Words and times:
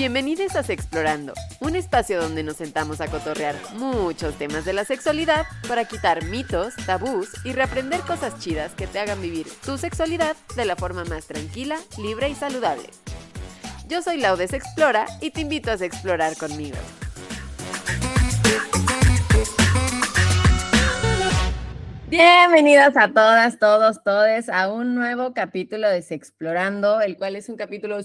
Bienvenidos 0.00 0.56
a 0.56 0.60
Explorando, 0.60 1.34
un 1.60 1.76
espacio 1.76 2.22
donde 2.22 2.42
nos 2.42 2.56
sentamos 2.56 3.02
a 3.02 3.08
cotorrear 3.08 3.54
muchos 3.74 4.34
temas 4.38 4.64
de 4.64 4.72
la 4.72 4.86
sexualidad 4.86 5.44
para 5.68 5.84
quitar 5.84 6.24
mitos, 6.24 6.74
tabús 6.86 7.28
y 7.44 7.52
reaprender 7.52 8.00
cosas 8.00 8.38
chidas 8.38 8.72
que 8.72 8.86
te 8.86 8.98
hagan 8.98 9.20
vivir 9.20 9.46
tu 9.62 9.76
sexualidad 9.76 10.36
de 10.56 10.64
la 10.64 10.74
forma 10.74 11.04
más 11.04 11.26
tranquila, 11.26 11.76
libre 12.02 12.30
y 12.30 12.34
saludable. 12.34 12.88
Yo 13.88 14.00
soy 14.00 14.16
Laudes 14.16 14.54
Explora 14.54 15.04
y 15.20 15.32
te 15.32 15.42
invito 15.42 15.70
a 15.70 15.74
explorar 15.74 16.34
conmigo. 16.38 16.78
Bienvenidas 22.08 22.96
a 22.96 23.08
todas, 23.12 23.58
todos, 23.58 24.02
todes 24.02 24.48
a 24.48 24.72
un 24.72 24.94
nuevo 24.94 25.34
capítulo 25.34 25.90
de 25.90 26.00
Sexplorando, 26.00 27.02
el 27.02 27.18
cual 27.18 27.36
es 27.36 27.50
un 27.50 27.56
capítulo 27.56 28.00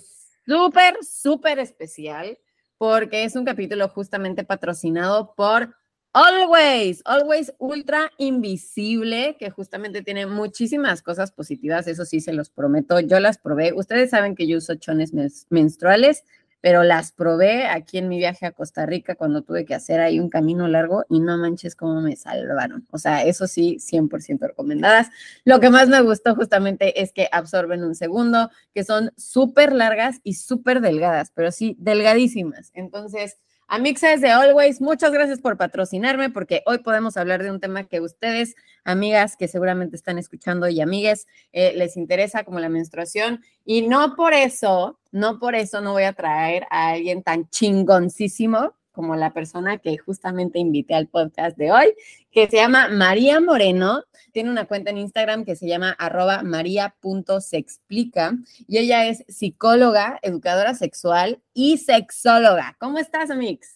súper, 0.45 0.97
súper 1.03 1.59
especial 1.59 2.37
porque 2.77 3.23
es 3.23 3.35
un 3.35 3.45
capítulo 3.45 3.87
justamente 3.89 4.43
patrocinado 4.43 5.33
por 5.35 5.75
Always, 6.13 7.01
Always 7.03 7.53
Ultra 7.57 8.09
Invisible, 8.17 9.35
que 9.37 9.49
justamente 9.49 10.01
tiene 10.01 10.25
muchísimas 10.25 11.01
cosas 11.01 11.31
positivas, 11.31 11.87
eso 11.87 12.05
sí 12.05 12.21
se 12.21 12.31
los 12.31 12.49
prometo, 12.49 13.01
yo 13.01 13.19
las 13.19 13.37
probé. 13.37 13.73
Ustedes 13.73 14.11
saben 14.11 14.33
que 14.33 14.47
yo 14.47 14.59
uso 14.59 14.75
chones 14.75 15.11
menstruales, 15.49 16.23
pero 16.65 16.81
las 16.81 17.11
probé 17.11 17.67
aquí 17.67 17.99
en 17.99 18.09
mi 18.09 18.17
viaje 18.17 18.47
a 18.47 18.51
Costa 18.51 18.87
Rica 18.87 19.13
cuando 19.13 19.43
tuve 19.43 19.65
que 19.65 19.75
hacer 19.75 19.99
ahí 19.99 20.19
un 20.19 20.31
camino 20.31 20.67
largo 20.67 21.05
y 21.09 21.19
no 21.19 21.37
manches 21.37 21.75
cómo 21.75 22.01
me 22.01 22.15
salvaron. 22.15 22.87
O 22.89 22.97
sea, 22.97 23.23
eso 23.23 23.45
sí, 23.45 23.77
100% 23.79 24.39
recomendadas. 24.47 25.11
Lo 25.43 25.59
que 25.59 25.69
más 25.69 25.89
me 25.89 26.01
gustó 26.01 26.33
justamente 26.33 27.03
es 27.03 27.13
que 27.13 27.29
absorben 27.31 27.83
un 27.83 27.93
segundo, 27.93 28.49
que 28.73 28.83
son 28.83 29.11
súper 29.15 29.73
largas 29.73 30.21
y 30.23 30.33
súper 30.33 30.81
delgadas, 30.81 31.31
pero 31.35 31.51
sí, 31.51 31.75
delgadísimas. 31.77 32.71
Entonces, 32.73 33.37
Amixes 33.67 34.21
de 34.21 34.29
Always, 34.29 34.79
muchas 34.79 35.11
gracias 35.11 35.41
por 35.41 35.57
patrocinarme 35.57 36.29
porque 36.29 36.61
hoy 36.67 36.77
podemos 36.79 37.17
hablar 37.17 37.41
de 37.41 37.49
un 37.49 37.59
tema 37.59 37.85
que 37.85 37.99
ustedes, 37.99 38.55
amigas 38.83 39.35
que 39.35 39.47
seguramente 39.47 39.95
están 39.95 40.19
escuchando 40.19 40.67
y 40.67 40.81
amigues, 40.81 41.25
eh, 41.51 41.73
les 41.75 41.97
interesa 41.97 42.43
como 42.43 42.59
la 42.59 42.69
menstruación. 42.69 43.43
Y 43.65 43.81
no 43.87 44.15
por 44.15 44.35
eso, 44.35 44.99
no 45.11 45.39
por 45.39 45.55
eso 45.55 45.81
no 45.81 45.93
voy 45.93 46.03
a 46.03 46.13
traer 46.13 46.67
a 46.69 46.89
alguien 46.89 47.23
tan 47.23 47.49
chingoncísimo 47.49 48.75
como 48.95 49.15
la 49.15 49.33
persona 49.33 49.77
que 49.77 49.97
justamente 49.97 50.57
invité 50.57 50.95
al 50.95 51.07
podcast 51.07 51.55
de 51.57 51.71
hoy, 51.71 51.93
que 52.31 52.49
se 52.49 52.57
llama 52.57 52.87
María 52.87 53.39
Moreno. 53.39 54.03
Tiene 54.31 54.49
una 54.49 54.65
cuenta 54.65 54.89
en 54.89 54.97
Instagram 54.97 55.45
que 55.45 55.55
se 55.55 55.67
llama 55.67 55.91
arroba 55.91 56.41
maría.sexplica 56.41 58.33
y 58.67 58.79
ella 58.79 59.05
es 59.07 59.23
psicóloga, 59.27 60.19
educadora 60.23 60.73
sexual 60.73 61.41
y 61.53 61.77
sexóloga. 61.77 62.75
¿Cómo 62.79 62.97
estás, 62.97 63.29
Amix? 63.29 63.75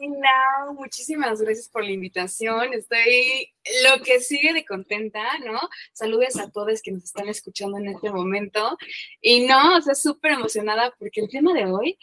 No, 0.00 0.74
muchísimas 0.74 1.40
gracias 1.40 1.68
por 1.68 1.84
la 1.84 1.90
invitación. 1.90 2.72
Estoy 2.74 3.52
lo 3.84 4.02
que 4.02 4.20
sigue 4.20 4.52
de 4.52 4.64
contenta, 4.64 5.22
¿no? 5.44 5.58
Saludes 5.92 6.38
a 6.38 6.50
todos 6.50 6.82
que 6.82 6.92
nos 6.92 7.04
están 7.04 7.28
escuchando 7.28 7.78
en 7.78 7.88
este 7.88 8.10
momento. 8.10 8.76
Y 9.20 9.46
no, 9.46 9.76
o 9.76 9.80
sea, 9.80 9.94
súper 9.94 10.32
emocionada 10.32 10.94
porque 10.98 11.22
el 11.22 11.28
tema 11.28 11.52
de 11.52 11.64
hoy 11.66 11.98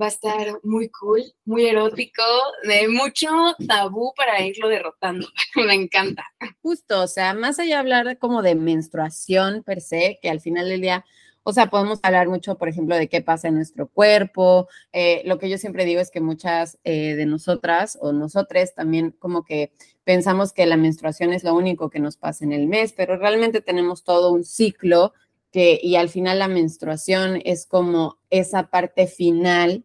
va 0.00 0.06
a 0.06 0.08
estar 0.08 0.60
muy 0.62 0.88
cool, 0.90 1.22
muy 1.44 1.66
erótico, 1.66 2.22
de 2.64 2.88
mucho 2.88 3.28
tabú 3.66 4.12
para 4.16 4.40
irlo 4.42 4.68
derrotando. 4.68 5.26
Me 5.56 5.74
encanta. 5.74 6.24
Justo, 6.62 7.02
o 7.02 7.08
sea, 7.08 7.34
más 7.34 7.58
allá 7.58 7.76
de 7.76 7.80
hablar 7.80 8.18
como 8.18 8.42
de 8.42 8.54
menstruación 8.54 9.62
per 9.64 9.80
se, 9.80 10.18
que 10.22 10.30
al 10.30 10.40
final 10.40 10.68
del 10.68 10.80
día, 10.80 11.04
o 11.42 11.52
sea, 11.52 11.68
podemos 11.68 11.98
hablar 12.02 12.28
mucho, 12.28 12.56
por 12.56 12.68
ejemplo, 12.68 12.96
de 12.96 13.08
qué 13.08 13.22
pasa 13.22 13.48
en 13.48 13.54
nuestro 13.54 13.88
cuerpo. 13.88 14.68
Eh, 14.92 15.22
lo 15.24 15.38
que 15.38 15.48
yo 15.48 15.58
siempre 15.58 15.84
digo 15.84 16.00
es 16.00 16.10
que 16.10 16.20
muchas 16.20 16.78
eh, 16.84 17.14
de 17.16 17.26
nosotras 17.26 17.98
o 18.00 18.12
nosotros 18.12 18.74
también 18.74 19.10
como 19.18 19.44
que 19.44 19.72
pensamos 20.04 20.52
que 20.52 20.66
la 20.66 20.76
menstruación 20.76 21.32
es 21.32 21.44
lo 21.44 21.54
único 21.54 21.90
que 21.90 22.00
nos 22.00 22.16
pasa 22.16 22.44
en 22.44 22.52
el 22.52 22.66
mes, 22.66 22.92
pero 22.92 23.16
realmente 23.16 23.60
tenemos 23.60 24.04
todo 24.04 24.32
un 24.32 24.44
ciclo 24.44 25.12
que, 25.50 25.80
y 25.82 25.96
al 25.96 26.08
final 26.08 26.38
la 26.38 26.48
menstruación 26.48 27.40
es 27.44 27.66
como 27.66 28.18
esa 28.30 28.68
parte 28.70 29.06
final 29.06 29.84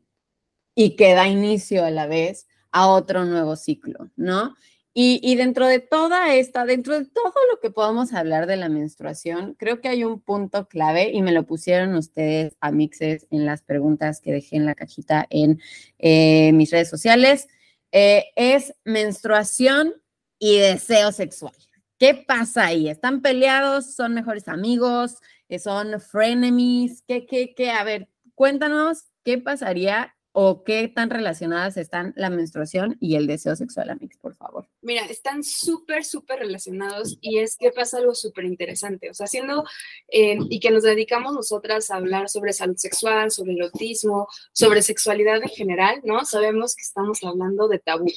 y 0.75 0.95
que 0.95 1.13
da 1.13 1.27
inicio 1.27 1.85
a 1.85 1.91
la 1.91 2.07
vez 2.07 2.47
a 2.71 2.87
otro 2.87 3.25
nuevo 3.25 3.55
ciclo, 3.55 4.09
¿no? 4.15 4.55
Y, 4.95 5.35
dentro 5.37 5.65
de 5.65 5.79
toda 5.79 6.35
esta, 6.35 6.65
dentro 6.65 6.93
de 6.99 7.05
todo 7.05 7.33
lo 7.51 7.59
que 7.59 7.71
podamos 7.71 8.13
hablar 8.13 8.45
de 8.45 8.57
la 8.57 8.69
menstruación, 8.69 9.55
creo 9.55 9.81
que 9.81 9.87
hay 9.87 10.03
un 10.03 10.21
punto 10.21 10.67
clave 10.67 11.09
y 11.11 11.23
me 11.23 11.31
lo 11.31 11.47
pusieron 11.47 11.95
ustedes 11.95 12.55
a 12.59 12.71
mixes 12.71 13.25
en 13.31 13.47
las 13.47 13.63
preguntas 13.63 14.21
que 14.21 14.31
dejé 14.31 14.57
en 14.57 14.67
la 14.67 14.75
cajita 14.75 15.25
en 15.31 15.59
eh, 15.97 16.51
mis 16.53 16.69
redes 16.69 16.91
sociales. 16.91 17.47
Eh, 17.91 18.25
es 18.35 18.75
menstruación 18.85 19.95
y 20.37 20.59
deseo 20.59 21.11
sexual. 21.11 21.55
¿Qué 21.97 22.13
pasa 22.13 22.65
ahí? 22.67 22.87
¿Están 22.87 23.23
peleados? 23.23 23.95
¿Son 23.95 24.13
mejores 24.13 24.47
amigos? 24.47 25.17
¿Son 25.57 25.99
frenemies? 26.01 27.01
¿Qué, 27.07 27.25
qué, 27.25 27.55
qué? 27.55 27.71
A 27.71 27.83
ver, 27.83 28.09
cuéntanos 28.35 29.05
qué 29.23 29.39
pasaría 29.39 30.15
o 30.33 30.63
qué 30.63 30.87
tan 30.87 31.11
relacionadas 31.11 31.77
están 31.77 32.11
la 32.15 32.31
menstruación 32.31 32.97
y 32.99 33.15
el 33.15 33.27
deseo 33.27 33.55
sexual, 33.55 33.91
Amix, 33.91 34.17
por 34.17 34.35
favor? 34.35 34.67
Mira, 34.81 35.05
están 35.05 35.43
súper, 35.43 36.03
súper 36.03 36.39
relacionados 36.39 37.17
y 37.21 37.37
es 37.37 37.55
que 37.55 37.71
pasa 37.71 37.99
algo 37.99 38.15
súper 38.15 38.45
interesante. 38.45 39.11
O 39.11 39.13
sea, 39.13 39.25
haciendo 39.25 39.63
eh, 40.07 40.37
y 40.49 40.59
que 40.59 40.71
nos 40.71 40.83
dedicamos 40.83 41.33
nosotras 41.33 41.91
a 41.91 41.97
hablar 41.97 42.29
sobre 42.29 42.51
salud 42.51 42.77
sexual, 42.77 43.29
sobre 43.29 43.53
erotismo, 43.53 44.27
sobre 44.51 44.81
sexualidad 44.81 45.41
en 45.43 45.49
general, 45.49 46.01
¿no? 46.03 46.25
Sabemos 46.25 46.75
que 46.75 46.81
estamos 46.81 47.23
hablando 47.23 47.67
de 47.67 47.77
tabú. 47.77 48.07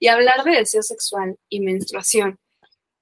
Y 0.00 0.08
hablar 0.08 0.44
de 0.44 0.52
deseo 0.52 0.82
sexual 0.82 1.36
y 1.50 1.60
menstruación 1.60 2.38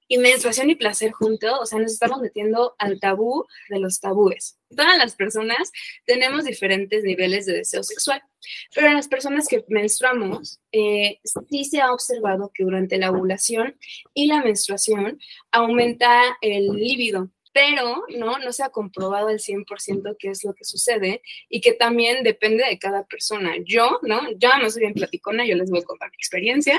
y 0.09 0.19
menstruación 0.19 0.71
y 0.71 0.75
placer 0.75 1.13
juntos, 1.13 1.59
o 1.61 1.67
sea, 1.67 1.79
nos 1.79 1.93
estamos 1.93 2.21
metiendo 2.21 2.75
al 2.79 3.01
tabú 3.01 3.47
de 3.69 3.81
los 3.81 4.01
tabúes. 4.01 4.59
Todas 4.69 4.99
las 4.99 5.15
personas 5.15 5.73
tenemos 6.05 6.45
diferentes 6.45 7.05
niveles 7.05 7.47
de 7.47 7.55
deseo 7.55 7.83
sexual, 7.83 8.23
pero 8.75 8.89
en 8.89 8.95
las 8.95 9.09
personas 9.09 9.49
que 9.49 9.65
menstruamos, 9.69 10.61
eh, 10.73 11.21
sí 11.49 11.65
se 11.65 11.81
ha 11.81 11.93
observado 11.93 12.51
que 12.55 12.65
durante 12.65 12.99
la 12.99 13.11
ovulación 13.11 13.77
y 14.15 14.27
la 14.27 14.43
menstruación 14.43 15.19
aumenta 15.51 16.23
el 16.41 16.69
líbido, 16.69 17.31
pero 17.57 18.05
no, 18.19 18.39
no 18.39 18.53
se 18.53 18.63
ha 18.63 18.69
comprobado 18.69 19.29
al 19.29 19.39
100% 19.39 20.17
qué 20.19 20.29
es 20.29 20.45
lo 20.45 20.53
que 20.53 20.67
sucede 20.67 21.23
y 21.49 21.63
que 21.63 21.73
también 21.73 22.23
depende 22.23 22.63
de 22.63 22.79
cada 22.79 23.07
persona. 23.07 23.55
Yo, 23.65 23.99
¿no? 24.03 24.31
Yo 24.37 24.51
no 24.61 24.69
soy 24.69 24.83
bien 24.83 24.93
platicona, 24.93 25.47
yo 25.47 25.57
les 25.57 25.71
voy 25.71 25.81
a 25.81 25.85
contar 25.85 26.11
mi 26.11 26.17
experiencia, 26.17 26.79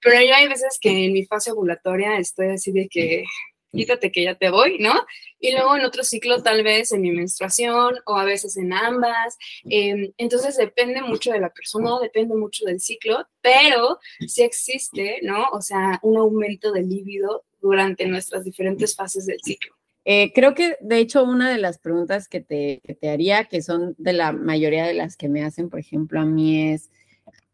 pero 0.00 0.20
yo 0.20 0.34
hay 0.34 0.48
veces 0.48 0.80
que 0.80 1.04
en 1.04 1.12
mi 1.12 1.24
fase 1.24 1.52
ovulatoria 1.52 2.18
estoy 2.18 2.48
así 2.48 2.72
de 2.72 2.88
que 2.88 3.22
quítate 3.70 4.10
que 4.10 4.24
ya 4.24 4.34
te 4.34 4.50
voy, 4.50 4.78
¿no? 4.80 4.94
Y 5.38 5.52
luego 5.52 5.76
en 5.76 5.84
otro 5.84 6.02
ciclo 6.02 6.42
tal 6.42 6.64
vez 6.64 6.90
en 6.90 7.02
mi 7.02 7.12
menstruación 7.12 7.94
o 8.04 8.16
a 8.16 8.24
veces 8.24 8.56
en 8.56 8.72
ambas. 8.72 9.38
Em, 9.70 10.12
entonces 10.18 10.56
depende 10.56 11.02
mucho 11.02 11.30
de 11.30 11.38
la 11.38 11.50
persona, 11.50 12.00
depende 12.02 12.34
mucho 12.34 12.64
del 12.64 12.80
ciclo, 12.80 13.28
pero 13.40 14.00
sí 14.26 14.42
existe, 14.42 15.20
¿no? 15.22 15.50
O 15.52 15.62
sea, 15.62 16.00
un 16.02 16.16
aumento 16.16 16.72
de 16.72 16.82
líbido 16.82 17.44
durante 17.60 18.06
nuestras 18.06 18.42
diferentes 18.42 18.96
fases 18.96 19.24
del 19.26 19.38
ciclo. 19.40 19.75
Eh, 20.08 20.32
creo 20.32 20.54
que, 20.54 20.76
de 20.80 20.98
hecho, 21.00 21.24
una 21.24 21.50
de 21.50 21.58
las 21.58 21.78
preguntas 21.78 22.28
que 22.28 22.40
te, 22.40 22.80
te, 23.00 23.10
haría, 23.10 23.46
que 23.46 23.60
son 23.60 23.96
de 23.98 24.12
la 24.12 24.30
mayoría 24.30 24.86
de 24.86 24.94
las 24.94 25.16
que 25.16 25.28
me 25.28 25.42
hacen, 25.42 25.68
por 25.68 25.80
ejemplo, 25.80 26.20
a 26.20 26.24
mí 26.24 26.70
es, 26.70 26.92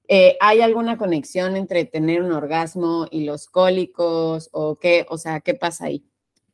eh, 0.06 0.36
¿hay 0.38 0.60
alguna 0.60 0.98
conexión 0.98 1.56
entre 1.56 1.86
tener 1.86 2.20
un 2.20 2.30
orgasmo 2.30 3.08
y 3.10 3.24
los 3.24 3.46
cólicos 3.46 4.50
o 4.52 4.78
qué? 4.78 5.06
O 5.08 5.16
sea, 5.16 5.40
¿qué 5.40 5.54
pasa 5.54 5.86
ahí? 5.86 6.04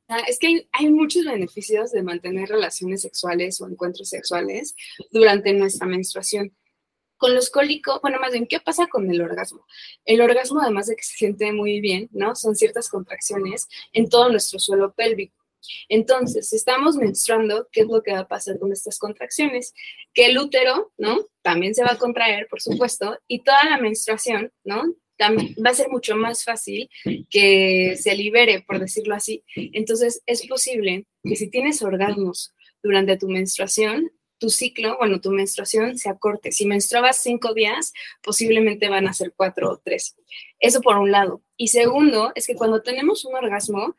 Ah, 0.06 0.20
es 0.28 0.38
que 0.38 0.46
hay, 0.46 0.68
hay, 0.70 0.88
muchos 0.92 1.24
beneficios 1.24 1.90
de 1.90 2.04
mantener 2.04 2.48
relaciones 2.48 3.02
sexuales 3.02 3.60
o 3.60 3.66
encuentros 3.66 4.08
sexuales 4.08 4.76
durante 5.10 5.52
nuestra 5.52 5.88
menstruación. 5.88 6.56
Con 7.16 7.34
los 7.34 7.50
cólicos, 7.50 8.00
bueno, 8.02 8.20
más 8.20 8.30
bien, 8.30 8.46
¿qué 8.46 8.60
pasa 8.60 8.86
con 8.86 9.10
el 9.10 9.20
orgasmo? 9.20 9.66
El 10.04 10.20
orgasmo, 10.20 10.60
además 10.60 10.86
de 10.86 10.94
que 10.94 11.02
se 11.02 11.16
siente 11.16 11.52
muy 11.52 11.80
bien, 11.80 12.08
¿no? 12.12 12.36
Son 12.36 12.54
ciertas 12.54 12.88
contracciones 12.88 13.68
en 13.92 14.08
todo 14.08 14.30
nuestro 14.30 14.60
suelo 14.60 14.94
pélvico. 14.94 15.37
Entonces, 15.88 16.48
si 16.48 16.56
estamos 16.56 16.96
menstruando, 16.96 17.68
¿qué 17.72 17.82
es 17.82 17.86
lo 17.86 18.02
que 18.02 18.12
va 18.12 18.20
a 18.20 18.28
pasar 18.28 18.58
con 18.58 18.72
estas 18.72 18.98
contracciones? 18.98 19.74
Que 20.14 20.26
el 20.26 20.38
útero, 20.38 20.92
¿no? 20.98 21.26
También 21.42 21.74
se 21.74 21.82
va 21.82 21.92
a 21.92 21.98
contraer, 21.98 22.48
por 22.48 22.60
supuesto, 22.60 23.18
y 23.26 23.40
toda 23.40 23.64
la 23.64 23.78
menstruación, 23.78 24.52
¿no? 24.64 24.82
También 25.16 25.54
va 25.64 25.70
a 25.70 25.74
ser 25.74 25.88
mucho 25.88 26.14
más 26.14 26.44
fácil 26.44 26.88
que 27.28 27.96
se 27.96 28.14
libere, 28.14 28.62
por 28.62 28.78
decirlo 28.78 29.14
así. 29.14 29.42
Entonces, 29.54 30.22
es 30.26 30.46
posible 30.46 31.06
que 31.24 31.36
si 31.36 31.50
tienes 31.50 31.82
orgasmos 31.82 32.54
durante 32.82 33.16
tu 33.16 33.28
menstruación, 33.28 34.12
tu 34.38 34.50
ciclo, 34.50 34.96
bueno, 34.98 35.20
tu 35.20 35.30
menstruación 35.30 35.98
se 35.98 36.08
acorte. 36.08 36.52
Si 36.52 36.64
menstruabas 36.64 37.20
cinco 37.20 37.54
días, 37.54 37.92
posiblemente 38.22 38.88
van 38.88 39.08
a 39.08 39.12
ser 39.12 39.32
cuatro 39.36 39.70
o 39.70 39.78
tres. 39.78 40.16
Eso 40.60 40.80
por 40.80 40.96
un 40.96 41.10
lado. 41.10 41.42
Y 41.56 41.68
segundo, 41.68 42.32
es 42.34 42.46
que 42.46 42.54
cuando 42.54 42.82
tenemos 42.82 43.24
un 43.24 43.34
orgasmo, 43.34 43.96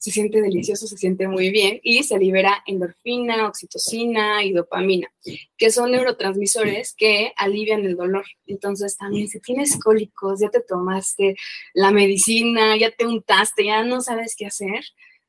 se 0.00 0.10
siente 0.10 0.40
delicioso, 0.40 0.86
se 0.86 0.96
siente 0.96 1.28
muy 1.28 1.50
bien 1.50 1.78
y 1.82 2.02
se 2.04 2.18
libera 2.18 2.62
endorfina, 2.66 3.46
oxitocina 3.46 4.42
y 4.42 4.52
dopamina, 4.52 5.12
que 5.58 5.70
son 5.70 5.90
neurotransmisores 5.90 6.94
que 6.94 7.34
alivian 7.36 7.84
el 7.84 7.96
dolor. 7.96 8.24
Entonces 8.46 8.96
también 8.96 9.28
si 9.28 9.40
tienes 9.40 9.78
cólicos, 9.78 10.40
ya 10.40 10.48
te 10.48 10.62
tomaste 10.62 11.36
la 11.74 11.90
medicina, 11.90 12.78
ya 12.78 12.90
te 12.90 13.04
untaste, 13.04 13.66
ya 13.66 13.84
no 13.84 14.00
sabes 14.00 14.36
qué 14.38 14.46
hacer, 14.46 14.82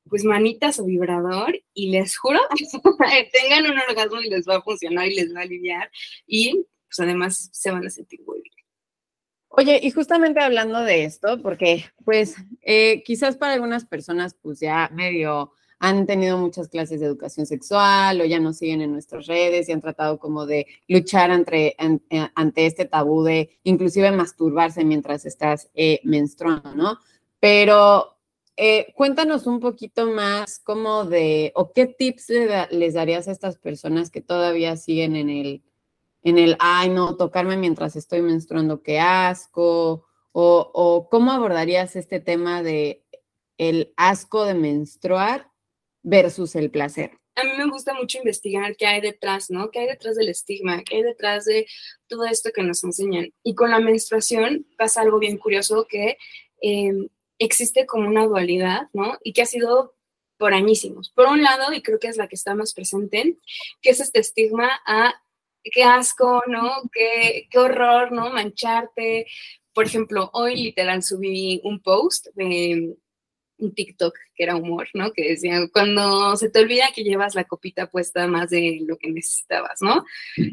pues 0.09 0.23
manitas 0.23 0.79
o 0.79 0.85
vibrador 0.85 1.53
y 1.73 1.91
les 1.91 2.15
juro, 2.15 2.39
tengan 3.33 3.69
un 3.69 3.77
orgasmo 3.77 4.21
y 4.21 4.29
les 4.29 4.47
va 4.47 4.57
a 4.57 4.61
funcionar 4.61 5.05
y 5.09 5.15
les 5.15 5.35
va 5.35 5.41
a 5.41 5.43
aliviar 5.43 5.91
y 6.25 6.65
pues 6.87 6.99
además 7.01 7.49
se 7.51 7.71
van 7.71 7.85
a 7.85 7.89
sentir 7.89 8.21
muy 8.25 8.41
bien. 8.41 8.50
Oye, 9.53 9.81
y 9.83 9.91
justamente 9.91 10.39
hablando 10.39 10.79
de 10.79 11.03
esto, 11.03 11.41
porque 11.41 11.85
pues 12.05 12.35
eh, 12.61 13.03
quizás 13.03 13.35
para 13.35 13.53
algunas 13.53 13.85
personas 13.85 14.33
pues 14.41 14.61
ya 14.61 14.89
medio 14.93 15.51
han 15.77 16.05
tenido 16.05 16.37
muchas 16.37 16.69
clases 16.69 17.01
de 17.01 17.07
educación 17.07 17.45
sexual 17.45 18.21
o 18.21 18.25
ya 18.25 18.39
no 18.39 18.53
siguen 18.53 18.81
en 18.81 18.93
nuestras 18.93 19.25
redes 19.27 19.67
y 19.67 19.73
han 19.73 19.81
tratado 19.81 20.19
como 20.19 20.45
de 20.45 20.67
luchar 20.87 21.31
ante, 21.31 21.75
eh, 21.77 22.29
ante 22.33 22.65
este 22.65 22.85
tabú 22.85 23.23
de 23.23 23.59
inclusive 23.63 24.11
masturbarse 24.11 24.85
mientras 24.85 25.25
estás 25.25 25.69
eh, 25.73 25.99
menstruando, 26.03 26.73
¿no? 26.73 26.99
Pero 27.39 28.17
cuéntanos 28.95 29.47
un 29.47 29.59
poquito 29.59 30.11
más 30.11 30.59
como 30.59 31.03
de, 31.03 31.51
o 31.55 31.73
qué 31.73 31.87
tips 31.87 32.29
les 32.69 32.93
darías 32.93 33.27
a 33.27 33.31
estas 33.31 33.57
personas 33.57 34.11
que 34.11 34.21
todavía 34.21 34.77
siguen 34.77 35.15
en 35.15 35.29
el 35.31 35.63
en 36.23 36.37
el, 36.37 36.55
ay, 36.59 36.89
no, 36.89 37.15
tocarme 37.15 37.57
mientras 37.57 37.95
estoy 37.95 38.21
menstruando, 38.21 38.81
qué 38.81 38.99
asco, 38.99 40.05
o, 40.31 40.71
o 40.73 41.09
cómo 41.09 41.31
abordarías 41.31 41.95
este 41.95 42.19
tema 42.19 42.63
de 42.63 43.03
el 43.57 43.93
asco 43.95 44.45
de 44.45 44.53
menstruar 44.53 45.51
versus 46.03 46.55
el 46.55 46.71
placer. 46.71 47.11
A 47.35 47.43
mí 47.43 47.51
me 47.57 47.69
gusta 47.69 47.93
mucho 47.93 48.17
investigar 48.17 48.75
qué 48.75 48.85
hay 48.85 49.01
detrás, 49.01 49.49
¿no? 49.49 49.71
¿Qué 49.71 49.79
hay 49.79 49.87
detrás 49.87 50.15
del 50.15 50.29
estigma? 50.29 50.83
¿Qué 50.83 50.97
hay 50.97 51.03
detrás 51.03 51.45
de 51.45 51.65
todo 52.07 52.25
esto 52.25 52.51
que 52.53 52.63
nos 52.63 52.83
enseñan? 52.83 53.31
Y 53.43 53.55
con 53.55 53.71
la 53.71 53.79
menstruación 53.79 54.67
pasa 54.77 55.01
algo 55.01 55.17
bien 55.17 55.37
curioso 55.37 55.87
que 55.87 56.17
em, 56.61 57.07
existe 57.39 57.85
como 57.85 58.07
una 58.07 58.25
dualidad, 58.25 58.89
¿no? 58.93 59.17
Y 59.23 59.33
que 59.33 59.43
ha 59.43 59.45
sido 59.45 59.95
por 60.37 60.53
añísimos. 60.53 61.11
Por 61.11 61.27
un 61.27 61.41
lado, 61.41 61.71
y 61.71 61.81
creo 61.81 61.99
que 61.99 62.07
es 62.07 62.17
la 62.17 62.27
que 62.27 62.35
está 62.35 62.53
más 62.53 62.73
presente, 62.73 63.37
que 63.81 63.91
es 63.91 63.99
este 63.99 64.19
estigma 64.19 64.81
a 64.85 65.13
qué 65.63 65.83
asco, 65.83 66.43
¿no? 66.47 66.71
Qué, 66.91 67.47
horror, 67.55 68.11
¿no? 68.11 68.31
Mancharte. 68.31 69.27
Por 69.73 69.85
ejemplo, 69.85 70.29
hoy 70.33 70.55
literal 70.55 71.03
subí 71.03 71.61
un 71.63 71.81
post 71.81 72.27
de 72.35 72.95
un 73.57 73.75
TikTok 73.75 74.15
que 74.35 74.43
era 74.43 74.55
humor, 74.55 74.87
¿no? 74.93 75.13
Que 75.13 75.29
decía, 75.29 75.59
cuando 75.71 76.35
se 76.35 76.49
te 76.49 76.59
olvida 76.59 76.91
que 76.93 77.03
llevas 77.03 77.35
la 77.35 77.43
copita 77.43 77.89
puesta 77.89 78.27
más 78.27 78.49
de 78.49 78.79
lo 78.87 78.97
que 78.97 79.11
necesitabas, 79.11 79.81
¿no? 79.81 80.03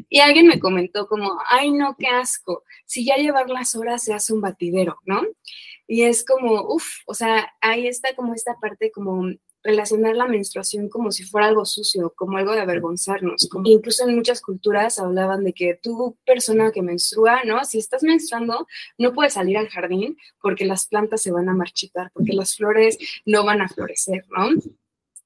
Y 0.09 0.19
alguien 0.19 0.47
me 0.47 0.59
comentó 0.59 1.07
como, 1.07 1.39
ay, 1.47 1.71
no, 1.71 1.95
qué 1.97 2.07
asco, 2.07 2.63
si 2.85 3.05
ya 3.05 3.15
llevar 3.15 3.49
las 3.49 3.75
horas 3.75 4.03
se 4.03 4.13
hace 4.13 4.31
un 4.31 4.41
batidero, 4.41 4.99
¿no? 5.05 5.23
Y 5.91 6.03
es 6.03 6.23
como, 6.23 6.71
uff, 6.71 6.85
o 7.07 7.15
sea, 7.15 7.51
ahí 7.61 7.87
está 7.87 8.15
como 8.15 8.35
esta 8.35 8.55
parte 8.61 8.91
como 8.91 9.27
relacionar 9.63 10.15
la 10.15 10.27
menstruación 10.27 10.87
como 10.87 11.11
si 11.11 11.23
fuera 11.23 11.47
algo 11.47 11.65
sucio, 11.65 12.13
como 12.15 12.37
algo 12.37 12.51
de 12.53 12.61
avergonzarnos. 12.61 13.49
Como 13.49 13.67
incluso 13.67 14.07
en 14.07 14.15
muchas 14.15 14.39
culturas 14.39 14.99
hablaban 14.99 15.43
de 15.43 15.51
que 15.51 15.79
tú, 15.81 16.15
persona 16.27 16.71
que 16.71 16.83
menstrua, 16.83 17.43
¿no? 17.43 17.65
Si 17.65 17.79
estás 17.79 18.03
menstruando, 18.03 18.67
no 18.99 19.13
puedes 19.13 19.33
salir 19.33 19.57
al 19.57 19.67
jardín 19.67 20.15
porque 20.39 20.63
las 20.63 20.87
plantas 20.87 21.23
se 21.23 21.31
van 21.31 21.49
a 21.49 21.55
marchitar, 21.55 22.11
porque 22.13 22.33
las 22.33 22.55
flores 22.55 22.99
no 23.25 23.43
van 23.43 23.61
a 23.61 23.67
florecer, 23.67 24.25
¿no? 24.29 24.49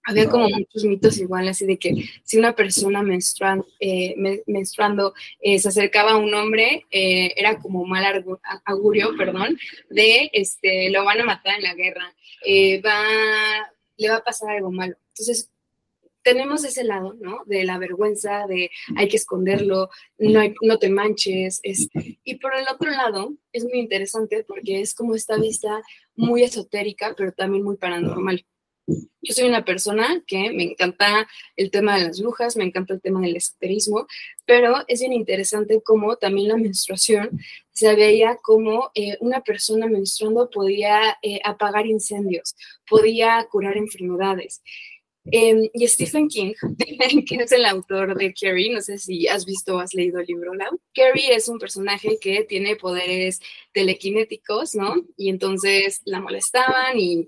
Había 0.05 0.29
como 0.29 0.49
muchos 0.49 0.83
mitos 0.83 1.17
igual, 1.17 1.47
así 1.47 1.65
de 1.65 1.77
que 1.77 2.09
si 2.23 2.37
una 2.37 2.53
persona 2.55 3.01
menstruando, 3.01 3.65
eh, 3.79 4.15
menstruando 4.47 5.13
eh, 5.39 5.59
se 5.59 5.69
acercaba 5.69 6.11
a 6.11 6.17
un 6.17 6.33
hombre, 6.33 6.85
eh, 6.91 7.33
era 7.37 7.59
como 7.59 7.85
mal 7.85 8.23
augurio, 8.65 9.15
perdón, 9.17 9.57
de 9.89 10.29
este, 10.33 10.89
lo 10.89 11.05
van 11.05 11.21
a 11.21 11.25
matar 11.25 11.55
en 11.55 11.63
la 11.63 11.73
guerra, 11.73 12.13
va, 12.85 13.71
le 13.97 14.09
va 14.09 14.17
a 14.17 14.23
pasar 14.23 14.51
algo 14.51 14.71
malo. 14.71 14.95
Entonces, 15.09 15.49
tenemos 16.23 16.63
ese 16.63 16.83
lado, 16.83 17.15
¿no? 17.19 17.43
De 17.45 17.63
la 17.63 17.77
vergüenza, 17.77 18.47
de 18.47 18.71
hay 18.95 19.07
que 19.07 19.17
esconderlo, 19.17 19.89
no, 20.17 20.41
no 20.61 20.79
te 20.79 20.89
manches. 20.89 21.61
y 22.23 22.35
por 22.35 22.55
el 22.55 22.65
otro 22.67 22.89
lado, 22.89 23.33
es 23.51 23.63
muy 23.65 23.79
interesante 23.79 24.43
porque 24.43 24.81
es 24.81 24.95
como 24.95 25.15
esta 25.15 25.37
vista 25.37 25.81
muy 26.15 26.43
esotérica, 26.43 27.13
pero 27.15 27.31
también 27.31 27.63
muy 27.63 27.77
paranormal. 27.77 28.45
Yo 28.85 29.33
soy 29.33 29.47
una 29.47 29.63
persona 29.63 30.21
que 30.27 30.51
me 30.51 30.63
encanta 30.63 31.27
el 31.55 31.71
tema 31.71 31.97
de 31.97 32.05
las 32.05 32.19
brujas, 32.21 32.57
me 32.57 32.65
encanta 32.65 32.93
el 32.93 33.01
tema 33.01 33.21
del 33.21 33.37
esoterismo, 33.37 34.07
pero 34.45 34.83
es 34.87 34.99
bien 34.99 35.13
interesante 35.13 35.81
cómo 35.81 36.17
también 36.17 36.49
la 36.49 36.57
menstruación 36.57 37.39
se 37.71 37.95
veía 37.95 38.37
como 38.41 38.91
eh, 38.95 39.17
una 39.21 39.41
persona 39.41 39.87
menstruando 39.87 40.49
podía 40.49 41.17
eh, 41.21 41.39
apagar 41.43 41.87
incendios, 41.87 42.55
podía 42.87 43.47
curar 43.49 43.77
enfermedades. 43.77 44.61
Em, 45.31 45.69
y 45.73 45.87
Stephen 45.87 46.27
King, 46.27 46.53
que 47.27 47.35
es 47.35 47.51
el 47.53 47.63
autor 47.65 48.17
de 48.17 48.33
Carrie, 48.33 48.73
no 48.73 48.81
sé 48.81 48.97
si 48.97 49.25
has 49.27 49.45
visto 49.45 49.75
o 49.77 49.79
has 49.79 49.93
leído 49.93 50.19
el 50.19 50.25
libro, 50.25 50.53
Lau. 50.53 50.77
Carrie 50.93 51.33
es 51.33 51.47
un 51.47 51.59
personaje 51.59 52.17
que 52.19 52.43
tiene 52.43 52.75
poderes 52.75 53.39
telequinéticos, 53.71 54.75
¿no? 54.75 54.95
Y 55.15 55.29
entonces 55.29 56.01
la 56.03 56.19
molestaban 56.19 56.99
y 56.99 57.25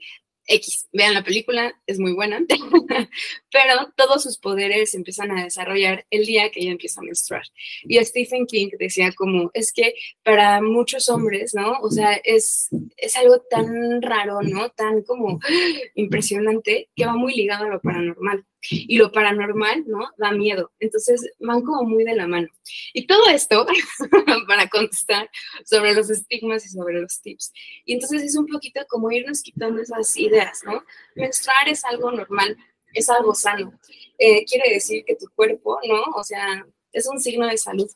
X, 0.47 0.87
vean 0.93 1.13
la 1.13 1.23
película, 1.23 1.73
es 1.87 1.99
muy 1.99 2.13
buena, 2.13 2.39
pero 3.51 3.93
todos 3.95 4.23
sus 4.23 4.37
poderes 4.37 4.93
empiezan 4.93 5.31
a 5.31 5.43
desarrollar 5.43 6.05
el 6.09 6.25
día 6.25 6.49
que 6.51 6.61
ella 6.61 6.71
empieza 6.71 7.01
a 7.01 7.03
menstruar. 7.03 7.43
Y 7.83 8.03
Stephen 8.03 8.45
King 8.45 8.69
decía 8.79 9.11
como, 9.13 9.51
es 9.53 9.73
que 9.73 9.95
para 10.23 10.61
muchos 10.61 11.09
hombres, 11.09 11.53
¿no? 11.53 11.79
O 11.81 11.89
sea, 11.89 12.13
es, 12.23 12.69
es 12.97 13.15
algo 13.15 13.39
tan 13.49 14.01
raro, 14.01 14.41
¿no? 14.41 14.69
Tan 14.69 15.03
como 15.03 15.39
impresionante 15.95 16.89
que 16.95 17.05
va 17.05 17.13
muy 17.13 17.33
ligado 17.33 17.65
a 17.65 17.69
lo 17.69 17.81
paranormal 17.81 18.45
y 18.69 18.97
lo 18.97 19.11
paranormal, 19.11 19.83
¿no? 19.87 20.09
Da 20.17 20.31
miedo. 20.31 20.71
Entonces 20.79 21.31
van 21.39 21.61
como 21.61 21.83
muy 21.83 22.03
de 22.03 22.15
la 22.15 22.27
mano. 22.27 22.47
Y 22.93 23.07
todo 23.07 23.27
esto 23.29 23.65
para 24.47 24.67
contestar 24.69 25.29
sobre 25.65 25.93
los 25.93 26.09
estigmas 26.09 26.65
y 26.65 26.69
sobre 26.69 27.01
los 27.01 27.21
tips. 27.21 27.51
Y 27.85 27.93
entonces 27.93 28.23
es 28.23 28.35
un 28.35 28.47
poquito 28.47 28.81
como 28.87 29.11
irnos 29.11 29.41
quitando 29.41 29.81
esas 29.81 30.15
ideas, 30.17 30.61
¿no? 30.65 30.83
Menstruar 31.15 31.69
es 31.69 31.83
algo 31.85 32.11
normal, 32.11 32.57
es 32.93 33.09
algo 33.09 33.33
sano. 33.35 33.77
Eh, 34.17 34.45
quiere 34.45 34.73
decir 34.73 35.03
que 35.05 35.15
tu 35.15 35.27
cuerpo, 35.35 35.79
¿no? 35.87 36.01
O 36.15 36.23
sea, 36.23 36.65
es 36.95 37.07
un 37.07 37.19
signo 37.19 37.47
de 37.47 37.57
salud. 37.57 37.89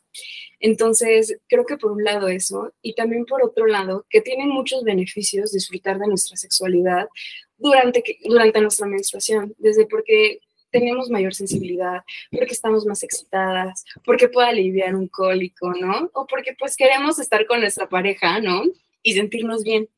Entonces, 0.60 1.38
creo 1.48 1.64
que 1.64 1.78
por 1.78 1.92
un 1.92 2.04
lado 2.04 2.28
eso, 2.28 2.72
y 2.82 2.94
también 2.94 3.24
por 3.24 3.42
otro 3.42 3.66
lado, 3.66 4.06
que 4.10 4.20
tiene 4.20 4.46
muchos 4.46 4.84
beneficios 4.84 5.52
disfrutar 5.52 5.98
de 5.98 6.06
nuestra 6.06 6.36
sexualidad 6.36 7.08
durante, 7.56 8.04
durante 8.24 8.60
nuestra 8.60 8.86
menstruación, 8.86 9.54
desde 9.58 9.86
porque 9.86 10.40
tenemos 10.70 11.10
mayor 11.10 11.34
sensibilidad, 11.34 12.02
porque 12.30 12.52
estamos 12.52 12.86
más 12.86 13.02
excitadas, 13.02 13.84
porque 14.04 14.28
puede 14.28 14.48
aliviar 14.48 14.94
un 14.94 15.08
cólico, 15.08 15.72
¿no? 15.72 16.10
O 16.14 16.26
porque 16.26 16.54
pues 16.58 16.76
queremos 16.76 17.18
estar 17.18 17.46
con 17.46 17.60
nuestra 17.60 17.88
pareja, 17.88 18.40
¿no? 18.40 18.62
Y 19.02 19.14
sentirnos 19.14 19.64
bien. 19.64 19.88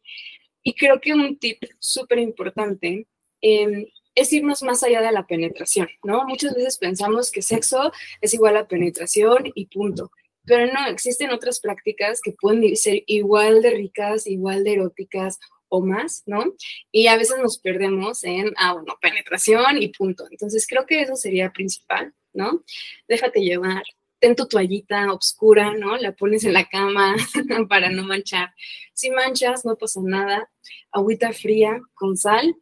Y 0.62 0.74
creo 0.74 1.00
que 1.00 1.12
un 1.12 1.36
tip 1.38 1.62
súper 1.78 2.18
importante 2.18 3.06
em, 3.40 3.86
es 4.14 4.32
irnos 4.32 4.62
más 4.62 4.82
allá 4.82 5.00
de 5.00 5.12
la 5.12 5.26
penetración, 5.26 5.88
¿no? 6.04 6.24
Muchas 6.24 6.54
veces 6.54 6.78
pensamos 6.78 7.30
que 7.30 7.42
sexo 7.42 7.92
es 8.20 8.34
igual 8.34 8.56
a 8.56 8.68
penetración 8.68 9.50
y 9.54 9.66
punto. 9.66 10.10
Pero 10.44 10.72
no, 10.72 10.86
existen 10.88 11.30
otras 11.30 11.60
prácticas 11.60 12.20
que 12.20 12.32
pueden 12.32 12.76
ser 12.76 13.04
igual 13.06 13.62
de 13.62 13.70
ricas, 13.70 14.26
igual 14.26 14.64
de 14.64 14.72
eróticas 14.74 15.38
o 15.72 15.80
más, 15.80 16.22
¿no? 16.26 16.44
Y 16.92 17.06
a 17.06 17.16
veces 17.16 17.38
nos 17.40 17.56
perdemos 17.58 18.24
en, 18.24 18.52
ah, 18.58 18.74
bueno, 18.74 18.98
penetración 19.00 19.80
y 19.80 19.88
punto. 19.88 20.26
Entonces 20.30 20.66
creo 20.68 20.84
que 20.84 21.00
eso 21.00 21.16
sería 21.16 21.50
principal, 21.50 22.12
¿no? 22.34 22.62
Déjate 23.08 23.40
llevar, 23.40 23.82
ten 24.20 24.36
tu 24.36 24.46
toallita 24.46 25.10
oscura, 25.14 25.72
¿no? 25.72 25.96
La 25.96 26.12
pones 26.12 26.44
en 26.44 26.52
la 26.52 26.68
cama 26.68 27.16
para 27.70 27.88
no 27.88 28.04
manchar. 28.04 28.52
Si 28.92 29.10
manchas, 29.10 29.64
no 29.64 29.76
pasa 29.76 30.00
nada. 30.04 30.50
Agüita 30.90 31.32
fría 31.32 31.80
con 31.94 32.18
sal, 32.18 32.54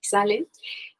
sale. 0.00 0.48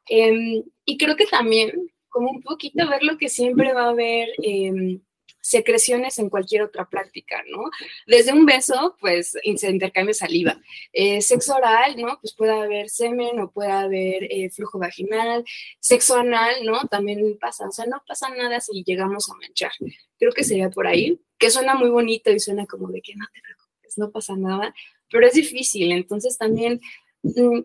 Em, 0.05 0.63
y 0.85 0.97
creo 0.97 1.17
que 1.17 1.25
también, 1.25 1.91
como 2.07 2.31
un 2.31 2.41
poquito 2.41 2.87
ver 2.87 3.03
lo 3.03 3.17
que 3.17 3.27
siempre 3.27 3.73
va 3.73 3.87
a 3.87 3.89
haber 3.89 4.29
em, 4.43 5.01
secreciones 5.49 6.19
en 6.19 6.29
cualquier 6.29 6.61
otra 6.61 6.87
práctica, 6.87 7.43
¿no? 7.49 7.63
Desde 8.05 8.33
un 8.33 8.45
beso, 8.45 8.95
pues 8.99 9.31
se 9.31 9.69
intercambia 9.69 10.13
saliva. 10.13 10.61
Eh, 10.93 11.21
sexo 11.21 11.55
oral, 11.55 11.95
¿no? 11.97 12.19
Pues 12.21 12.35
puede 12.35 12.51
haber 12.51 12.89
semen 12.89 13.39
o 13.39 13.49
puede 13.49 13.71
haber 13.71 14.25
eh, 14.25 14.51
flujo 14.51 14.77
vaginal. 14.77 15.43
Sexo 15.79 16.17
anal, 16.17 16.63
¿no? 16.63 16.81
También 16.87 17.37
pasa, 17.39 17.67
o 17.67 17.71
sea, 17.71 17.85
no 17.87 18.03
pasa 18.07 18.29
nada 18.29 18.59
si 18.59 18.83
llegamos 18.83 19.27
a 19.29 19.35
manchar. 19.35 19.71
Creo 20.19 20.31
que 20.33 20.43
sería 20.43 20.69
por 20.69 20.85
ahí, 20.85 21.19
que 21.39 21.49
suena 21.49 21.73
muy 21.73 21.89
bonito 21.89 22.29
y 22.29 22.39
suena 22.39 22.67
como 22.67 22.89
de 22.89 23.01
que 23.01 23.15
no 23.15 23.25
te 23.33 23.41
preocupes, 23.41 23.97
no 23.97 24.11
pasa 24.11 24.35
nada, 24.35 24.75
pero 25.09 25.25
es 25.25 25.33
difícil, 25.33 25.91
entonces 25.91 26.37
también... 26.37 26.79
Mm, 27.23 27.61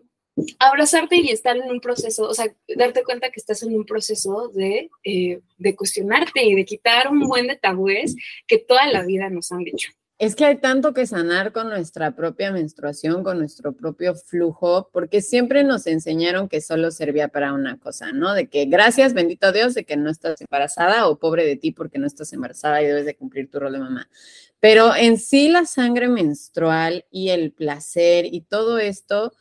abrazarte 0.59 1.17
y 1.17 1.29
estar 1.29 1.55
en 1.55 1.69
un 1.69 1.79
proceso, 1.79 2.27
o 2.27 2.33
sea, 2.33 2.47
darte 2.75 3.03
cuenta 3.03 3.29
que 3.29 3.39
estás 3.39 3.63
en 3.63 3.75
un 3.75 3.85
proceso 3.85 4.49
de, 4.49 4.89
eh, 5.03 5.39
de 5.57 5.75
cuestionarte 5.75 6.43
y 6.43 6.55
de 6.55 6.65
quitar 6.65 7.09
un 7.09 7.21
buen 7.21 7.47
de 7.47 7.55
tabúes 7.55 8.15
que 8.47 8.57
toda 8.57 8.87
la 8.87 9.03
vida 9.05 9.29
nos 9.29 9.51
han 9.51 9.63
dicho. 9.63 9.89
Es 10.17 10.33
que 10.33 10.45
hay 10.45 10.55
tanto 10.55 10.93
que 10.93 11.05
sanar 11.05 11.51
con 11.51 11.67
nuestra 11.67 12.15
propia 12.15 12.49
menstruación, 12.49 13.21
con 13.21 13.37
nuestro 13.37 13.73
propio 13.73 14.15
flujo, 14.15 14.89
porque 14.93 15.21
siempre 15.21 15.65
nos 15.65 15.87
enseñaron 15.87 16.47
que 16.47 16.61
solo 16.61 16.89
servía 16.91 17.27
para 17.27 17.51
una 17.51 17.77
cosa, 17.79 18.13
¿no? 18.13 18.33
De 18.33 18.47
que 18.47 18.63
gracias, 18.65 19.13
bendito 19.13 19.51
Dios, 19.51 19.73
de 19.73 19.83
que 19.83 19.97
no 19.97 20.09
estás 20.09 20.39
embarazada 20.39 21.09
o 21.09 21.19
pobre 21.19 21.45
de 21.45 21.57
ti 21.57 21.71
porque 21.71 21.99
no 21.99 22.07
estás 22.07 22.31
embarazada 22.31 22.81
y 22.81 22.85
debes 22.85 23.05
de 23.05 23.17
cumplir 23.17 23.49
tu 23.51 23.59
rol 23.59 23.73
de 23.73 23.79
mamá. 23.79 24.09
Pero 24.61 24.95
en 24.95 25.17
sí 25.17 25.49
la 25.49 25.65
sangre 25.65 26.07
menstrual 26.07 27.05
y 27.11 27.29
el 27.31 27.51
placer 27.51 28.25
y 28.25 28.39
todo 28.39 28.79
esto, 28.79 29.33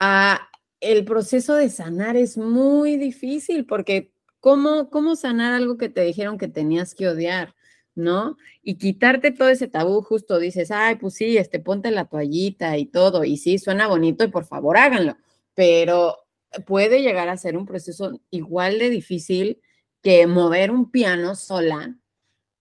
ah, 0.00 0.48
el 0.80 1.04
proceso 1.04 1.54
de 1.54 1.70
sanar 1.70 2.16
es 2.16 2.36
muy 2.38 2.96
difícil 2.96 3.66
porque 3.66 4.12
¿cómo, 4.40 4.90
¿cómo 4.90 5.16
sanar 5.16 5.54
algo 5.54 5.76
que 5.76 5.88
te 5.88 6.02
dijeron 6.02 6.38
que 6.38 6.48
tenías 6.48 6.94
que 6.94 7.08
odiar? 7.08 7.54
¿no? 7.98 8.36
Y 8.62 8.76
quitarte 8.76 9.32
todo 9.32 9.48
ese 9.48 9.66
tabú, 9.66 10.02
justo 10.02 10.38
dices, 10.38 10.70
ay, 10.70 10.96
pues 10.96 11.14
sí, 11.14 11.36
este, 11.36 11.58
ponte 11.58 11.90
la 11.90 12.04
toallita 12.06 12.78
y 12.78 12.86
todo, 12.86 13.24
y 13.24 13.36
sí, 13.36 13.58
suena 13.58 13.88
bonito 13.88 14.24
y 14.24 14.28
por 14.28 14.44
favor 14.44 14.78
háganlo, 14.78 15.16
pero 15.54 16.16
puede 16.66 17.02
llegar 17.02 17.28
a 17.28 17.36
ser 17.36 17.56
un 17.56 17.66
proceso 17.66 18.20
igual 18.30 18.78
de 18.78 18.90
difícil 18.90 19.60
que 20.00 20.26
mover 20.26 20.70
un 20.70 20.90
piano 20.90 21.34
sola 21.34 21.96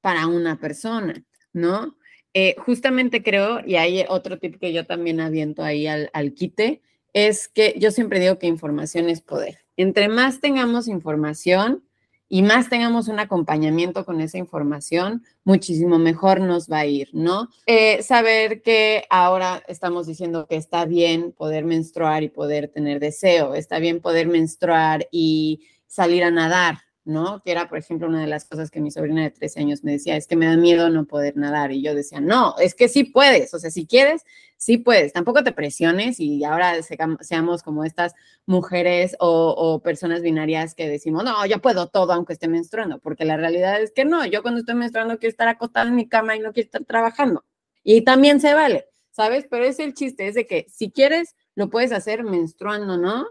para 0.02 0.28
una 0.28 0.60
persona, 0.60 1.24
¿no? 1.54 1.98
Eh, 2.34 2.56
justamente 2.60 3.24
creo, 3.24 3.60
y 3.66 3.76
hay 3.76 4.06
otro 4.10 4.40
tip 4.40 4.60
que 4.60 4.74
yo 4.74 4.86
también 4.86 5.20
aviento 5.20 5.64
ahí 5.64 5.88
al, 5.88 6.10
al 6.14 6.34
quite, 6.34 6.82
es 7.14 7.48
que 7.48 7.76
yo 7.78 7.92
siempre 7.92 8.20
digo 8.20 8.40
que 8.40 8.48
información 8.48 9.10
es 9.10 9.22
poder. 9.22 9.60
Entre 9.76 10.08
más 10.08 10.40
tengamos 10.40 10.88
información, 10.88 11.84
y 12.30 12.42
más 12.42 12.70
tengamos 12.70 13.08
un 13.08 13.20
acompañamiento 13.20 14.06
con 14.06 14.20
esa 14.22 14.38
información, 14.38 15.24
muchísimo 15.44 15.98
mejor 15.98 16.42
nos 16.42 16.70
va 16.70 16.80
a 16.80 16.86
ir, 16.86 17.10
¿no? 17.14 17.50
Eh, 17.66 18.04
saber 18.04 18.62
que 18.62 19.06
ahora 19.10 19.64
estamos 19.68 20.08
diciendo 20.08 20.46
que 20.48 20.58
está 20.58 20.86
bien 20.86 21.32
poder 21.32 21.64
menstruar 21.64 22.24
y 22.24 22.30
poder 22.30 22.68
tener 22.68 23.00
deseo, 23.00 23.56
está 23.56 23.80
bien 23.80 24.02
poder 24.02 24.28
menstruar 24.28 25.08
y 25.10 25.62
salir 25.88 26.24
a 26.24 26.32
nadar, 26.32 26.80
¿no? 27.08 27.42
Que 27.42 27.52
era, 27.52 27.70
por 27.70 27.78
ejemplo, 27.78 28.08
una 28.08 28.22
de 28.22 28.28
las 28.28 28.46
cosas 28.46 28.70
que 28.70 28.82
mi 28.82 28.92
sobrina 28.92 29.24
de 29.24 29.32
13 29.32 29.62
años 29.62 29.84
me 29.84 29.94
decía, 29.94 30.16
es 30.16 30.28
que 30.28 30.36
me 30.36 30.46
da 30.46 30.58
miedo 30.58 30.90
no 30.90 31.06
poder 31.06 31.38
nadar. 31.38 31.72
Y 31.72 31.82
yo 31.82 31.96
decía, 31.96 32.20
no, 32.20 32.56
es 32.60 32.76
que 32.76 32.90
sí 32.90 33.04
puedes, 33.06 33.54
o 33.54 33.60
sea, 33.60 33.72
si 33.72 33.88
quieres, 33.88 34.24
sí 34.58 34.78
puedes, 34.78 35.14
tampoco 35.14 35.44
te 35.44 35.52
presiones 35.52 36.20
y 36.20 36.44
ahora 36.44 36.76
seamos 37.22 37.64
como 37.64 37.86
estas 37.86 38.16
mujeres 38.46 39.16
o, 39.20 39.82
personas 39.84 40.22
binarias 40.22 40.74
que 40.74 40.90
decimos, 40.90 41.24
no, 41.24 41.46
yo 41.46 41.62
puedo 41.62 41.88
todo 41.88 42.14
aunque 42.14 42.34
esté 42.34 42.48
menstruando, 42.48 43.00
porque 43.00 43.24
la 43.24 43.38
realidad 43.38 43.82
es 43.82 43.92
que 43.92 44.04
no, 44.04 44.26
yo 44.26 44.42
cuando 44.42 44.60
estoy 44.60 44.76
menstruando 44.76 45.20
quiero 45.20 45.32
estar 45.32 45.48
acostada 45.48 45.88
en 45.88 45.96
mi 45.96 46.08
cama 46.10 46.36
y 46.36 46.40
no 46.40 46.52
quiero 46.52 46.68
estar 46.68 46.86
trabajando. 46.86 47.46
Y 47.84 48.02
también 48.02 48.42
se 48.42 48.54
vale, 48.54 48.88
¿sabes? 49.12 49.48
Pero 49.50 49.66
es 49.66 49.80
el 49.80 49.94
chiste, 49.94 50.28
es 50.28 50.36
de 50.36 50.48
que 50.48 50.66
si 50.70 50.92
quieres, 50.92 51.36
lo 51.56 51.70
puedes 51.70 51.92
hacer 51.92 52.24
menstruando, 52.24 52.98
¿no? 52.98 53.28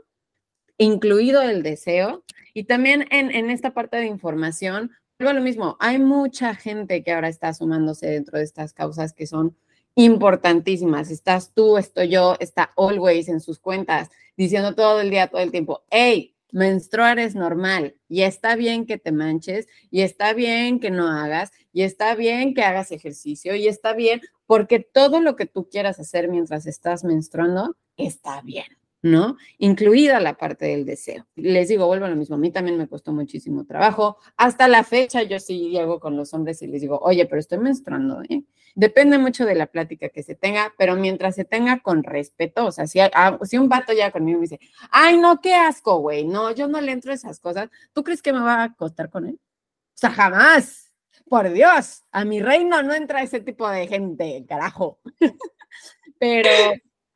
Incluido 0.79 1.43
el 1.43 1.63
deseo 1.63 2.25
y 2.57 2.65
también 2.65 3.07
en, 3.11 3.51
esta 3.51 3.75
parte 3.75 3.99
de 3.99 4.07
información, 4.07 4.91
vuelvo 5.19 5.35
lo 5.35 5.45
mismo, 5.45 5.77
hay 5.79 5.99
mucha 5.99 6.55
gente 6.55 7.05
que 7.05 7.13
ahora 7.13 7.29
está 7.29 7.53
sumándose 7.53 8.07
dentro 8.07 8.39
de 8.39 8.45
estas 8.45 8.73
causas 8.73 9.13
que 9.13 9.27
son 9.27 9.55
importantísimas. 9.95 11.11
Estás 11.11 11.53
tú, 11.53 11.77
estoy 11.77 12.09
yo, 12.09 12.35
está 12.41 12.73
Always 12.79 13.29
en 13.29 13.43
sus 13.43 13.59
cuentas, 13.59 14.09
diciendo 14.39 14.75
todo 14.75 15.03
el 15.03 15.11
día, 15.11 15.27
todo 15.27 15.43
el 15.43 15.51
tiempo, 15.51 15.85
hey, 15.91 16.35
menstruar 16.51 17.19
es 17.19 17.35
normal 17.35 17.95
y 18.09 18.23
está 18.23 18.57
bien 18.57 18.87
que 18.87 18.97
te 18.97 19.13
manches 19.13 19.67
y 19.91 20.01
está 20.01 20.33
bien 20.33 20.81
que 20.81 20.91
no 20.91 21.09
hagas 21.09 21.53
y 21.75 21.83
está 21.83 22.15
bien 22.15 22.55
que 22.55 22.63
hagas 22.63 22.91
ejercicio 22.91 23.55
y 23.55 23.69
está 23.69 23.93
bien 23.93 24.23
porque 24.47 24.81
todo 24.81 25.21
lo 25.21 25.37
que 25.37 25.45
tú 25.45 25.69
quieras 25.69 26.01
hacer 26.01 26.31
mientras 26.31 26.65
estás 26.65 27.05
menstruando 27.05 27.77
está 27.99 28.41
bien. 28.41 28.76
¿No? 29.03 29.37
Incluida 29.59 30.21
la 30.21 30.37
parte 30.37 30.67
del 30.67 30.85
deseo. 30.85 31.27
Les 31.37 31.69
digo, 31.69 31.87
vuelvo 31.87 32.07
a 32.07 32.09
lo 32.09 32.17
mismo, 32.17 32.37
a 32.37 32.39
mí 32.39 32.51
también 32.51 32.77
me 32.77 32.89
costó 32.89 33.13
muchísimo 33.13 33.65
trabajo. 33.65 34.19
Hasta 34.37 34.69
la 34.69 34.85
fecha 34.85 35.23
yo 35.23 35.39
sí 35.39 35.71
llego 35.71 36.01
con 36.01 36.17
los 36.17 36.35
hombres 36.35 36.63
y 36.63 36.67
les 36.67 36.81
digo, 36.81 36.99
oye, 37.01 37.27
pero 37.27 37.41
estoy 37.41 37.59
menstruando, 37.59 38.23
¿eh? 38.29 38.43
Depende 38.75 39.17
mucho 39.19 39.47
de 39.47 39.55
la 39.55 39.67
plática 39.67 40.11
que 40.11 40.23
se 40.23 40.35
tenga, 40.35 40.75
pero 40.77 40.97
mientras 40.97 41.35
se 41.35 41.45
tenga 41.45 41.81
con 41.81 42.03
respeto, 42.03 42.67
o 42.67 42.73
sea, 42.73 42.87
si, 42.87 43.01
ah, 43.01 43.39
si 43.43 43.57
un 43.57 43.69
vato 43.71 43.93
ya 43.95 44.11
conmigo 44.11 44.39
me 44.39 44.43
dice, 44.43 44.61
ay, 44.91 45.17
no, 45.17 45.41
qué 45.41 45.55
asco, 45.55 45.99
güey, 45.99 46.25
no, 46.27 46.51
yo 46.53 46.69
no 46.69 46.81
le 46.81 46.93
entro 46.93 47.13
a 47.13 47.15
esas 47.15 47.41
cosas, 47.41 47.71
¿tú 47.95 48.05
crees 48.05 48.21
que 48.21 48.35
me 48.35 48.41
va 48.41 48.57
a 48.57 48.65
acostar 48.65 49.09
con 49.09 49.27
él? 49.27 49.39
O 49.41 49.99
sea, 49.99 50.11
jamás, 50.11 50.93
por 51.29 51.51
Dios, 51.51 52.05
a 52.13 52.25
mi 52.27 52.43
reino 52.43 52.83
no 52.83 52.93
entra 52.93 53.23
ese 53.23 53.41
tipo 53.41 53.69
de 53.69 53.87
gente, 53.87 54.45
carajo. 54.47 55.01
pero... 56.19 56.51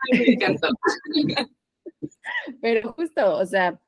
me 0.12 0.32
encantó. 0.32 0.68
Pero 2.60 2.92
justo, 2.92 3.36
o 3.36 3.46
sea, 3.46 3.80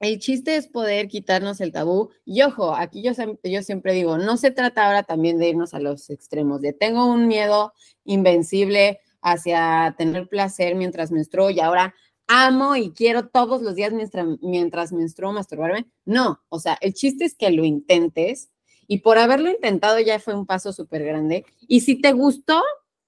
el 0.00 0.18
chiste 0.18 0.56
es 0.56 0.66
poder 0.66 1.08
quitarnos 1.08 1.60
el 1.60 1.72
tabú. 1.72 2.10
Y 2.24 2.42
ojo, 2.42 2.74
aquí 2.74 3.02
yo, 3.02 3.12
yo 3.44 3.62
siempre 3.62 3.92
digo, 3.92 4.18
no 4.18 4.36
se 4.36 4.50
trata 4.50 4.86
ahora 4.86 5.04
también 5.04 5.38
de 5.38 5.48
irnos 5.50 5.74
a 5.74 5.80
los 5.80 6.10
extremos, 6.10 6.60
de 6.60 6.72
tengo 6.72 7.06
un 7.06 7.28
miedo 7.28 7.72
invencible 8.04 9.00
hacia 9.22 9.94
tener 9.96 10.28
placer 10.28 10.74
mientras 10.74 11.12
menstruo 11.12 11.50
y 11.50 11.60
ahora 11.60 11.94
amo 12.26 12.76
y 12.76 12.92
quiero 12.92 13.28
todos 13.28 13.62
los 13.62 13.76
días 13.76 13.92
mientras, 13.92 14.26
mientras 14.40 14.92
menstruo 14.92 15.32
masturbarme. 15.32 15.86
No, 16.04 16.42
o 16.48 16.58
sea, 16.58 16.78
el 16.80 16.94
chiste 16.94 17.24
es 17.24 17.36
que 17.36 17.50
lo 17.50 17.64
intentes 17.64 18.50
y 18.88 18.98
por 18.98 19.18
haberlo 19.18 19.50
intentado 19.50 20.00
ya 20.00 20.18
fue 20.18 20.34
un 20.34 20.46
paso 20.46 20.72
súper 20.72 21.04
grande. 21.04 21.44
Y 21.68 21.80
si 21.80 22.00
te 22.00 22.12
gustó, 22.12 22.60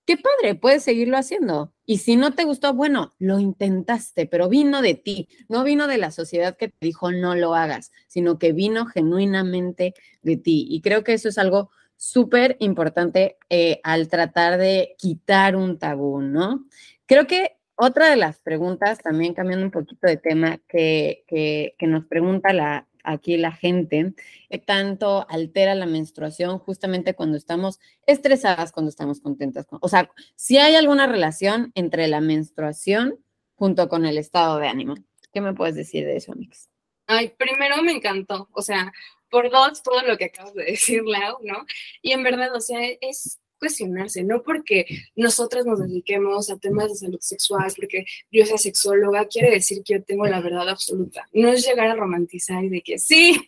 qué 0.06 0.16
padre, 0.16 0.54
puedes 0.54 0.82
seguirlo 0.82 1.16
haciendo. 1.16 1.72
Y 1.86 1.98
si 1.98 2.16
no 2.16 2.34
te 2.34 2.44
gustó, 2.44 2.74
bueno, 2.74 3.12
lo 3.18 3.38
intentaste, 3.38 4.26
pero 4.26 4.48
vino 4.48 4.82
de 4.82 4.94
ti, 4.94 5.28
no 5.48 5.64
vino 5.64 5.86
de 5.86 5.98
la 5.98 6.10
sociedad 6.10 6.56
que 6.56 6.68
te 6.68 6.76
dijo 6.80 7.12
no 7.12 7.34
lo 7.34 7.54
hagas, 7.54 7.92
sino 8.06 8.38
que 8.38 8.52
vino 8.52 8.86
genuinamente 8.86 9.94
de 10.22 10.36
ti. 10.36 10.66
Y 10.70 10.80
creo 10.80 11.04
que 11.04 11.14
eso 11.14 11.28
es 11.28 11.38
algo 11.38 11.70
súper 11.96 12.56
importante 12.60 13.36
eh, 13.50 13.80
al 13.82 14.08
tratar 14.08 14.58
de 14.58 14.94
quitar 14.98 15.56
un 15.56 15.78
tabú, 15.78 16.20
¿no? 16.20 16.66
Creo 17.06 17.26
que 17.26 17.56
otra 17.76 18.08
de 18.08 18.16
las 18.16 18.40
preguntas, 18.40 18.98
también 18.98 19.34
cambiando 19.34 19.64
un 19.66 19.72
poquito 19.72 20.06
de 20.06 20.16
tema, 20.16 20.58
que, 20.68 21.24
que, 21.26 21.74
que 21.78 21.86
nos 21.86 22.06
pregunta 22.06 22.52
la, 22.52 22.86
aquí 23.04 23.36
la 23.36 23.52
gente, 23.52 24.14
que 24.50 24.58
tanto 24.58 25.26
altera 25.28 25.74
la 25.74 25.86
menstruación 25.86 26.58
justamente 26.58 27.14
cuando 27.14 27.36
estamos 27.36 27.78
estresadas, 28.06 28.72
cuando 28.72 28.88
estamos 28.88 29.20
contentas. 29.20 29.66
O 29.70 29.88
sea, 29.88 30.10
si 30.34 30.58
hay 30.58 30.74
alguna 30.74 31.06
relación 31.06 31.70
entre 31.74 32.08
la 32.08 32.20
menstruación 32.20 33.18
junto 33.54 33.88
con 33.88 34.04
el 34.06 34.18
estado 34.18 34.58
de 34.58 34.68
ánimo. 34.68 34.94
¿Qué 35.32 35.40
me 35.40 35.54
puedes 35.54 35.74
decir 35.74 36.04
de 36.04 36.16
eso, 36.16 36.32
Mix? 36.34 36.68
Ay, 37.06 37.32
primero 37.36 37.82
me 37.82 37.92
encantó, 37.92 38.48
o 38.52 38.62
sea, 38.62 38.92
por 39.28 39.50
dos, 39.50 39.82
todo 39.82 40.02
lo 40.02 40.16
que 40.16 40.26
acabas 40.26 40.54
de 40.54 40.64
decir, 40.72 41.02
Lau, 41.04 41.38
¿no? 41.42 41.64
Y 42.02 42.12
en 42.12 42.22
verdad, 42.22 42.54
o 42.54 42.60
sea, 42.60 42.80
es 43.00 43.40
cuestionarse, 43.64 44.22
no 44.24 44.42
porque 44.42 44.84
nosotras 45.16 45.64
nos 45.64 45.80
dediquemos 45.80 46.50
a 46.50 46.58
temas 46.58 46.90
de 46.90 46.96
salud 46.96 47.20
sexual, 47.20 47.72
porque 47.74 48.04
yo 48.30 48.44
sea 48.44 48.58
sexóloga, 48.58 49.26
quiere 49.26 49.50
decir 49.50 49.82
que 49.82 49.94
yo 49.94 50.04
tengo 50.04 50.26
la 50.26 50.42
verdad 50.42 50.68
absoluta. 50.68 51.26
No 51.32 51.48
es 51.48 51.66
llegar 51.66 51.88
a 51.88 51.94
romantizar 51.94 52.62
y 52.62 52.68
de 52.68 52.82
que 52.82 52.98
sí, 52.98 53.40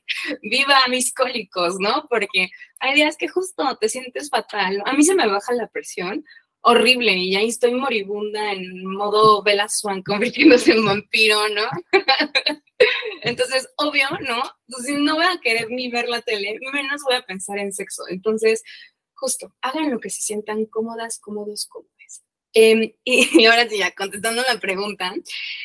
viva 0.43 0.79
mis 0.89 1.13
cólicos, 1.13 1.77
¿no? 1.79 2.07
Porque 2.09 2.49
hay 2.81 2.95
días 2.95 3.17
que 3.19 3.29
justo 3.29 3.77
te 3.79 3.91
sientes 3.91 4.31
fatal. 4.31 4.83
A 4.87 4.95
mí 4.95 5.05
se 5.05 5.15
me 5.15 5.27
baja 5.27 5.53
la 5.53 5.69
presión 5.69 6.25
horrible 6.63 7.13
y 7.13 7.37
ahí 7.37 7.49
estoy 7.49 7.75
moribunda 7.75 8.53
en 8.53 8.85
modo 8.87 9.43
Bella 9.43 9.69
Swan 9.69 10.03
convirtiéndose 10.05 10.73
en 10.73 10.85
vampiro, 10.85 11.39
¿no? 11.51 11.63
Entonces, 13.23 13.69
obvio, 13.77 14.09
¿no? 14.27 14.43
Entonces, 14.67 14.99
no 14.99 15.15
voy 15.17 15.27
a 15.27 15.41
querer 15.43 15.71
ni 15.71 15.91
ver 15.91 16.09
la 16.09 16.23
tele, 16.23 16.59
menos 16.73 17.03
voy 17.05 17.17
a 17.17 17.23
pensar 17.23 17.59
en 17.59 17.73
sexo. 17.73 18.03
Entonces, 18.09 18.63
justo, 19.17 19.55
hagan 19.63 19.91
lo 19.91 19.99
que 20.01 20.11
se 20.11 20.23
sientan 20.23 20.67
cómodas, 20.67 21.19
cómodos, 21.19 21.67
cómodos. 21.67 21.97
Em, 22.53 22.93
y, 23.05 23.45
ahora 23.47 23.69
sí, 23.69 23.79
ya 23.79 23.91
contestando 23.93 24.43
la 24.43 24.59
pregunta, 24.59 25.15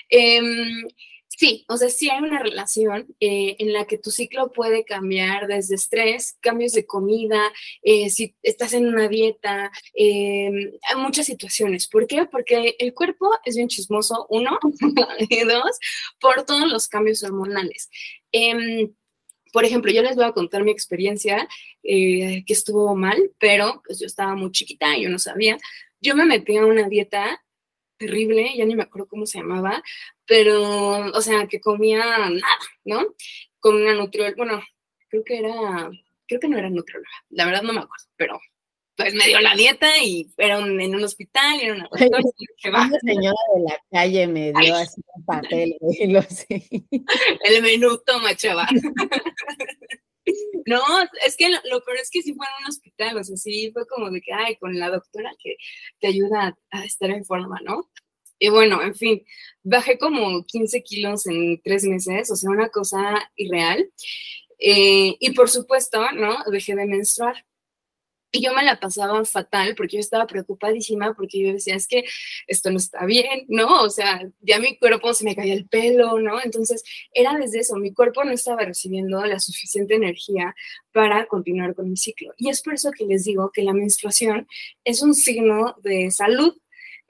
em, 0.10 0.88
sí, 1.28 1.66
o 1.70 1.78
sea, 1.78 1.90
sí 1.90 2.10
hay 2.10 2.22
una 2.22 2.40
relación 2.40 3.08
eh, 3.20 3.56
en 3.60 3.74
la 3.74 3.86
que 3.86 3.98
tu 3.98 4.12
ciclo 4.12 4.52
puede 4.52 4.84
cambiar 4.86 5.48
desde 5.48 5.76
estrés, 5.76 6.38
cambios 6.42 6.74
de 6.74 6.86
comida, 6.86 7.52
eh, 7.84 8.10
si 8.10 8.36
estás 8.44 8.74
en 8.74 8.88
una 8.88 9.08
dieta, 9.08 9.72
em, 9.94 10.72
hay 10.84 10.96
muchas 10.98 11.26
situaciones. 11.28 11.88
¿Por 11.88 12.08
qué? 12.08 12.26
Porque 12.26 12.76
el 12.80 12.94
cuerpo 12.94 13.30
es 13.46 13.56
bien 13.56 13.70
chismoso, 13.70 14.28
uno, 14.30 14.60
y 15.30 15.44
dos, 15.46 15.80
por 16.20 16.46
todos 16.46 16.70
los 16.70 16.88
cambios 16.88 17.24
hormonales 17.24 17.90
por 19.52 19.66
ejemplo, 19.66 19.92
yo 19.92 20.02
les 20.02 20.16
voy 20.16 20.26
a 20.26 20.32
contar 20.32 20.64
mi 20.64 20.72
experiencia 20.72 21.48
eh, 21.84 22.44
que 22.46 22.54
estuvo 22.54 22.96
mal, 22.96 23.32
pero 23.40 23.82
pues 23.86 24.00
yo 24.00 24.08
estaba 24.08 24.36
muy 24.36 24.52
chiquita, 24.52 24.98
yo 24.98 25.10
no 25.10 25.20
sabía. 25.20 25.58
Yo 26.00 26.16
me 26.16 26.26
metí 26.26 26.58
a 26.58 26.66
una 26.66 26.88
dieta 26.90 27.42
terrible, 27.98 28.52
ya 28.56 28.66
ni 28.66 28.76
me 28.76 28.84
acuerdo 28.84 29.08
cómo 29.08 29.26
se 29.26 29.40
llamaba, 29.40 29.84
pero, 30.26 31.12
o 31.12 31.22
sea, 31.22 31.48
que 31.48 31.62
comía 31.62 32.00
nada, 32.00 32.60
¿no? 32.84 33.16
Con 33.60 33.76
una 33.76 33.94
nutrióloga, 33.94 34.36
bueno, 34.38 34.64
creo 35.08 35.24
que 35.24 35.38
era, 35.38 35.92
creo 36.28 36.40
que 36.40 36.48
no 36.48 36.58
era 36.58 36.70
nutrióloga, 36.70 37.12
la 37.30 37.46
verdad 37.46 37.62
no 37.62 37.74
me 37.74 37.82
acuerdo, 37.82 38.08
pero 38.16 38.40
pues 39.02 39.14
me 39.14 39.26
dio 39.28 39.40
la 39.40 39.56
dieta 39.56 39.98
y 40.04 40.28
era 40.38 40.60
en 40.60 40.96
un 40.96 41.04
hospital 41.04 41.60
y 41.60 41.66
era 41.66 41.74
una 41.74 41.84
doctora. 41.84 42.20
Una 42.64 43.00
señora 43.00 43.38
de 43.56 43.64
la 43.64 43.80
calle 43.92 44.28
me 44.28 44.54
dio 44.54 44.76
así 44.76 45.02
un 45.16 45.26
papel 45.26 45.76
y 45.82 46.08
lo 46.08 46.22
sé. 46.22 46.64
El 47.44 47.62
menú, 47.62 47.98
toma, 48.06 48.36
chaval. 48.36 48.68
No, 50.68 50.80
es 51.26 51.36
que 51.36 51.50
lo, 51.50 51.84
peor 51.84 51.98
es 51.98 52.12
que 52.12 52.22
sí 52.22 52.34
fue 52.36 52.46
en 52.46 52.64
un 52.64 52.70
hospital, 52.70 53.18
o 53.18 53.24
sea, 53.24 53.36
sí 53.36 53.72
fue 53.74 53.88
como 53.88 54.12
de 54.12 54.22
que, 54.22 54.32
ay, 54.32 54.56
con 54.58 54.78
la 54.78 54.90
doctora 54.90 55.32
que 55.40 55.58
te 56.00 56.08
ayuda 56.08 56.56
a, 56.70 56.86
estar 56.86 57.10
en 57.10 57.26
forma, 57.26 57.60
¿no? 57.64 57.90
Y 58.38 58.50
bueno, 58.50 58.82
en 58.84 58.94
fin, 58.94 59.26
bajé 59.64 59.98
como 59.98 60.46
15 60.46 60.84
kilos 60.84 61.26
en 61.26 61.60
tres 61.64 61.84
meses, 61.86 62.30
o 62.30 62.36
sea, 62.36 62.52
una 62.52 62.70
cosa 62.70 63.32
irreal. 63.36 63.92
Eh, 64.60 65.18
y 65.20 65.32
por 65.32 65.50
supuesto, 65.50 66.12
¿no? 66.12 66.38
Dejé 66.52 66.76
de 66.76 66.86
menstruar. 66.86 67.44
Y 68.34 68.42
yo 68.42 68.54
me 68.54 68.64
la 68.64 68.80
pasaba 68.80 69.24
fatal 69.26 69.76
porque 69.76 69.98
yo 69.98 70.00
estaba 70.00 70.26
preocupadísima 70.26 71.14
porque 71.14 71.44
yo 71.44 71.54
decía, 71.54 71.76
es 71.76 71.88
que 71.88 72.06
esto 72.48 72.72
no 72.72 72.78
está 72.78 73.06
bien, 73.06 73.46
¿no? 73.50 73.82
O 73.82 73.90
sea, 73.90 74.22
ya 74.40 74.60
mi 74.60 74.78
cuerpo 74.78 75.14
se 75.14 75.26
me 75.26 75.36
caía 75.36 75.54
el 75.54 75.68
pelo, 75.68 76.20
¿no? 76.20 76.42
Entonces, 76.42 76.84
era 77.14 77.34
desde 77.38 77.60
eso, 77.60 77.76
mi 77.76 77.94
cuerpo 77.94 78.24
no 78.24 78.32
estaba 78.32 78.64
recibiendo 78.64 79.26
la 79.26 79.40
suficiente 79.40 79.96
energía 79.96 80.56
para 80.94 81.26
continuar 81.28 81.76
con 81.76 81.90
mi 81.90 81.98
ciclo. 81.98 82.34
Y 82.38 82.50
es 82.50 82.62
por 82.62 82.74
eso 82.74 82.92
que 82.92 83.06
les 83.06 83.26
digo 83.26 83.52
que 83.54 83.64
la 83.64 83.74
menstruación 83.74 84.48
es 84.86 85.02
un 85.02 85.14
signo 85.14 85.76
de 85.84 86.10
salud 86.12 86.56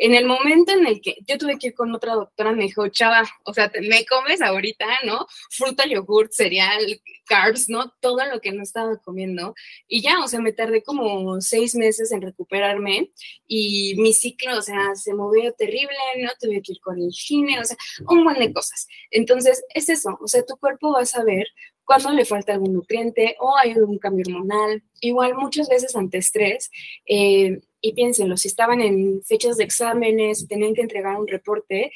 en 0.01 0.15
el 0.15 0.25
momento 0.25 0.71
en 0.71 0.87
el 0.87 0.99
que 0.99 1.17
yo 1.27 1.37
tuve 1.37 1.59
que 1.59 1.67
ir 1.67 1.75
con 1.75 1.93
otra 1.93 2.15
doctora, 2.15 2.53
me 2.53 2.63
dijo, 2.63 2.87
chava, 2.87 3.21
o 3.45 3.53
sea, 3.53 3.71
me 3.87 4.03
comes 4.07 4.41
ahorita, 4.41 4.87
¿no? 5.05 5.27
Fruta, 5.51 5.85
yogurt, 5.85 6.31
cereal, 6.31 6.81
carbs, 7.27 7.69
¿no? 7.69 7.93
Todo 7.99 8.25
lo 8.25 8.41
que 8.41 8.51
no 8.51 8.63
estaba 8.63 8.97
comiendo. 8.97 9.53
Y 9.87 10.01
ya, 10.01 10.23
o 10.23 10.27
sea, 10.27 10.41
me 10.41 10.53
tardé 10.53 10.81
como 10.81 11.39
seis 11.39 11.75
meses 11.75 12.11
en 12.11 12.23
recuperarme 12.23 13.11
y 13.45 13.93
mi 13.97 14.15
ciclo, 14.15 14.57
o 14.57 14.61
sea, 14.63 14.95
se 14.95 15.13
movió 15.13 15.53
terrible, 15.53 15.95
¿no? 16.17 16.31
Tuve 16.39 16.63
que 16.63 16.71
ir 16.71 16.79
con 16.81 16.99
higiene, 16.99 17.59
o 17.59 17.63
sea, 17.63 17.77
un 18.09 18.23
montón 18.23 18.43
de 18.43 18.53
cosas. 18.53 18.87
Entonces, 19.11 19.63
es 19.75 19.87
eso, 19.87 20.17
o 20.19 20.27
sea, 20.27 20.43
tu 20.43 20.57
cuerpo 20.57 20.93
va 20.93 21.01
a 21.01 21.05
saber 21.05 21.45
cuando 21.85 22.09
le 22.09 22.25
falta 22.25 22.53
algún 22.53 22.73
nutriente 22.73 23.35
o 23.39 23.55
hay 23.55 23.73
algún 23.73 23.99
cambio 23.99 24.25
hormonal. 24.27 24.81
Igual 24.99 25.35
muchas 25.35 25.69
veces 25.69 25.95
ante 25.95 26.17
estrés, 26.17 26.71
eh, 27.05 27.59
y 27.81 27.93
piénsenlo, 27.93 28.37
si 28.37 28.47
estaban 28.47 28.79
en 28.81 29.23
fechas 29.23 29.57
de 29.57 29.63
exámenes, 29.63 30.47
tenían 30.47 30.73
que 30.73 30.81
entregar 30.81 31.19
un 31.19 31.27
reporte, 31.27 31.91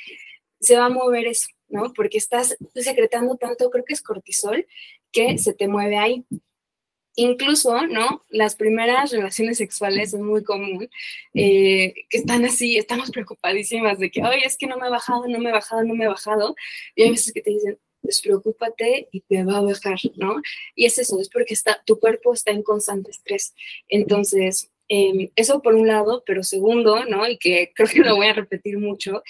se 0.59 0.77
va 0.77 0.85
a 0.85 0.89
mover 0.89 1.27
eso, 1.27 1.47
¿no? 1.67 1.93
Porque 1.93 2.17
estás 2.17 2.57
secretando 2.73 3.37
tanto, 3.37 3.69
creo 3.69 3.85
que 3.85 3.93
es 3.93 4.01
cortisol, 4.01 4.65
que 5.11 5.37
se 5.37 5.53
te 5.53 5.67
mueve 5.67 5.97
ahí. 5.97 6.25
Incluso, 7.17 7.87
¿no? 7.87 8.25
Las 8.29 8.55
primeras 8.55 9.11
relaciones 9.11 9.57
sexuales 9.57 10.13
es 10.13 10.19
muy 10.19 10.43
común, 10.43 10.89
eh, 11.33 11.93
que 12.09 12.17
están 12.17 12.43
así, 12.43 12.77
estamos 12.77 13.11
preocupadísimas 13.11 13.99
de 13.99 14.11
que, 14.11 14.21
ay, 14.21 14.41
es 14.43 14.57
que 14.57 14.67
no 14.67 14.77
me 14.77 14.87
ha 14.87 14.89
bajado, 14.89 15.25
no 15.27 15.39
me 15.39 15.49
ha 15.49 15.53
bajado, 15.53 15.83
no 15.83 15.95
me 15.95 16.05
ha 16.05 16.09
bajado. 16.09 16.55
Y 16.95 17.03
hay 17.03 17.11
veces 17.11 17.31
que 17.31 17.41
te 17.41 17.51
dicen, 17.51 17.79
despreocúpate 18.01 19.07
y 19.11 19.21
te 19.21 19.43
va 19.43 19.57
a 19.57 19.61
bajar, 19.61 19.99
¿no? 20.15 20.41
Y 20.75 20.85
es 20.85 20.97
eso, 20.97 21.19
es 21.21 21.29
porque 21.29 21.53
está, 21.53 21.81
tu 21.85 21.99
cuerpo 21.99 22.33
está 22.33 22.51
en 22.51 22.63
constante 22.63 23.11
estrés. 23.11 23.53
Entonces, 23.87 24.71
Em, 24.87 25.29
eso 25.35 25.61
por 25.61 25.75
un 25.75 25.87
lado, 25.87 26.23
pero 26.25 26.43
segundo, 26.43 27.05
¿no? 27.05 27.27
Y 27.27 27.37
que 27.37 27.71
creo 27.75 27.87
que 27.87 27.99
lo 28.01 28.15
voy 28.15 28.27
a 28.27 28.33
repetir 28.33 28.77
mucho, 28.77 29.23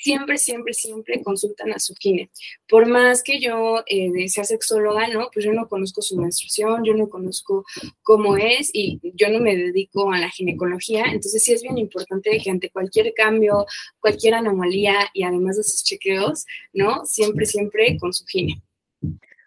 siempre, 0.00 0.38
siempre, 0.38 0.72
siempre 0.72 1.22
consultan 1.22 1.72
a 1.72 1.78
su 1.78 1.94
kine. 1.94 2.30
Por 2.68 2.86
más 2.86 3.22
que 3.22 3.38
yo 3.38 3.82
eh, 3.86 4.28
sea 4.28 4.44
sexóloga, 4.44 5.08
¿no? 5.08 5.28
Pues 5.32 5.44
yo 5.44 5.52
no 5.52 5.68
conozco 5.68 6.00
su 6.00 6.16
menstruación, 6.16 6.84
yo 6.84 6.94
no 6.94 7.08
conozco 7.08 7.64
cómo 8.02 8.36
es 8.36 8.70
y 8.72 8.98
yo 9.14 9.28
no 9.28 9.40
me 9.40 9.56
dedico 9.56 10.10
a 10.12 10.18
la 10.18 10.30
ginecología. 10.30 11.04
Entonces 11.06 11.42
sí 11.44 11.52
es 11.52 11.62
bien 11.62 11.78
importante 11.78 12.40
que 12.42 12.50
ante 12.50 12.70
cualquier 12.70 13.12
cambio, 13.14 13.66
cualquier 14.00 14.34
anomalía 14.34 15.10
y 15.12 15.22
además 15.22 15.58
de 15.58 15.64
sus 15.64 15.84
chequeos, 15.84 16.46
¿no? 16.72 17.04
Siempre, 17.04 17.44
siempre 17.44 17.98
con 17.98 18.12
su 18.12 18.24
gine. 18.24 18.62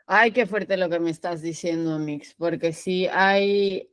Ay, 0.06 0.32
qué 0.32 0.46
fuerte 0.46 0.78
lo 0.78 0.90
que 0.90 1.00
me 1.00 1.10
estás 1.10 1.42
diciendo, 1.42 1.98
Mix, 1.98 2.36
porque 2.36 2.74
sí 2.74 3.08
hay 3.08 3.90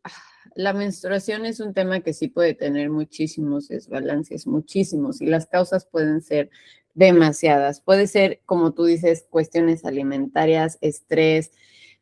la 0.55 0.73
menstruación 0.73 1.47
es 1.47 1.61
un 1.61 1.75
tema 1.75 2.01
que 2.01 2.13
sí 2.13 2.29
puede 2.29 2.55
tener 2.55 2.91
muchísimos 2.91 3.69
desbalances, 3.69 4.47
muchísimos, 4.47 5.21
y 5.21 5.27
las 5.27 5.47
causas 5.47 5.87
pueden 5.87 6.23
ser 6.23 6.51
demasiadas. 6.95 7.81
Puede 7.81 8.07
ser, 8.07 8.41
como 8.47 8.73
tú 8.73 8.85
dices, 8.85 9.27
cuestiones 9.31 9.85
alimentarias, 9.85 10.79
estrés. 10.81 11.53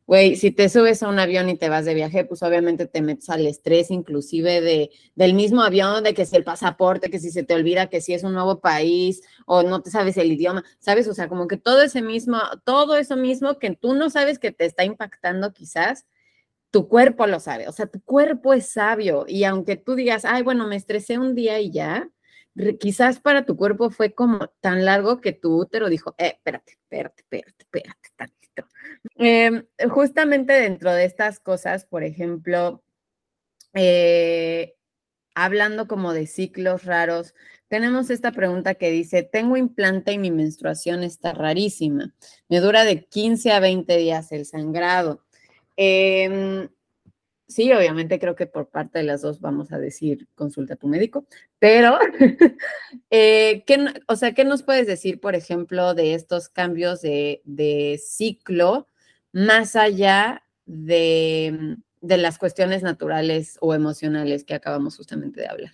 Güey, 0.07 0.35
si 0.37 0.49
te 0.49 0.69
subes 0.69 1.03
a 1.03 1.07
un 1.07 1.19
avión 1.19 1.49
y 1.49 1.57
te 1.57 1.69
vas 1.69 1.85
de 1.85 1.93
viaje, 1.93 2.25
pues 2.25 2.41
obviamente 2.41 2.87
te 2.87 3.01
metes 3.03 3.29
al 3.29 3.45
estrés, 3.45 3.91
inclusive 3.91 4.59
de, 4.59 4.89
del 5.13 5.35
mismo 5.35 5.61
avión, 5.61 6.03
de 6.03 6.15
que 6.15 6.25
si 6.25 6.35
el 6.35 6.43
pasaporte, 6.43 7.11
que 7.11 7.19
si 7.19 7.29
se 7.29 7.43
te 7.43 7.53
olvida 7.53 7.87
que 7.87 8.01
si 8.01 8.13
es 8.13 8.23
un 8.23 8.33
nuevo 8.33 8.59
país 8.59 9.21
o 9.45 9.61
no 9.61 9.83
te 9.83 9.91
sabes 9.91 10.17
el 10.17 10.31
idioma, 10.31 10.63
¿sabes? 10.79 11.07
O 11.07 11.13
sea, 11.13 11.29
como 11.29 11.47
que 11.47 11.57
todo 11.57 11.83
ese 11.83 12.01
mismo, 12.01 12.39
todo 12.65 12.97
eso 12.97 13.15
mismo 13.17 13.59
que 13.59 13.75
tú 13.75 13.93
no 13.93 14.09
sabes 14.09 14.39
que 14.39 14.51
te 14.51 14.65
está 14.65 14.83
impactando 14.83 15.53
quizás, 15.53 16.07
tu 16.71 16.87
cuerpo 16.87 17.27
lo 17.27 17.39
sabe, 17.39 17.67
o 17.67 17.71
sea, 17.71 17.87
tu 17.87 18.01
cuerpo 18.01 18.53
es 18.53 18.71
sabio 18.71 19.25
y 19.27 19.43
aunque 19.43 19.75
tú 19.75 19.95
digas, 19.95 20.25
ay, 20.25 20.43
bueno, 20.43 20.67
me 20.67 20.75
estresé 20.75 21.17
un 21.17 21.35
día 21.35 21.59
y 21.59 21.71
ya, 21.71 22.09
quizás 22.79 23.19
para 23.19 23.45
tu 23.45 23.55
cuerpo 23.55 23.89
fue 23.89 24.13
como 24.13 24.49
tan 24.61 24.85
largo 24.85 25.21
que 25.21 25.33
tu 25.33 25.57
útero 25.57 25.89
dijo, 25.89 26.15
eh, 26.17 26.33
espérate, 26.35 26.73
espérate, 26.73 27.21
espérate, 27.23 27.63
espérate, 27.63 28.09
tantito. 28.15 28.67
Em, 29.15 29.65
justamente 29.89 30.53
dentro 30.53 30.91
de 30.93 31.05
estas 31.05 31.39
cosas, 31.39 31.85
por 31.85 32.03
ejemplo, 32.03 32.83
eh, 33.73 34.75
hablando 35.35 35.87
como 35.87 36.13
de 36.13 36.27
ciclos 36.27 36.85
raros, 36.85 37.33
tenemos 37.69 38.09
esta 38.09 38.31
pregunta 38.31 38.75
que 38.75 38.89
dice, 38.89 39.23
tengo 39.23 39.55
implante 39.55 40.11
y 40.11 40.17
mi 40.17 40.31
menstruación 40.31 41.03
está 41.03 41.33
rarísima. 41.33 42.13
Me 42.49 42.59
dura 42.59 42.83
de 42.83 43.05
15 43.05 43.51
a 43.51 43.59
20 43.59 43.95
días 43.97 44.31
el 44.31 44.45
sangrado. 44.45 45.23
Em, 45.81 46.67
sí, 47.47 47.71
obviamente 47.71 48.19
creo 48.19 48.35
que 48.35 48.47
por 48.47 48.67
parte 48.67 48.99
de 48.99 49.05
las 49.05 49.21
dos 49.21 49.39
vamos 49.39 49.71
a 49.71 49.79
decir 49.79 50.27
consulta 50.35 50.73
a 50.73 50.77
tu 50.77 50.87
médico, 50.89 51.25
pero, 51.57 51.97
eh, 53.09 53.63
¿qué, 53.65 53.87
o 54.09 54.17
sea, 54.17 54.33
¿qué 54.33 54.43
nos 54.43 54.61
puedes 54.63 54.87
decir, 54.87 55.21
por 55.21 55.35
ejemplo, 55.35 55.93
de 55.93 56.15
estos 56.15 56.49
cambios 56.49 57.01
de, 57.01 57.41
de 57.45 57.97
ciclo 58.05 58.87
más 59.31 59.77
allá 59.77 60.43
de, 60.65 61.77
de 62.01 62.17
las 62.17 62.37
cuestiones 62.39 62.83
naturales 62.83 63.57
o 63.61 63.73
emocionales 63.73 64.43
que 64.43 64.55
acabamos 64.55 64.97
justamente 64.97 65.39
de 65.39 65.47
hablar? 65.47 65.71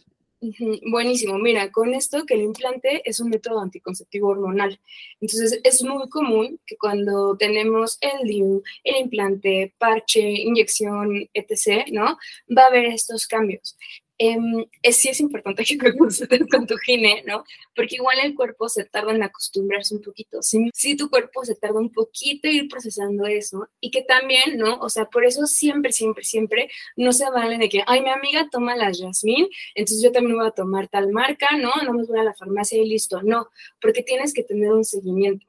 Buenísimo. 0.90 1.38
Mira, 1.38 1.72
con 1.72 1.94
esto 1.94 2.26
que 2.26 2.36
el 2.36 2.42
implante 2.42 3.02
es 3.10 3.20
un 3.20 3.30
método 3.30 3.60
anticonceptivo 3.60 4.30
hormonal. 4.30 4.80
Entonces, 5.22 5.60
es 5.64 5.84
muy 5.84 6.10
común 6.10 6.60
que 6.66 6.78
cuando 6.78 7.36
tenemos 7.38 7.98
el 8.02 8.28
DIU, 8.28 8.64
el 8.84 8.96
implante, 8.98 9.74
parche, 9.78 10.22
inyección, 10.22 11.30
etc., 11.34 11.88
¿no? 11.92 12.18
Va 12.56 12.64
a 12.64 12.68
haber 12.68 12.86
estos 12.86 13.28
cambios 13.28 13.78
eh, 14.18 14.38
es, 14.82 14.98
sí 14.98 15.10
es 15.10 15.20
importante 15.20 15.66
que 15.66 15.78
consultes 15.98 16.42
con 16.50 16.66
tu 16.66 16.78
gine, 16.78 17.24
¿no? 17.26 17.44
Porque 17.76 17.96
igual 17.96 18.20
el 18.24 18.36
cuerpo 18.36 18.70
se 18.70 18.86
tarda 18.86 19.14
en 19.14 19.24
acostumbrarse 19.24 19.96
un 19.96 20.02
poquito. 20.02 20.42
Si, 20.42 20.70
si 20.74 20.96
tu 20.96 21.10
cuerpo 21.10 21.44
se 21.44 21.56
tarda 21.56 21.80
un 21.80 21.92
poquito 21.92 22.48
en 22.48 22.56
ir 22.56 22.68
procesando 22.70 23.26
eso 23.26 23.68
y 23.80 23.92
que 23.92 24.04
también, 24.04 24.58
¿no? 24.58 24.78
O 24.80 24.90
sea, 24.90 25.06
por 25.06 25.26
eso 25.26 25.46
siempre, 25.48 25.92
siempre, 25.92 26.24
siempre 26.24 26.70
no 26.96 27.12
se 27.12 27.30
vale 27.30 27.58
de 27.58 27.70
que, 27.70 27.84
ay, 27.88 28.02
mi 28.02 28.10
amiga 28.10 28.48
toma 28.50 28.76
la 28.76 28.92
Jasmine, 28.94 29.50
entonces 29.76 30.04
yo 30.04 30.12
también 30.12 30.38
voy 30.38 30.48
a 30.48 30.52
tomar 30.52 30.88
tal 30.88 31.12
marca, 31.12 31.50
¿no? 31.58 31.72
No 31.84 31.94
me 31.94 32.06
voy 32.06 32.20
a 32.20 32.24
la 32.24 32.34
farmacia 32.34 32.82
y 32.82 32.88
listo. 32.88 33.22
No, 33.24 33.50
porque 33.82 34.04
tienes 34.04 34.34
que 34.34 34.44
tener 34.44 34.72
un 34.72 34.86
seguimiento. 34.86 35.46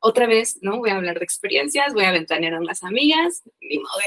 Otra 0.00 0.26
vez, 0.26 0.58
¿no? 0.62 0.78
Voy 0.78 0.90
a 0.90 0.96
hablar 0.96 1.18
de 1.18 1.24
experiencias, 1.24 1.92
voy 1.92 2.04
a 2.04 2.12
ventanear 2.12 2.54
a 2.54 2.60
las 2.60 2.84
amigas, 2.84 3.42
mi 3.60 3.78
modo 3.78 3.98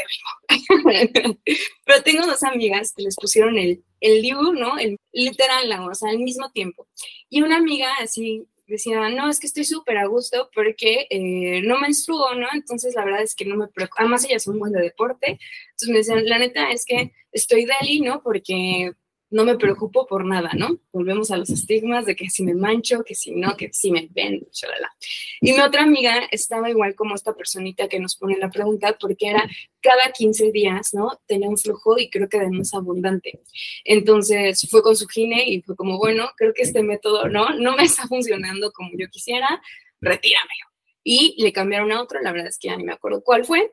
Pero 1.85 2.03
tengo 2.03 2.25
dos 2.25 2.43
amigas 2.43 2.93
que 2.95 3.03
les 3.03 3.15
pusieron 3.17 3.57
el, 3.57 3.83
el 4.01 4.21
DIU, 4.21 4.53
¿no? 4.53 4.77
El, 4.77 4.97
literal, 5.13 5.71
o 5.89 5.95
sea, 5.95 6.09
al 6.09 6.19
mismo 6.19 6.51
tiempo. 6.51 6.87
Y 7.29 7.41
una 7.41 7.57
amiga 7.57 7.87
así 7.99 8.45
decía, 8.67 9.09
no, 9.09 9.29
es 9.29 9.39
que 9.39 9.47
estoy 9.47 9.63
súper 9.65 9.97
a 9.97 10.07
gusto 10.07 10.49
porque 10.53 11.07
eh, 11.09 11.61
no 11.63 11.79
menstruo, 11.79 12.33
¿no? 12.35 12.47
Entonces, 12.53 12.95
la 12.95 13.05
verdad 13.05 13.21
es 13.21 13.35
que 13.35 13.45
no 13.45 13.55
me 13.55 13.67
preocupa. 13.67 14.01
Además, 14.01 14.25
ella 14.25 14.37
es 14.37 14.47
un 14.47 14.59
buen 14.59 14.73
de 14.73 14.81
deporte. 14.81 15.39
Entonces 15.71 15.89
me 15.89 15.97
decían, 15.97 16.25
la 16.25 16.39
neta 16.39 16.71
es 16.71 16.85
que 16.85 17.11
estoy 17.31 17.65
deli, 17.65 18.01
¿no? 18.01 18.21
Porque 18.23 18.93
no 19.31 19.45
me 19.45 19.57
preocupo 19.57 20.05
por 20.05 20.25
nada, 20.25 20.51
¿no? 20.53 20.77
Volvemos 20.91 21.31
a 21.31 21.37
los 21.37 21.49
estigmas 21.49 22.05
de 22.05 22.15
que 22.15 22.29
si 22.29 22.43
me 22.43 22.53
mancho, 22.53 23.03
que 23.03 23.15
si 23.15 23.31
no, 23.31 23.55
que 23.55 23.71
si 23.71 23.89
me 23.89 24.09
ven, 24.11 24.45
chalala. 24.51 24.93
Y 25.39 25.53
mi 25.53 25.61
otra 25.61 25.83
amiga 25.83 26.27
estaba 26.31 26.69
igual 26.69 26.95
como 26.95 27.15
esta 27.15 27.33
personita 27.33 27.87
que 27.87 27.99
nos 27.99 28.17
pone 28.17 28.37
la 28.37 28.49
pregunta, 28.49 28.97
porque 28.99 29.29
era 29.29 29.49
cada 29.81 30.11
15 30.11 30.51
días, 30.51 30.93
¿no? 30.93 31.19
Tenía 31.25 31.47
un 31.47 31.57
flujo 31.57 31.97
y 31.97 32.09
creo 32.09 32.27
que 32.27 32.39
de 32.39 32.51
más 32.51 32.73
abundante. 32.73 33.41
Entonces 33.85 34.67
fue 34.69 34.83
con 34.83 34.97
su 34.97 35.07
gine 35.07 35.45
y 35.47 35.61
fue 35.61 35.77
como, 35.77 35.97
bueno, 35.97 36.29
creo 36.35 36.53
que 36.53 36.63
este 36.63 36.83
método, 36.83 37.29
¿no? 37.29 37.51
No 37.51 37.75
me 37.75 37.83
está 37.83 38.07
funcionando 38.07 38.71
como 38.73 38.91
yo 38.97 39.07
quisiera, 39.09 39.61
retíramelo. 40.01 40.65
Y 41.03 41.41
le 41.41 41.53
cambiaron 41.53 41.91
a 41.93 42.01
otro, 42.01 42.21
la 42.21 42.33
verdad 42.33 42.49
es 42.49 42.59
que 42.59 42.67
ya 42.67 42.75
ni 42.75 42.83
me 42.83 42.93
acuerdo 42.93 43.23
cuál 43.23 43.45
fue, 43.45 43.71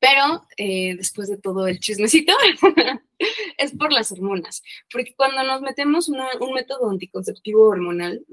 pero 0.00 0.46
eh, 0.56 0.94
después 0.96 1.28
de 1.28 1.38
todo 1.38 1.66
el 1.66 1.80
chismecito, 1.80 2.32
es 3.58 3.72
por 3.72 3.92
las 3.92 4.12
hormonas. 4.12 4.62
Porque 4.90 5.14
cuando 5.16 5.42
nos 5.42 5.60
metemos 5.60 6.08
un 6.08 6.18
método 6.54 6.90
anticonceptivo 6.90 7.68
hormonal, 7.68 8.24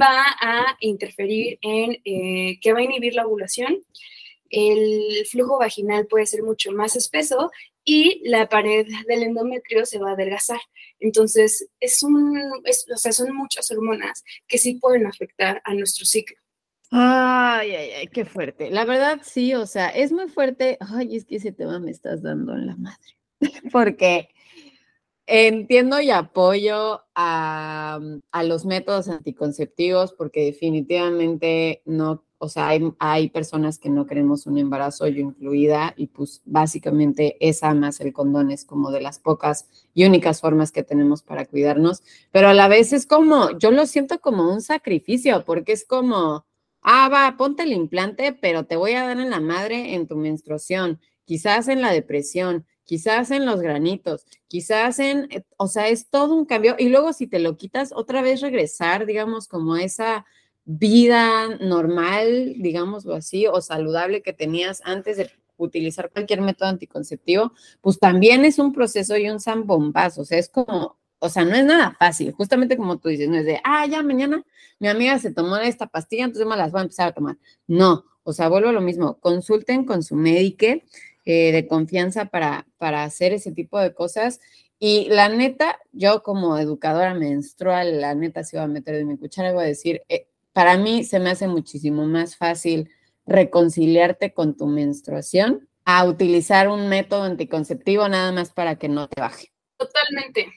va 0.00 0.24
a 0.40 0.76
interferir 0.80 1.58
en 1.62 1.98
eh, 2.04 2.58
que 2.60 2.72
va 2.72 2.80
a 2.80 2.84
inhibir 2.84 3.14
la 3.14 3.26
ovulación, 3.26 3.78
el 4.50 5.26
flujo 5.30 5.58
vaginal 5.58 6.06
puede 6.06 6.26
ser 6.26 6.42
mucho 6.42 6.72
más 6.72 6.94
espeso 6.94 7.50
y 7.84 8.20
la 8.28 8.48
pared 8.48 8.86
del 9.08 9.22
endometrio 9.22 9.86
se 9.86 9.98
va 9.98 10.10
a 10.10 10.12
adelgazar. 10.12 10.60
Entonces, 11.00 11.68
es 11.80 12.02
un, 12.02 12.38
o 12.38 12.96
sea, 12.96 13.12
son 13.12 13.34
muchas 13.34 13.70
hormonas 13.70 14.22
que 14.46 14.58
sí 14.58 14.74
pueden 14.74 15.06
afectar 15.06 15.60
a 15.64 15.74
nuestro 15.74 16.04
ciclo. 16.04 16.36
Ay, 16.90 17.70
ay, 17.74 17.90
ay, 17.92 18.06
qué 18.08 18.26
fuerte. 18.26 18.70
La 18.70 18.84
verdad, 18.84 19.20
sí, 19.24 19.54
o 19.54 19.64
sea, 19.64 19.88
es 19.88 20.12
muy 20.12 20.28
fuerte. 20.28 20.76
Ay, 20.80 21.16
es 21.16 21.24
que 21.24 21.36
ese 21.36 21.50
tema 21.50 21.80
me 21.80 21.90
estás 21.90 22.22
dando 22.22 22.52
en 22.52 22.66
la 22.66 22.76
madre. 22.76 23.16
Porque 23.72 24.28
entiendo 25.26 26.00
y 26.00 26.10
apoyo 26.10 27.02
a, 27.14 28.00
los 28.44 28.64
métodos 28.64 29.08
anticonceptivos 29.08 30.12
porque 30.12 30.44
definitivamente 30.44 31.80
no, 31.84 32.24
o 32.38 32.48
sea, 32.48 32.68
hay, 32.68 32.92
hay, 32.98 33.30
personas 33.30 33.78
que 33.78 33.88
no 33.88 34.04
queremos 34.06 34.46
un 34.46 34.58
embarazo, 34.58 35.06
yo 35.06 35.20
incluida, 35.20 35.94
y 35.96 36.08
pues 36.08 36.42
básicamente 36.44 37.36
esa 37.40 37.72
más 37.72 38.00
el 38.00 38.12
condón 38.12 38.50
es 38.50 38.64
como 38.64 38.90
de 38.90 39.00
las 39.00 39.20
pocas 39.20 39.68
y 39.94 40.04
únicas 40.04 40.40
formas 40.40 40.72
que 40.72 40.82
tenemos 40.82 41.22
para 41.22 41.46
cuidarnos, 41.46 42.02
pero 42.32 42.48
a 42.48 42.54
la 42.54 42.66
vez 42.66 42.92
es 42.92 43.06
como, 43.06 43.56
yo 43.58 43.70
lo 43.70 43.86
siento 43.86 44.20
como 44.20 44.52
un 44.52 44.60
sacrificio 44.60 45.44
porque 45.44 45.72
es 45.72 45.86
como 45.86 46.44
Ah, 46.82 47.08
va, 47.08 47.36
ponte 47.36 47.62
el 47.62 47.72
implante, 47.72 48.32
pero 48.32 48.64
te 48.66 48.74
voy 48.76 48.92
a 48.94 49.04
dar 49.06 49.18
en 49.20 49.30
la 49.30 49.40
madre 49.40 49.94
en 49.94 50.08
tu 50.08 50.16
menstruación, 50.16 51.00
quizás 51.24 51.68
en 51.68 51.80
la 51.80 51.92
depresión, 51.92 52.66
quizás 52.84 53.30
en 53.30 53.46
los 53.46 53.60
granitos, 53.60 54.26
quizás 54.48 54.98
en, 54.98 55.28
eh, 55.30 55.44
o 55.56 55.68
sea, 55.68 55.88
es 55.88 56.08
todo 56.08 56.34
un 56.34 56.44
cambio. 56.44 56.76
Y 56.78 56.88
luego 56.88 57.12
si 57.12 57.26
te 57.26 57.38
lo 57.38 57.56
quitas, 57.56 57.92
otra 57.94 58.22
vez 58.22 58.40
regresar, 58.40 59.06
digamos, 59.06 59.48
como 59.48 59.76
esa 59.76 60.24
vida 60.64 61.48
normal, 61.60 62.54
digámoslo 62.58 63.14
así, 63.14 63.46
o 63.46 63.60
saludable 63.60 64.22
que 64.22 64.32
tenías 64.32 64.80
antes 64.84 65.16
de 65.16 65.30
utilizar 65.56 66.10
cualquier 66.10 66.40
método 66.40 66.68
anticonceptivo, 66.68 67.52
pues 67.80 67.98
también 67.98 68.44
es 68.44 68.58
un 68.58 68.72
proceso 68.72 69.16
y 69.16 69.28
un 69.28 69.40
zambombazo, 69.40 70.22
o 70.22 70.24
sea, 70.24 70.38
es 70.38 70.48
como 70.48 70.96
o 71.24 71.28
sea, 71.28 71.44
no 71.44 71.54
es 71.54 71.64
nada 71.64 71.94
fácil, 71.96 72.32
justamente 72.32 72.76
como 72.76 72.98
tú 72.98 73.08
dices, 73.08 73.28
no 73.28 73.36
es 73.36 73.44
de, 73.44 73.60
ah, 73.62 73.86
ya 73.86 74.02
mañana 74.02 74.44
mi 74.80 74.88
amiga 74.88 75.20
se 75.20 75.30
tomó 75.30 75.56
esta 75.56 75.86
pastilla, 75.86 76.24
entonces 76.24 76.48
me 76.48 76.56
las 76.56 76.72
voy 76.72 76.80
a 76.80 76.82
empezar 76.82 77.08
a 77.08 77.12
tomar. 77.12 77.38
No, 77.68 78.04
o 78.24 78.32
sea, 78.32 78.48
vuelvo 78.48 78.70
a 78.70 78.72
lo 78.72 78.80
mismo, 78.80 79.20
consulten 79.20 79.84
con 79.84 80.02
su 80.02 80.16
médico 80.16 80.66
eh, 81.24 81.52
de 81.52 81.66
confianza 81.66 82.26
para, 82.26 82.66
para 82.78 83.04
hacer 83.04 83.32
ese 83.32 83.52
tipo 83.52 83.78
de 83.78 83.94
cosas. 83.94 84.40
Y 84.78 85.06
la 85.08 85.28
neta, 85.28 85.78
yo 85.92 86.22
como 86.22 86.58
educadora 86.58 87.14
menstrual, 87.14 88.00
la 88.00 88.14
neta 88.14 88.42
se 88.42 88.56
va 88.56 88.64
a 88.64 88.68
meter 88.68 88.96
de 88.96 89.04
mi 89.04 89.16
cuchara 89.16 89.50
y 89.50 89.54
voy 89.54 89.64
a 89.64 89.68
decir, 89.68 90.02
eh, 90.08 90.26
para 90.52 90.76
mí 90.76 91.04
se 91.04 91.20
me 91.20 91.30
hace 91.30 91.46
muchísimo 91.46 92.06
más 92.06 92.36
fácil 92.36 92.90
reconciliarte 93.26 94.32
con 94.32 94.56
tu 94.56 94.66
menstruación 94.66 95.68
a 95.84 96.04
utilizar 96.04 96.68
un 96.68 96.88
método 96.88 97.22
anticonceptivo 97.22 98.08
nada 98.08 98.32
más 98.32 98.52
para 98.52 98.76
que 98.76 98.88
no 98.88 99.08
te 99.08 99.20
baje. 99.20 99.52
Totalmente. 99.76 100.52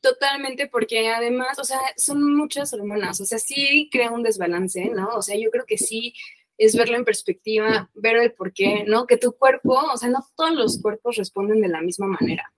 Totalmente, 0.00 0.66
porque 0.66 1.08
además, 1.08 1.58
o 1.58 1.64
sea, 1.64 1.78
son 1.96 2.34
muchas 2.34 2.72
hormonas, 2.72 3.20
o 3.20 3.26
sea, 3.26 3.38
sí 3.38 3.90
crea 3.92 4.10
un 4.10 4.22
desbalance, 4.22 4.86
¿no? 4.86 5.08
O 5.08 5.20
sea, 5.20 5.36
yo 5.36 5.50
creo 5.50 5.66
que 5.66 5.76
sí 5.76 6.14
es 6.60 6.76
verlo 6.76 6.96
en 6.96 7.06
perspectiva, 7.06 7.90
ver 7.94 8.16
el 8.16 8.32
por 8.32 8.52
qué, 8.52 8.84
¿no? 8.86 9.06
Que 9.06 9.16
tu 9.16 9.32
cuerpo, 9.32 9.80
o 9.92 9.96
sea, 9.96 10.10
no 10.10 10.20
todos 10.36 10.52
los 10.52 10.80
cuerpos 10.80 11.16
responden 11.16 11.62
de 11.62 11.68
la 11.68 11.80
misma 11.80 12.06
manera. 12.06 12.52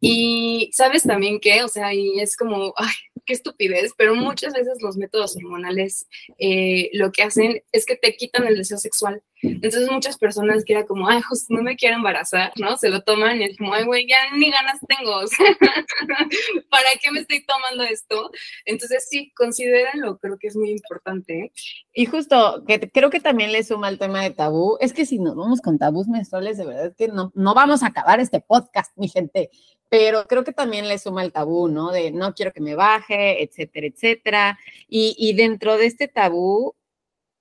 Y 0.00 0.70
sabes 0.72 1.04
también 1.04 1.38
que, 1.38 1.62
o 1.62 1.68
sea, 1.68 1.94
y 1.94 2.18
es 2.18 2.36
como, 2.36 2.74
ay, 2.76 2.92
qué 3.24 3.34
estupidez, 3.34 3.92
pero 3.96 4.16
muchas 4.16 4.54
veces 4.54 4.82
los 4.82 4.96
métodos 4.96 5.36
hormonales 5.36 6.08
eh, 6.38 6.90
lo 6.94 7.12
que 7.12 7.22
hacen 7.22 7.62
es 7.70 7.86
que 7.86 7.94
te 7.94 8.16
quitan 8.16 8.46
el 8.46 8.56
deseo 8.56 8.78
sexual. 8.78 9.22
Entonces 9.42 9.90
muchas 9.90 10.18
personas 10.18 10.64
que 10.64 10.72
era 10.72 10.84
como, 10.84 11.08
ay, 11.08 11.22
justo 11.22 11.54
no 11.54 11.62
me 11.62 11.76
quiero 11.76 11.96
embarazar, 11.96 12.52
¿no? 12.56 12.76
Se 12.76 12.88
lo 12.88 13.02
toman 13.02 13.40
y 13.40 13.44
es 13.44 13.56
como, 13.56 13.72
ay, 13.72 13.84
güey, 13.84 14.06
ya 14.08 14.16
ni 14.34 14.50
ganas 14.50 14.78
tengo, 14.88 15.20
¿para 16.70 16.88
qué 17.00 17.10
me 17.12 17.20
estoy 17.20 17.44
tomando 17.44 17.84
esto? 17.84 18.30
Entonces 18.64 19.06
sí, 19.08 19.32
considérenlo, 19.36 20.18
creo 20.18 20.38
que 20.38 20.48
es 20.48 20.56
muy 20.56 20.70
importante. 20.70 21.52
Y 21.92 22.06
justo, 22.06 22.64
que 22.66 22.90
creo 22.90 23.10
que 23.10 23.20
también 23.20 23.52
le 23.52 23.62
suma 23.62 23.88
el 23.88 23.98
tema 23.98 24.22
de 24.22 24.30
tabú, 24.30 24.76
es 24.80 24.92
que 24.92 25.06
si 25.06 25.18
nos 25.18 25.36
vamos 25.36 25.60
con 25.60 25.78
tabús 25.78 26.08
menstruales, 26.08 26.58
de 26.58 26.66
verdad 26.66 26.94
que 26.96 27.08
no, 27.08 27.32
no 27.34 27.54
vamos 27.54 27.82
a 27.82 27.88
acabar 27.88 28.20
este 28.20 28.40
podcast, 28.40 28.92
mi 28.96 29.08
gente 29.08 29.50
pero 29.90 30.26
creo 30.26 30.44
que 30.44 30.52
también 30.52 30.86
le 30.86 30.98
suma 30.98 31.24
el 31.24 31.32
tabú, 31.32 31.68
¿no? 31.68 31.92
De 31.92 32.10
no 32.10 32.34
quiero 32.34 32.52
que 32.52 32.60
me 32.60 32.74
baje, 32.74 33.42
etcétera, 33.42 33.86
etcétera. 33.86 34.58
Y, 34.86 35.16
y 35.18 35.32
dentro 35.34 35.78
de 35.78 35.86
este 35.86 36.08
tabú 36.08 36.74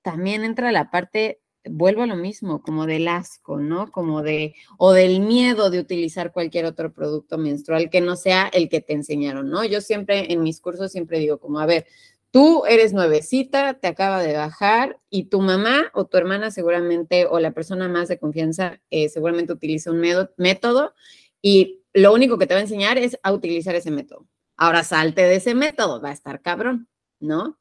también 0.01 0.45
entra 0.45 0.71
la 0.71 0.89
parte 0.89 1.41
vuelvo 1.69 2.03
a 2.03 2.07
lo 2.07 2.15
mismo, 2.15 2.61
como 2.61 2.85
del 2.85 3.07
asco, 3.07 3.59
¿no? 3.59 3.91
Como 3.91 4.23
de, 4.23 4.55
o 4.77 4.93
del 4.93 5.19
miedo 5.19 5.69
de 5.69 5.79
utilizar 5.79 6.31
cualquier 6.31 6.65
otro 6.65 6.93
producto 6.93 7.37
menstrual 7.37 7.89
que 7.89 8.01
no 8.01 8.15
sea 8.15 8.47
el 8.47 8.69
que 8.69 8.81
te 8.81 8.93
enseñaron, 8.93 9.49
¿no? 9.49 9.63
Yo 9.65 9.81
siempre 9.81 10.31
en 10.31 10.41
mis 10.41 10.61
cursos 10.61 10.91
siempre 10.91 11.19
digo 11.19 11.39
como, 11.39 11.59
a 11.59 11.65
ver, 11.65 11.85
tú 12.31 12.65
eres 12.65 12.93
nuevecita, 12.93 13.75
te 13.75 13.87
acaba 13.87 14.21
de 14.21 14.33
bajar 14.33 14.99
y 15.09 15.25
tu 15.25 15.41
mamá 15.41 15.91
o 15.93 16.05
tu 16.05 16.17
hermana 16.17 16.51
seguramente, 16.51 17.25
o 17.25 17.39
la 17.39 17.51
persona 17.51 17.87
más 17.87 18.07
de 18.07 18.19
confianza, 18.19 18.79
eh, 18.89 19.09
seguramente 19.09 19.53
utiliza 19.53 19.91
un 19.91 20.01
método 20.37 20.93
y 21.41 21.81
lo 21.93 22.13
único 22.13 22.37
que 22.37 22.47
te 22.47 22.53
va 22.53 22.59
a 22.59 22.63
enseñar 22.63 22.97
es 22.97 23.17
a 23.23 23.33
utilizar 23.33 23.75
ese 23.75 23.91
método. 23.91 24.27
Ahora 24.55 24.83
salte 24.83 25.23
de 25.23 25.35
ese 25.35 25.55
método, 25.55 26.01
va 26.01 26.09
a 26.09 26.13
estar 26.13 26.41
cabrón, 26.41 26.87
¿no? 27.19 27.57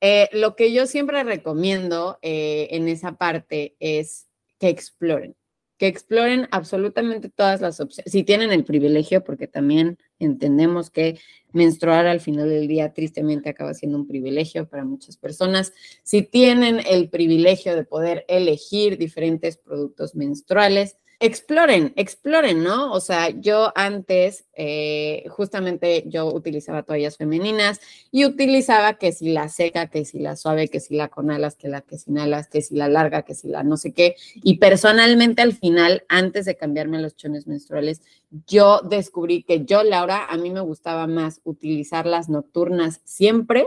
Eh, 0.00 0.28
lo 0.32 0.56
que 0.56 0.72
yo 0.72 0.86
siempre 0.86 1.24
recomiendo 1.24 2.18
eh, 2.22 2.68
en 2.72 2.88
esa 2.88 3.16
parte 3.16 3.76
es 3.80 4.28
que 4.58 4.68
exploren, 4.68 5.34
que 5.78 5.86
exploren 5.86 6.48
absolutamente 6.50 7.30
todas 7.30 7.60
las 7.60 7.80
opciones, 7.80 8.12
si 8.12 8.22
tienen 8.22 8.52
el 8.52 8.64
privilegio, 8.64 9.24
porque 9.24 9.46
también 9.46 9.98
entendemos 10.18 10.90
que 10.90 11.18
menstruar 11.52 12.06
al 12.06 12.20
final 12.20 12.48
del 12.48 12.68
día 12.68 12.92
tristemente 12.92 13.48
acaba 13.48 13.74
siendo 13.74 13.98
un 13.98 14.06
privilegio 14.06 14.68
para 14.68 14.84
muchas 14.84 15.16
personas, 15.16 15.72
si 16.02 16.22
tienen 16.22 16.80
el 16.86 17.08
privilegio 17.08 17.74
de 17.74 17.84
poder 17.84 18.24
elegir 18.28 18.98
diferentes 18.98 19.56
productos 19.56 20.14
menstruales, 20.14 20.98
exploren, 21.18 21.92
exploren, 21.96 22.62
¿no? 22.62 22.92
O 22.92 23.00
sea, 23.00 23.30
yo 23.30 23.72
antes, 23.74 24.44
eh, 24.54 25.24
justamente 25.28 26.04
yo 26.06 26.26
utilizaba 26.32 26.82
toallas 26.82 27.16
femeninas 27.16 27.80
y 28.10 28.24
utilizaba 28.24 28.98
que 28.98 29.12
si 29.12 29.32
la 29.32 29.48
seca, 29.48 29.88
que 29.88 30.04
si 30.04 30.18
la 30.18 30.36
suave, 30.36 30.68
que 30.68 30.80
si 30.80 30.94
la 30.94 31.08
con 31.08 31.30
alas, 31.30 31.56
que 31.56 31.68
la 31.68 31.80
que 31.80 31.98
sin 31.98 32.18
alas, 32.18 32.48
que 32.48 32.60
si 32.60 32.74
la 32.74 32.88
larga, 32.88 33.22
que 33.22 33.34
si 33.34 33.48
la 33.48 33.62
no 33.62 33.76
sé 33.76 33.92
qué. 33.92 34.16
Y 34.34 34.58
personalmente 34.58 35.42
al 35.42 35.54
final, 35.54 36.04
antes 36.08 36.44
de 36.44 36.56
cambiarme 36.56 37.00
los 37.00 37.16
chones 37.16 37.46
menstruales, 37.46 38.02
yo 38.46 38.80
descubrí 38.82 39.42
que 39.42 39.64
yo, 39.64 39.82
Laura, 39.82 40.26
a 40.26 40.36
mí 40.36 40.50
me 40.50 40.60
gustaba 40.60 41.06
más 41.06 41.40
utilizar 41.44 42.06
las 42.06 42.28
nocturnas 42.28 43.00
siempre 43.04 43.66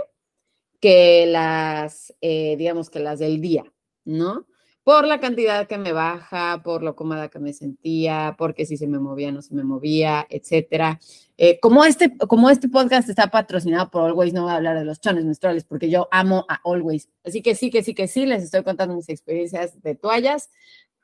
que 0.79 1.25
las, 1.27 2.13
eh, 2.21 2.55
digamos, 2.57 2.89
que 2.89 2.99
las 2.99 3.19
del 3.19 3.41
día, 3.41 3.63
¿no? 4.05 4.45
Por 4.89 5.05
la 5.05 5.19
cantidad 5.19 5.67
que 5.67 5.77
me 5.77 5.93
baja, 5.93 6.63
por 6.63 6.81
lo 6.81 6.95
cómoda 6.95 7.29
que 7.29 7.37
me 7.37 7.53
sentía, 7.53 8.33
porque 8.39 8.65
si 8.65 8.75
se 8.75 8.87
me 8.87 8.97
movía, 8.97 9.31
no 9.31 9.43
se 9.43 9.53
me 9.53 9.63
movía, 9.63 10.25
etcétera. 10.31 10.99
Eh, 11.37 11.59
como, 11.59 11.85
este, 11.85 12.17
como 12.17 12.49
este 12.49 12.69
podcast 12.69 13.07
está 13.07 13.27
patrocinado 13.27 13.91
por 13.91 14.05
Always, 14.05 14.33
no 14.33 14.45
voy 14.45 14.51
a 14.51 14.55
hablar 14.55 14.79
de 14.79 14.85
los 14.85 14.99
chones 14.99 15.25
menstruales 15.25 15.63
porque 15.63 15.91
yo 15.91 16.07
amo 16.09 16.43
a 16.49 16.59
Always. 16.65 17.07
Así 17.23 17.43
que 17.43 17.53
sí, 17.53 17.69
que 17.69 17.83
sí, 17.83 17.93
que 17.93 18.07
sí, 18.07 18.25
les 18.25 18.41
estoy 18.41 18.63
contando 18.63 18.95
mis 18.95 19.09
experiencias 19.09 19.79
de 19.79 19.93
toallas, 19.93 20.49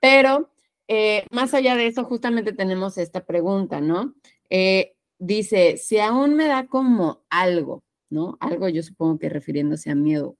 pero 0.01 0.49
eh, 0.87 1.27
más 1.29 1.53
allá 1.53 1.75
de 1.75 1.85
eso, 1.85 2.05
justamente 2.05 2.53
tenemos 2.53 2.97
esta 2.97 3.23
pregunta, 3.23 3.81
¿no? 3.81 4.15
Eh, 4.49 4.95
dice, 5.19 5.77
si 5.77 5.99
aún 5.99 6.33
me 6.33 6.47
da 6.47 6.65
como 6.65 7.21
algo, 7.29 7.83
¿no? 8.09 8.35
Algo 8.39 8.67
yo 8.67 8.81
supongo 8.81 9.19
que 9.19 9.29
refiriéndose 9.29 9.91
a 9.91 9.95
miedo. 9.95 10.37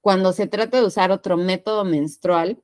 Cuando 0.00 0.32
se 0.32 0.46
trata 0.46 0.78
de 0.78 0.86
usar 0.86 1.10
otro 1.10 1.36
método 1.36 1.84
menstrual, 1.84 2.62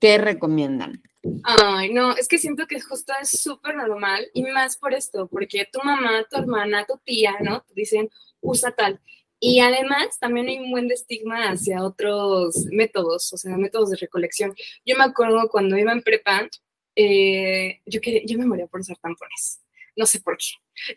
¿qué 0.00 0.18
recomiendan? 0.18 1.02
Ay, 1.42 1.92
no, 1.92 2.16
es 2.16 2.28
que 2.28 2.38
siento 2.38 2.66
que 2.66 2.80
justo 2.80 3.12
es 3.20 3.30
súper 3.30 3.74
normal 3.74 4.26
y 4.32 4.42
más 4.44 4.76
por 4.76 4.94
esto, 4.94 5.26
porque 5.28 5.68
tu 5.72 5.80
mamá, 5.82 6.24
tu 6.30 6.38
hermana, 6.38 6.84
tu 6.84 6.98
tía, 7.04 7.34
¿no? 7.40 7.64
Dicen, 7.74 8.10
usa 8.40 8.72
tal. 8.72 9.00
Y 9.40 9.60
además 9.60 10.18
también 10.18 10.48
hay 10.48 10.58
un 10.58 10.70
buen 10.70 10.90
estigma 10.90 11.50
hacia 11.50 11.84
otros 11.84 12.66
métodos, 12.70 13.32
o 13.32 13.36
sea, 13.36 13.56
métodos 13.56 13.90
de 13.90 13.96
recolección. 13.96 14.54
Yo 14.84 14.96
me 14.96 15.04
acuerdo 15.04 15.48
cuando 15.50 15.76
iba 15.76 15.92
en 15.92 16.02
prepa, 16.02 16.48
eh, 16.94 17.80
yo, 17.84 18.00
quería, 18.00 18.22
yo 18.24 18.38
me 18.38 18.46
moría 18.46 18.66
por 18.66 18.80
usar 18.80 18.96
tampones 18.98 19.60
no 19.96 20.06
sé 20.06 20.20
por 20.20 20.36
qué. 20.36 20.46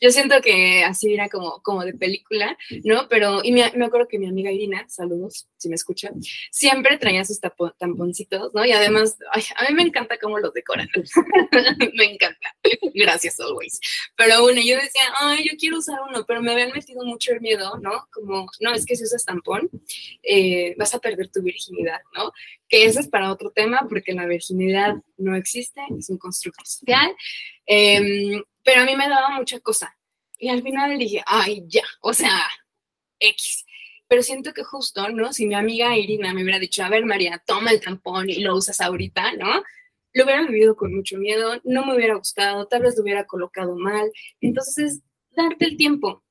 Yo 0.01 0.11
siento 0.11 0.41
que 0.41 0.83
así 0.83 1.13
era 1.13 1.29
como, 1.29 1.61
como 1.61 1.85
de 1.85 1.93
película, 1.93 2.57
¿no? 2.83 3.07
Pero, 3.09 3.41
y 3.43 3.51
me, 3.51 3.63
acuerdo 3.63 4.07
que 4.07 4.19
mi 4.19 4.27
amiga 4.27 4.51
Irina, 4.51 4.85
saludos, 4.89 5.47
si 5.57 5.69
me 5.69 5.75
escucha, 5.75 6.11
siempre 6.51 6.97
traía 6.97 7.23
sus 7.23 7.39
tamponcitos, 7.77 8.53
¿no? 8.53 8.65
Y 8.65 8.71
además, 8.71 9.17
a 9.31 9.69
mí 9.69 9.75
me 9.75 9.83
encanta 9.83 10.17
cómo 10.19 10.37
los 10.39 10.53
decoran. 10.53 10.89
me 11.93 12.05
encanta. 12.05 12.55
Gracias, 12.93 13.39
always. 13.39 13.79
Pero 14.17 14.41
bueno, 14.41 14.61
yo 14.61 14.75
decía, 14.75 15.01
ay, 15.19 15.47
yo 15.49 15.57
quiero 15.57 15.77
usar 15.77 15.99
uno, 16.07 16.25
pero 16.27 16.41
me 16.41 16.51
habían 16.51 16.71
metido 16.71 17.05
mucho 17.05 17.31
el 17.31 17.41
miedo, 17.41 17.77
¿no? 17.81 18.07
Como, 18.11 18.47
no, 18.59 18.73
es 18.73 18.85
que 18.85 18.95
si 18.95 19.05
usas 19.05 19.23
tampón, 19.23 19.69
eh, 20.23 20.75
vas 20.77 20.93
a 20.93 20.99
perder 20.99 21.29
tu 21.29 21.41
virginidad, 21.41 22.01
¿no? 22.15 22.33
Que 22.67 22.85
eso 22.85 22.99
es 22.99 23.07
para 23.07 23.31
otro 23.31 23.51
tema, 23.51 23.87
porque 23.87 24.13
la 24.13 24.25
virginidad 24.25 24.95
no 25.17 25.35
existe, 25.35 25.81
es 25.97 26.09
un 26.09 26.17
constructo 26.17 26.65
social. 26.65 27.15
Eh, 27.65 28.41
pero 28.69 28.83
a 28.83 28.85
mí 28.85 28.95
me 28.95 29.09
daba 29.09 29.31
mucha 29.31 29.59
cosa. 29.61 29.97
Y 30.37 30.49
al 30.49 30.61
final 30.61 30.95
dije, 30.99 31.23
ay, 31.25 31.63
ya, 31.67 31.81
o 32.01 32.13
sea, 32.13 32.39
X. 33.17 33.65
Pero 34.07 34.21
siento 34.21 34.53
que 34.53 34.63
justo, 34.63 35.09
¿no? 35.09 35.33
Si 35.33 35.47
mi 35.47 35.55
amiga 35.55 35.97
Irina 35.97 36.35
me 36.35 36.43
hubiera 36.43 36.59
dicho, 36.59 36.83
a 36.83 36.89
ver, 36.89 37.03
María, 37.03 37.41
toma 37.47 37.71
el 37.71 37.81
tampón 37.81 38.29
y 38.29 38.41
lo 38.41 38.55
usas 38.55 38.79
ahorita, 38.79 39.33
¿no? 39.37 39.63
Lo 40.13 40.23
hubiera 40.23 40.43
vivido 40.43 40.75
con 40.75 40.93
mucho 40.93 41.17
miedo, 41.17 41.59
no 41.63 41.83
me 41.83 41.95
hubiera 41.95 42.13
gustado, 42.13 42.67
tal 42.67 42.83
vez 42.83 42.95
lo 42.95 43.01
hubiera 43.01 43.25
colocado 43.25 43.75
mal. 43.75 44.11
Entonces, 44.39 45.01
darte 45.31 45.65
el 45.65 45.75
tiempo. 45.75 46.23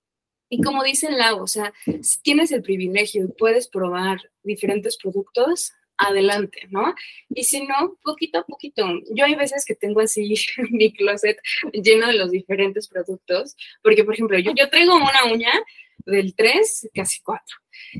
Y 0.48 0.62
como 0.62 0.84
dice 0.84 1.10
Lau, 1.10 1.42
o 1.42 1.48
sea, 1.48 1.72
si 2.02 2.22
tienes 2.22 2.52
el 2.52 2.62
privilegio 2.62 3.24
y 3.24 3.32
puedes 3.32 3.66
probar 3.66 4.30
diferentes 4.44 4.96
productos, 4.96 5.72
adelante, 5.98 6.60
¿no? 6.70 6.94
Y 7.28 7.44
si 7.44 7.66
no, 7.66 7.98
poquito 8.02 8.38
a 8.38 8.46
poquito. 8.46 8.86
Yo 9.10 9.24
hay 9.24 9.34
veces 9.34 9.64
que 9.64 9.74
tengo 9.74 10.00
así 10.00 10.34
mi 10.70 10.92
closet 10.92 11.38
lleno 11.72 12.06
de 12.06 12.14
los 12.14 12.30
diferentes 12.30 12.88
productos, 12.88 13.56
porque 13.82 14.04
por 14.04 14.14
ejemplo, 14.14 14.38
yo, 14.38 14.52
yo 14.56 14.70
traigo 14.70 14.96
una 14.96 15.32
uña 15.32 15.52
del 16.06 16.34
3, 16.34 16.90
casi 16.94 17.20
4. 17.22 17.44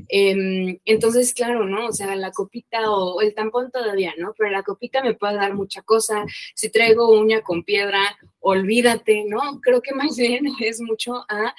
Em, 0.07 0.79
entonces, 0.85 1.33
claro, 1.33 1.65
¿no? 1.65 1.87
O 1.87 1.91
sea, 1.91 2.15
la 2.15 2.31
copita 2.31 2.89
o 2.91 3.21
el 3.21 3.33
tampón 3.35 3.71
todavía, 3.71 4.13
¿no? 4.17 4.33
Pero 4.37 4.49
la 4.49 4.63
copita 4.63 5.03
me 5.03 5.13
puede 5.13 5.35
dar 5.35 5.53
mucha 5.53 5.81
cosa. 5.81 6.25
Si 6.55 6.69
traigo 6.69 7.09
uña 7.09 7.41
con 7.41 7.63
piedra, 7.63 8.17
olvídate, 8.39 9.25
¿no? 9.27 9.59
Creo 9.61 9.81
que 9.81 9.93
más 9.93 10.17
bien 10.17 10.45
es 10.59 10.81
mucho 10.81 11.25
a 11.29 11.53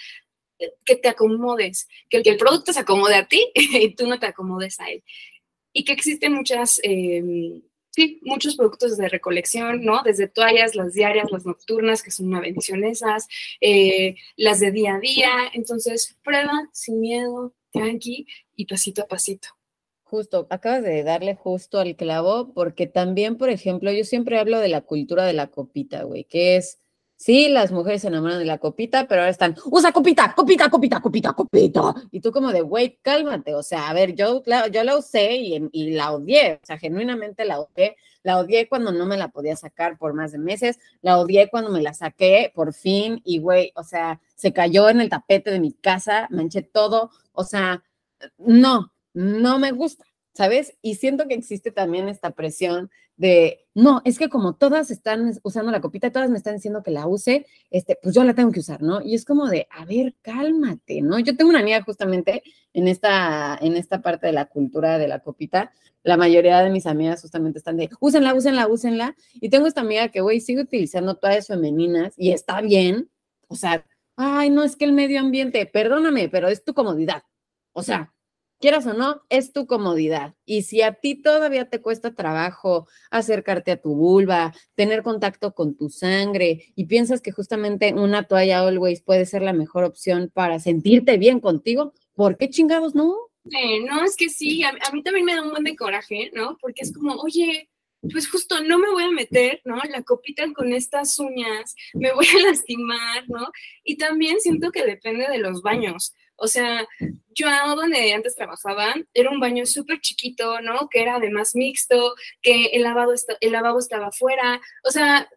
que 0.85 0.97
te 0.97 1.09
acomodes, 1.09 1.89
que 2.11 2.19
el 2.19 2.37
producto 2.37 2.75
se 2.75 2.81
acomode 2.81 3.15
a 3.15 3.27
ti 3.27 3.51
y 3.55 3.95
tú 3.95 4.07
no 4.07 4.19
te 4.19 4.27
acomodes 4.27 4.79
a 4.79 4.91
él 4.91 5.03
y 5.73 5.85
que 5.85 5.93
existen 5.93 6.33
muchas, 6.35 6.81
em, 6.83 7.63
sí, 7.91 8.21
muchos 8.23 8.57
productos 8.57 8.97
de 8.97 9.09
recolección, 9.09 9.85
¿no? 9.85 10.03
Desde 10.03 10.29
toallas, 10.29 10.75
las 10.75 10.95
diarias, 10.95 11.31
las 11.31 11.47
nocturnas, 11.47 12.03
que 12.03 12.11
son 12.11 12.27
una 12.27 12.41
bendición 12.41 12.85
esas, 12.85 13.29
eh, 13.61 14.17
las 14.37 14.61
de 14.61 14.71
día 14.71 14.95
a 14.95 15.01
día. 15.01 15.31
Entonces, 15.55 16.17
prueba 16.23 16.69
sin 16.73 17.01
miedo, 17.01 17.55
tranqui 17.73 18.27
y 18.57 18.67
pasito 18.67 19.03
a 19.03 19.09
pasito. 19.09 19.49
Justo, 20.03 20.49
acabas 20.51 20.83
de 20.83 21.05
darle 21.05 21.37
justo 21.37 21.79
al 21.79 21.95
clavo, 21.95 22.53
porque 22.53 22.89
también, 22.89 23.37
por 23.37 23.49
ejemplo, 23.49 23.93
yo 23.93 24.03
siempre 24.03 24.39
hablo 24.39 24.59
de 24.59 24.69
la 24.69 24.81
cultura 24.81 25.25
de 25.25 25.35
la 25.35 25.47
copita, 25.49 26.03
güey, 26.03 26.25
que 26.25 26.57
es 26.57 26.81
Sí, 27.21 27.51
las 27.51 27.71
mujeres 27.71 28.01
se 28.01 28.09
enamoran 28.09 28.39
de 28.39 28.47
la 28.47 28.57
copita, 28.57 29.07
pero 29.07 29.21
ahora 29.21 29.31
están, 29.31 29.55
usa 29.67 29.93
copita, 29.93 30.33
copita, 30.35 30.71
copita, 30.71 31.03
copita, 31.03 31.35
copita. 31.35 31.95
Y 32.11 32.21
tú 32.21 32.33
como 32.33 32.51
de, 32.51 32.63
güey, 32.63 32.99
cálmate. 33.03 33.55
O 33.55 33.63
sea, 33.63 33.91
a 33.91 33.93
ver, 33.93 34.15
yo, 34.15 34.43
yo 34.73 34.85
la 34.85 34.97
usé 34.97 35.35
y, 35.35 35.69
y, 35.71 35.91
la 35.91 36.13
odié. 36.13 36.61
O 36.63 36.65
sea, 36.67 36.79
genuinamente 36.79 37.45
la 37.45 37.61
odié. 37.61 37.97
La 38.23 38.39
odié 38.39 38.71
cuando 38.71 38.91
no 38.91 39.05
me 39.05 39.19
la 39.19 39.29
podía 39.29 39.55
sacar 39.55 39.99
por 39.99 40.15
más 40.15 40.33
de 40.33 40.39
meses. 40.39 40.79
La 41.03 41.19
odié 41.19 41.51
cuando 41.51 41.69
me 41.71 41.83
la 41.83 41.93
saqué 41.93 42.53
por 42.55 42.73
fin. 42.73 43.21
Y, 43.23 43.39
güey, 43.39 43.73
o 43.75 43.85
sea, 43.85 44.19
se 44.35 44.55
cayó 44.55 44.89
en 44.89 45.03
el 45.03 45.11
tapete 45.11 45.51
de 45.51 45.61
mi 45.61 45.75
casa, 45.75 46.27
manché 46.31 46.63
todo. 46.63 47.11
O 47.33 47.45
sea, 47.45 47.83
no, 48.39 48.95
no 49.13 49.59
me 49.59 49.73
gusta. 49.73 50.07
¿sabes? 50.33 50.75
Y 50.81 50.95
siento 50.95 51.29
que 51.29 51.35
existe 51.35 51.71
también 51.71 52.09
esta 52.09 52.31
presión 52.31 52.91
de, 53.21 53.67
no, 53.75 54.01
es 54.07 54.19
que 54.19 54.31
como 54.31 54.55
todas 54.55 54.91
están 54.91 55.39
usando 55.43 55.71
la 55.71 55.83
copita, 55.83 56.11
todas 56.11 56.31
me 56.31 56.39
están 56.39 56.55
diciendo 56.55 56.83
que 56.83 56.91
la 56.91 57.07
use, 57.07 57.45
este, 57.71 57.99
pues 58.03 58.15
yo 58.15 58.25
la 58.25 58.33
tengo 58.33 58.51
que 58.51 58.61
usar, 58.61 58.81
¿no? 58.81 59.03
Y 59.03 59.15
es 59.15 59.27
como 59.27 59.47
de, 59.47 59.69
a 59.71 59.85
ver, 59.85 60.15
cálmate, 60.23 61.03
¿no? 61.03 61.19
Yo 61.19 61.37
tengo 61.37 61.51
una 61.51 61.61
amiga 61.61 61.83
justamente 61.83 62.43
en 62.73 62.89
esta, 62.89 63.59
en 63.61 63.77
esta 63.77 64.01
parte 64.01 64.29
de 64.29 64.33
la 64.33 64.47
cultura 64.47 64.97
de 64.97 65.07
la 65.07 65.19
copita, 65.19 65.71
la 66.03 66.17
mayoría 66.17 66.63
de 66.63 66.71
mis 66.71 66.87
amigas 66.87 67.21
justamente 67.21 67.59
están 67.59 67.77
de, 67.77 67.91
úsenla, 68.01 68.33
úsenla, 68.33 68.67
úsenla, 68.69 69.15
y 69.35 69.51
tengo 69.51 69.67
esta 69.67 69.83
amiga 69.83 70.09
que, 70.09 70.23
güey, 70.23 70.41
sigue 70.41 70.63
utilizando 70.63 71.17
todas 71.17 71.47
femeninas 71.47 72.15
y 72.17 72.33
está 72.33 72.63
bien, 72.63 73.11
o 73.49 73.55
sea, 73.55 73.85
ay, 74.17 74.49
no, 74.49 74.65
es 74.65 74.77
que 74.77 74.87
el 74.87 74.95
medio 74.95 75.21
ambiente, 75.21 75.67
perdóname, 75.67 76.31
pero 76.31 76.49
es 76.49 76.65
tu 76.65 76.73
comodidad, 76.73 77.25
o 77.75 77.83
sea, 77.83 78.15
quieras 78.61 78.87
o 78.87 78.95
no, 78.95 79.23
es 79.31 79.53
tu 79.53 79.67
comodidad. 79.67 80.35
Y 80.45 80.63
si 80.63 80.83
a 80.83 80.95
ti 80.95 81.17
todavía 81.17 81.69
te 81.69 81.81
cuesta 81.81 82.15
trabajo 82.15 82.87
acercarte 83.11 83.73
a 83.73 83.81
tu 83.81 83.95
vulva, 83.95 84.55
tener 84.75 85.03
contacto 85.03 85.55
con 85.55 85.77
tu 85.77 85.89
sangre 85.89 86.73
y 86.77 86.85
piensas 86.85 87.21
que 87.21 87.33
justamente 87.33 87.95
una 87.95 88.25
toalla 88.25 88.61
always 88.61 89.03
puede 89.03 89.27
ser 89.27 89.43
la 89.43 89.53
mejor 89.53 89.85
opción 89.85 90.31
para 90.33 90.61
sentirte 90.61 91.19
bien 91.19 91.41
contigo, 91.41 91.95
¿por 92.15 92.37
qué 92.37 92.51
chingados 92.51 92.95
no? 92.95 93.17
Eh, 93.51 93.81
no, 93.81 94.05
es 94.05 94.17
que 94.17 94.29
sí, 94.29 94.63
a, 94.63 94.73
mí 94.93 95.03
también 95.03 95.25
me 95.25 95.35
da 95.35 95.43
un 95.43 95.51
buen 95.51 95.65
de 95.65 95.75
coraje, 95.75 96.31
¿no? 96.35 96.59
Porque 96.61 96.83
es 96.83 96.93
como, 96.93 97.15
oye, 97.15 97.71
pues 98.13 98.29
justo 98.29 98.63
no 98.63 98.79
me 98.79 98.91
voy 98.91 99.05
a 99.05 99.11
meter, 99.11 99.61
¿no? 99.65 99.77
La 99.91 100.03
copita 100.03 100.45
con 100.53 100.73
estas 100.73 101.19
uñas, 101.19 101.75
me 101.95 102.13
voy 102.13 102.27
a 102.27 102.49
lastimar, 102.49 103.29
¿no? 103.29 103.51
Y 103.85 103.97
también 103.97 104.41
siento 104.41 104.71
que 104.71 104.85
depende 104.85 105.27
de 105.29 105.39
los 105.39 105.63
baños. 105.63 106.15
O 106.43 106.49
sea, 106.49 106.89
yo 107.35 107.47
donde 107.77 108.15
antes 108.15 108.35
trabajaba, 108.35 108.95
era 109.13 109.31
un 109.31 109.41
baño 109.41 109.67
súper 109.67 110.01
chiquito, 110.01 110.61
¿no? 110.63 110.89
Que 110.91 111.03
era 111.03 111.17
además 111.17 111.55
mixto, 111.55 112.15
que 112.41 112.67
el 112.67 112.83
lavabo, 112.83 113.13
el 113.41 113.53
lavabo 113.53 113.79
estaba 113.79 114.09
afuera. 114.09 114.59
O 114.85 114.91
sea, 114.91 115.29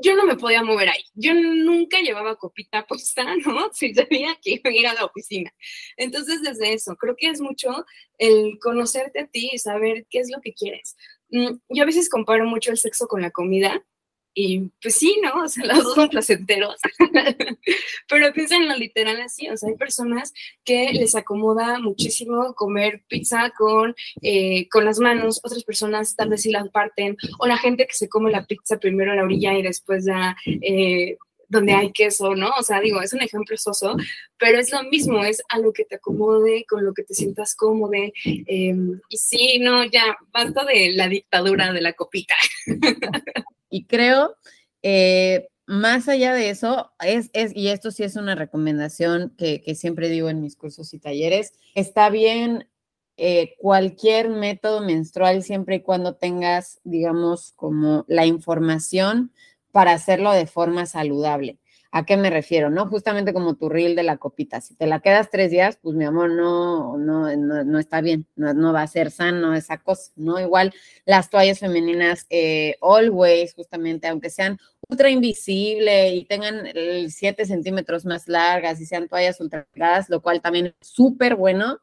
yo 0.00 0.14
no 0.14 0.24
me 0.24 0.36
podía 0.36 0.62
mover 0.62 0.90
ahí. 0.90 1.02
Yo 1.14 1.34
nunca 1.34 2.00
llevaba 2.00 2.36
copita 2.36 2.86
puesta, 2.88 3.24
¿no? 3.44 3.70
Si 3.72 3.92
sabía 3.94 4.38
que 4.40 4.52
iba 4.52 4.70
a 4.70 4.72
ir 4.72 4.86
a 4.86 4.94
la 4.94 5.04
oficina. 5.04 5.52
Entonces, 5.96 6.40
desde 6.42 6.72
eso, 6.72 6.94
creo 6.96 7.16
que 7.16 7.28
es 7.28 7.40
mucho 7.40 7.84
el 8.18 8.58
conocerte 8.60 9.20
a 9.20 9.26
ti 9.26 9.50
y 9.52 9.58
saber 9.58 10.06
qué 10.08 10.20
es 10.20 10.30
lo 10.30 10.40
que 10.40 10.54
quieres. 10.54 10.96
Mm, 11.30 11.58
yo 11.70 11.82
a 11.82 11.86
veces 11.86 12.08
comparo 12.08 12.46
mucho 12.46 12.70
el 12.70 12.78
sexo 12.78 13.08
con 13.08 13.22
la 13.22 13.32
comida 13.32 13.84
y 14.40 14.70
pues 14.80 14.94
sí, 14.94 15.20
¿no? 15.20 15.42
O 15.42 15.48
sea, 15.48 15.64
los 15.74 15.82
dos 15.82 15.94
son 15.96 16.08
placenteros. 16.08 16.76
Pero 18.08 18.32
piensan 18.32 18.62
en 18.62 18.68
lo 18.68 18.76
literal 18.76 19.20
así. 19.20 19.48
O 19.48 19.56
sea, 19.56 19.68
hay 19.68 19.74
personas 19.74 20.32
que 20.64 20.92
les 20.92 21.16
acomoda 21.16 21.80
muchísimo 21.80 22.54
comer 22.54 23.02
pizza 23.08 23.50
con, 23.58 23.96
eh, 24.22 24.68
con 24.68 24.84
las 24.84 25.00
manos, 25.00 25.40
otras 25.42 25.64
personas 25.64 26.14
tal 26.14 26.28
vez 26.28 26.42
sí 26.42 26.52
las 26.52 26.68
parten, 26.68 27.16
o 27.40 27.48
la 27.48 27.58
gente 27.58 27.86
que 27.86 27.94
se 27.94 28.08
come 28.08 28.30
la 28.30 28.46
pizza 28.46 28.78
primero 28.78 29.10
en 29.10 29.16
la 29.16 29.24
orilla 29.24 29.58
y 29.58 29.62
después 29.62 30.04
ya 30.06 30.36
eh, 30.46 31.16
donde 31.48 31.72
hay 31.72 31.92
queso, 31.92 32.34
¿no? 32.34 32.50
O 32.58 32.62
sea, 32.62 32.80
digo, 32.80 33.00
es 33.00 33.12
un 33.12 33.22
ejemplo 33.22 33.56
soso, 33.56 33.96
pero 34.38 34.58
es 34.58 34.70
lo 34.70 34.82
mismo, 34.84 35.24
es 35.24 35.42
a 35.48 35.58
lo 35.58 35.72
que 35.72 35.84
te 35.84 35.96
acomode, 35.96 36.64
con 36.68 36.84
lo 36.84 36.92
que 36.92 37.02
te 37.02 37.14
sientas 37.14 37.54
cómodo. 37.54 37.92
Em, 38.24 39.00
y 39.08 39.16
sí, 39.16 39.58
no, 39.58 39.84
ya, 39.84 40.16
basta 40.32 40.64
de 40.64 40.92
la 40.92 41.08
dictadura 41.08 41.72
de 41.72 41.80
la 41.80 41.92
copita. 41.94 42.34
Y 43.70 43.84
creo, 43.84 44.34
eh, 44.82 45.48
más 45.66 46.08
allá 46.08 46.32
de 46.32 46.48
eso, 46.50 46.90
es, 47.00 47.28
es, 47.34 47.54
y 47.54 47.68
esto 47.68 47.90
sí 47.90 48.02
es 48.02 48.16
una 48.16 48.34
recomendación 48.34 49.34
que, 49.36 49.62
siempre 49.74 50.08
digo 50.08 50.30
en 50.30 50.40
mis 50.40 50.56
cursos 50.56 50.94
y 50.94 50.98
talleres, 50.98 51.52
está 51.74 52.08
bien 52.08 52.66
eh, 53.18 53.54
cualquier 53.58 54.30
método 54.30 54.80
menstrual 54.80 55.42
siempre 55.42 55.76
y 55.76 55.82
cuando 55.82 56.14
tengas, 56.14 56.80
digamos, 56.84 57.52
como 57.56 58.06
la 58.08 58.24
información 58.24 59.32
para 59.72 59.92
hacerlo 59.92 60.32
de 60.32 60.46
forma 60.46 60.86
saludable. 60.86 61.58
¿A 61.90 62.04
qué 62.04 62.18
me 62.18 62.28
refiero? 62.28 62.68
No 62.68 62.86
justamente 62.86 63.32
como 63.32 63.56
tu 63.56 63.70
reel 63.70 63.96
de 63.96 64.02
la 64.02 64.18
copita. 64.18 64.60
Si 64.60 64.74
te 64.74 64.86
la 64.86 65.00
quedas 65.00 65.30
tres 65.30 65.50
días, 65.50 65.78
pues 65.80 65.96
mi 65.96 66.04
amor, 66.04 66.30
no, 66.30 66.98
no, 66.98 67.34
no, 67.34 67.78
está 67.78 68.02
bien, 68.02 68.26
no, 68.36 68.72
va 68.74 68.82
a 68.82 68.86
ser 68.86 69.10
sano 69.10 69.54
esa 69.54 69.78
cosa, 69.78 70.12
¿no? 70.16 70.38
Igual 70.38 70.74
las 71.06 71.30
toallas 71.30 71.60
femeninas, 71.60 72.26
eh, 72.28 72.76
always, 72.82 73.54
justamente, 73.54 74.06
aunque 74.06 74.28
sean 74.28 74.58
ultra 74.86 75.08
invisible 75.08 76.14
y 76.14 76.26
tengan 76.26 76.66
siete 77.08 77.46
centímetros 77.46 78.04
más 78.04 78.28
largas 78.28 78.80
y 78.80 78.86
sean 78.86 79.08
toallas 79.08 79.40
ultra 79.40 79.66
lo 80.08 80.20
cual 80.20 80.42
también 80.42 80.66
es 80.66 80.88
súper 80.88 81.36
bueno. 81.36 81.78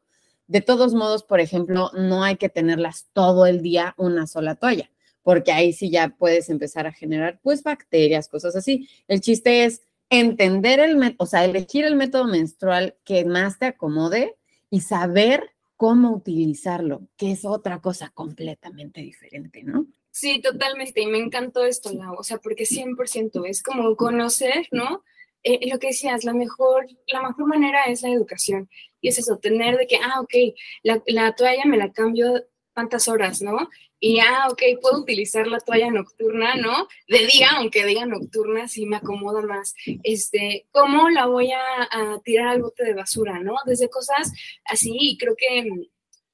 De 0.46 0.60
todos 0.60 0.94
modos, 0.94 1.24
por 1.24 1.40
ejemplo, 1.40 1.90
no 1.94 2.22
hay 2.22 2.36
que 2.36 2.48
tenerlas 2.48 3.08
todo 3.12 3.46
el 3.46 3.60
día 3.60 3.94
una 3.96 4.28
sola 4.28 4.54
toalla 4.54 4.88
porque 5.26 5.50
ahí 5.50 5.72
sí 5.72 5.90
ya 5.90 6.10
puedes 6.10 6.50
empezar 6.50 6.86
a 6.86 6.92
generar 6.92 7.40
pues 7.42 7.64
bacterias, 7.64 8.28
cosas 8.28 8.54
así. 8.54 8.88
El 9.08 9.20
chiste 9.20 9.64
es 9.64 9.82
entender 10.08 10.78
el 10.78 11.16
o 11.18 11.26
sea, 11.26 11.44
elegir 11.44 11.84
el 11.84 11.96
método 11.96 12.28
menstrual 12.28 12.94
que 13.04 13.24
más 13.24 13.58
te 13.58 13.66
acomode 13.66 14.36
y 14.70 14.82
saber 14.82 15.50
cómo 15.74 16.12
utilizarlo, 16.14 17.08
que 17.16 17.32
es 17.32 17.44
otra 17.44 17.80
cosa 17.80 18.10
completamente 18.10 19.00
diferente, 19.00 19.64
¿no? 19.64 19.88
Sí, 20.12 20.40
totalmente. 20.40 21.00
Y 21.00 21.08
me 21.08 21.18
encantó 21.18 21.64
esto, 21.64 21.92
Lau. 21.92 22.14
O 22.14 22.22
sea, 22.22 22.38
porque 22.38 22.62
100% 22.62 23.48
es 23.48 23.64
como 23.64 23.96
conocer, 23.96 24.68
¿no? 24.70 25.02
Eh, 25.42 25.68
lo 25.68 25.80
que 25.80 25.88
decías, 25.88 26.22
la 26.22 26.34
mejor, 26.34 26.86
la 27.08 27.20
mejor 27.20 27.46
manera 27.48 27.86
es 27.86 28.02
la 28.02 28.10
educación. 28.10 28.70
Y 29.00 29.08
es 29.08 29.18
eso, 29.18 29.38
tener 29.38 29.76
de 29.76 29.88
que, 29.88 29.96
ah, 29.96 30.20
ok, 30.20 30.54
la, 30.84 31.02
la 31.08 31.34
toalla 31.34 31.64
me 31.64 31.78
la 31.78 31.90
cambio 31.90 32.44
tantas 32.74 33.08
horas, 33.08 33.42
¿no? 33.42 33.68
Y 33.98 34.20
ah, 34.20 34.48
ok, 34.50 34.62
puedo 34.80 35.00
utilizar 35.00 35.46
la 35.46 35.58
toalla 35.58 35.90
nocturna, 35.90 36.54
¿no? 36.56 36.86
De 37.08 37.26
día, 37.26 37.48
aunque 37.56 37.86
diga 37.86 38.04
nocturna, 38.04 38.68
si 38.68 38.86
me 38.86 38.96
acomoda 38.96 39.42
más. 39.42 39.74
Este, 40.02 40.66
¿cómo 40.70 41.08
la 41.08 41.26
voy 41.26 41.50
a, 41.52 42.20
tirar 42.24 42.48
al 42.48 42.62
bote 42.62 42.84
de 42.84 42.94
basura, 42.94 43.40
¿no? 43.40 43.54
Desde 43.64 43.88
cosas 43.88 44.32
así, 44.64 44.96
y 44.98 45.18
creo 45.18 45.34
que 45.36 45.68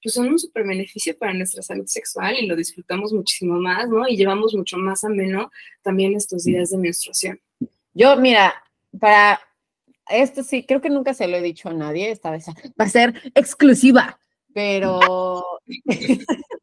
pues 0.02 0.14
son 0.14 0.28
un 0.28 0.38
súper 0.38 0.66
beneficio 0.66 1.16
para 1.16 1.32
nuestra 1.32 1.62
salud 1.62 1.86
sexual 1.86 2.36
y 2.36 2.46
lo 2.46 2.56
disfrutamos 2.56 3.12
muchísimo 3.12 3.60
más, 3.60 3.88
¿no? 3.88 4.08
Y 4.08 4.16
llevamos 4.16 4.52
mucho 4.54 4.76
más 4.76 5.04
ameno 5.04 5.52
también 5.82 6.16
estos 6.16 6.42
días 6.42 6.70
de 6.70 6.78
menstruación. 6.78 7.40
Yo, 7.94 8.16
mira, 8.16 8.52
para 8.98 9.40
esto 10.08 10.42
sí, 10.42 10.64
creo 10.64 10.80
que 10.80 10.90
nunca 10.90 11.14
se 11.14 11.28
lo 11.28 11.36
he 11.36 11.42
dicho 11.42 11.68
a 11.68 11.74
nadie, 11.74 12.10
esta 12.10 12.30
vez 12.30 12.46
va 12.48 12.84
a 12.84 12.88
ser 12.88 13.14
exclusiva, 13.34 14.18
pero 14.52 15.60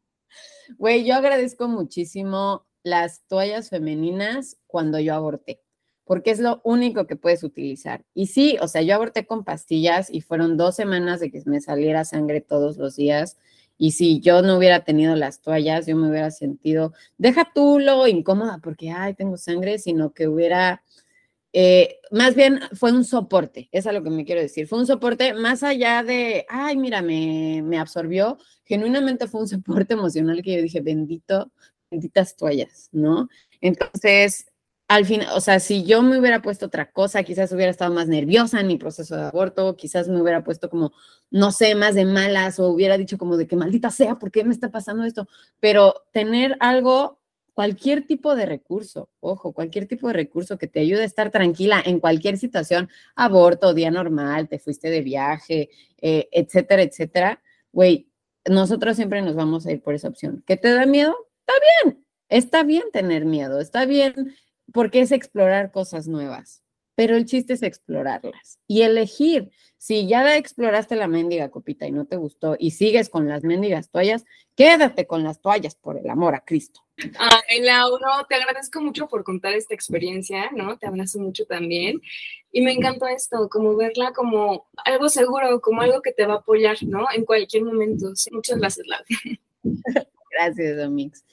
Güey, 0.78 1.04
yo 1.04 1.14
agradezco 1.14 1.68
muchísimo 1.68 2.66
las 2.82 3.22
toallas 3.26 3.70
femeninas 3.70 4.56
cuando 4.66 4.98
yo 4.98 5.14
aborté, 5.14 5.60
porque 6.04 6.30
es 6.30 6.40
lo 6.40 6.60
único 6.64 7.06
que 7.06 7.16
puedes 7.16 7.42
utilizar. 7.42 8.04
Y 8.14 8.26
sí, 8.26 8.56
o 8.60 8.68
sea, 8.68 8.82
yo 8.82 8.94
aborté 8.94 9.26
con 9.26 9.44
pastillas 9.44 10.10
y 10.10 10.20
fueron 10.20 10.56
dos 10.56 10.76
semanas 10.76 11.20
de 11.20 11.30
que 11.30 11.42
me 11.46 11.60
saliera 11.60 12.04
sangre 12.04 12.40
todos 12.40 12.76
los 12.76 12.96
días. 12.96 13.36
Y 13.78 13.92
si 13.92 14.20
yo 14.20 14.42
no 14.42 14.58
hubiera 14.58 14.84
tenido 14.84 15.16
las 15.16 15.40
toallas, 15.40 15.86
yo 15.86 15.96
me 15.96 16.08
hubiera 16.10 16.30
sentido, 16.30 16.92
deja 17.16 17.50
tú 17.54 17.78
lo 17.78 18.06
incómoda 18.06 18.58
porque, 18.62 18.90
ay, 18.90 19.14
tengo 19.14 19.36
sangre, 19.38 19.78
sino 19.78 20.12
que 20.12 20.28
hubiera 20.28 20.82
eh, 21.52 21.98
más 22.10 22.34
bien 22.34 22.60
fue 22.74 22.92
un 22.92 23.04
soporte, 23.04 23.68
es 23.72 23.86
a 23.86 23.92
lo 23.92 24.02
que 24.02 24.10
me 24.10 24.24
quiero 24.24 24.40
decir. 24.40 24.66
Fue 24.68 24.78
un 24.78 24.86
soporte 24.86 25.34
más 25.34 25.62
allá 25.62 26.02
de, 26.02 26.46
ay, 26.48 26.76
mira, 26.76 27.02
me, 27.02 27.62
me 27.64 27.78
absorbió. 27.78 28.38
Genuinamente 28.64 29.26
fue 29.26 29.40
un 29.42 29.48
soporte 29.48 29.94
emocional 29.94 30.42
que 30.42 30.56
yo 30.56 30.62
dije, 30.62 30.80
bendito, 30.80 31.52
benditas 31.90 32.36
toallas, 32.36 32.88
¿no? 32.92 33.28
Entonces, 33.60 34.46
al 34.90 35.06
fin, 35.06 35.22
o 35.34 35.40
sea, 35.40 35.60
si 35.60 35.84
yo 35.84 36.02
me 36.02 36.18
hubiera 36.18 36.42
puesto 36.42 36.66
otra 36.66 36.90
cosa, 36.90 37.22
quizás 37.22 37.52
hubiera 37.52 37.70
estado 37.70 37.94
más 37.94 38.08
nerviosa 38.08 38.60
en 38.60 38.66
mi 38.66 38.76
proceso 38.76 39.14
de 39.16 39.22
aborto, 39.22 39.76
quizás 39.76 40.08
me 40.08 40.20
hubiera 40.20 40.42
puesto 40.42 40.68
como, 40.68 40.92
no 41.30 41.52
sé, 41.52 41.76
más 41.76 41.94
de 41.94 42.04
malas 42.04 42.58
o 42.58 42.68
hubiera 42.68 42.98
dicho 42.98 43.16
como 43.16 43.36
de 43.36 43.46
que 43.46 43.54
maldita 43.54 43.90
sea, 43.90 44.18
¿por 44.18 44.32
qué 44.32 44.42
me 44.42 44.52
está 44.52 44.72
pasando 44.72 45.04
esto? 45.04 45.28
Pero 45.60 45.94
tener 46.12 46.56
algo 46.58 47.19
cualquier 47.54 48.06
tipo 48.06 48.34
de 48.34 48.46
recurso, 48.46 49.10
ojo, 49.20 49.52
cualquier 49.52 49.86
tipo 49.86 50.08
de 50.08 50.14
recurso 50.14 50.58
que 50.58 50.66
te 50.66 50.80
ayude 50.80 51.02
a 51.02 51.06
estar 51.06 51.30
tranquila 51.30 51.82
en 51.84 52.00
cualquier 52.00 52.38
situación, 52.38 52.88
aborto, 53.14 53.74
día 53.74 53.90
normal, 53.90 54.48
te 54.48 54.58
fuiste 54.58 54.90
de 54.90 55.02
viaje, 55.02 55.70
eh, 56.00 56.28
etcétera, 56.32 56.82
etcétera, 56.82 57.42
güey, 57.72 58.08
nosotros 58.48 58.96
siempre 58.96 59.22
nos 59.22 59.34
vamos 59.34 59.66
a 59.66 59.72
ir 59.72 59.82
por 59.82 59.94
esa 59.94 60.08
opción. 60.08 60.42
¿Qué 60.46 60.56
te 60.56 60.72
da 60.72 60.86
miedo? 60.86 61.14
Está 61.40 61.52
bien, 61.84 62.04
está 62.28 62.62
bien 62.62 62.84
tener 62.92 63.24
miedo, 63.24 63.60
está 63.60 63.84
bien 63.84 64.34
porque 64.72 65.00
es 65.00 65.12
explorar 65.12 65.72
cosas 65.72 66.06
nuevas, 66.06 66.62
pero 66.94 67.16
el 67.16 67.26
chiste 67.26 67.54
es 67.54 67.62
explorarlas 67.62 68.58
y 68.66 68.82
elegir. 68.82 69.50
Si 69.80 70.06
ya 70.06 70.36
exploraste 70.36 70.94
la 70.94 71.08
mendiga 71.08 71.50
copita 71.50 71.86
y 71.86 71.90
no 71.90 72.04
te 72.04 72.16
gustó 72.16 72.54
y 72.58 72.72
sigues 72.72 73.08
con 73.08 73.26
las 73.30 73.44
mendigas 73.44 73.88
toallas, 73.88 74.26
quédate 74.54 75.06
con 75.06 75.24
las 75.24 75.40
toallas 75.40 75.74
por 75.74 75.96
el 75.96 76.10
amor 76.10 76.34
a 76.34 76.44
Cristo. 76.44 76.82
Ah, 77.18 77.40
Lauro, 77.62 78.26
te 78.28 78.34
agradezco 78.34 78.82
mucho 78.82 79.08
por 79.08 79.24
contar 79.24 79.54
esta 79.54 79.72
experiencia, 79.72 80.50
¿no? 80.54 80.76
Te 80.76 80.86
abrazo 80.86 81.18
mucho 81.18 81.46
también. 81.46 81.98
Y 82.52 82.60
me 82.60 82.72
encantó 82.72 83.06
esto, 83.06 83.48
como 83.48 83.74
verla 83.74 84.12
como 84.12 84.68
algo 84.84 85.08
seguro, 85.08 85.62
como 85.62 85.80
algo 85.80 86.02
que 86.02 86.12
te 86.12 86.26
va 86.26 86.34
a 86.34 86.38
apoyar, 86.40 86.76
¿no? 86.82 87.06
En 87.14 87.24
cualquier 87.24 87.64
momento. 87.64 88.12
Muchas 88.32 88.58
gracias, 88.58 88.86
Laura. 88.86 89.06
Gracias, 90.30 90.76
Domix. 90.76 91.24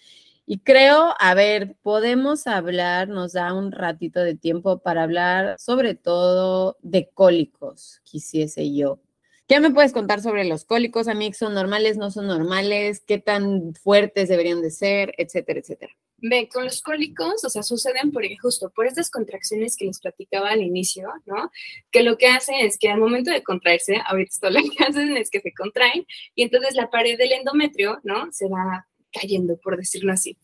Y 0.50 0.60
creo, 0.60 1.14
a 1.20 1.34
ver, 1.34 1.76
podemos 1.82 2.48
hablar, 2.48 3.10
nos 3.10 3.34
da 3.34 3.54
un 3.54 3.74
ratito 3.74 4.22
de 4.22 4.34
tiempo 4.34 4.80
para 4.80 5.04
hablar 5.04 5.58
sobre 5.60 5.94
todo 5.94 6.78
de 6.82 7.10
cólicos, 7.14 8.00
quisiese 8.06 8.74
yo. 8.74 9.02
¿Qué 9.46 9.60
me 9.60 9.72
puedes 9.72 9.92
contar 9.92 10.22
sobre 10.22 10.46
los 10.46 10.64
cólicos, 10.64 11.10
amigos? 11.10 11.36
¿Son 11.36 11.54
normales, 11.54 11.98
no 11.98 12.12
son 12.12 12.28
normales? 12.28 13.04
¿Qué 13.06 13.18
tan 13.18 13.74
fuertes 13.76 14.30
deberían 14.30 14.62
de 14.62 14.72
ser? 14.72 15.14
Etcétera, 15.18 15.60
etcétera. 15.60 15.94
Ve, 16.20 16.48
con 16.48 16.64
los 16.64 16.82
cólicos, 16.82 17.44
o 17.44 17.50
sea, 17.50 17.62
suceden 17.62 18.14
por, 18.14 18.24
justo 18.42 18.70
por 18.70 18.88
estas 18.88 19.12
contracciones 19.12 19.76
que 19.76 19.86
les 19.86 20.00
platicaba 20.00 20.52
al 20.52 20.62
inicio, 20.62 21.10
¿no? 21.26 21.52
Que 21.92 22.04
lo 22.04 22.18
que 22.18 22.28
hacen 22.28 22.56
es 22.56 22.78
que 22.78 22.90
al 22.90 23.02
momento 23.02 23.32
de 23.32 23.44
contraerse, 23.44 23.98
ahorita 24.06 24.30
esto 24.32 24.50
lo 24.50 24.62
que 24.62 25.20
es 25.20 25.30
que 25.30 25.42
se 25.42 25.54
contraen 25.54 26.06
y 26.36 26.44
entonces 26.44 26.74
la 26.74 26.90
pared 26.90 27.18
del 27.18 27.34
endometrio, 27.34 28.00
¿no? 28.04 28.32
Se 28.32 28.48
va 28.48 28.88
cayendo, 29.12 29.58
por 29.58 29.78
decirlo 29.78 30.14
así. 30.14 30.38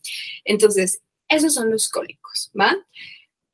Entonces, 0.44 1.02
esos 1.28 1.54
son 1.54 1.70
los 1.70 1.88
cólicos, 1.88 2.50
¿va? 2.58 2.76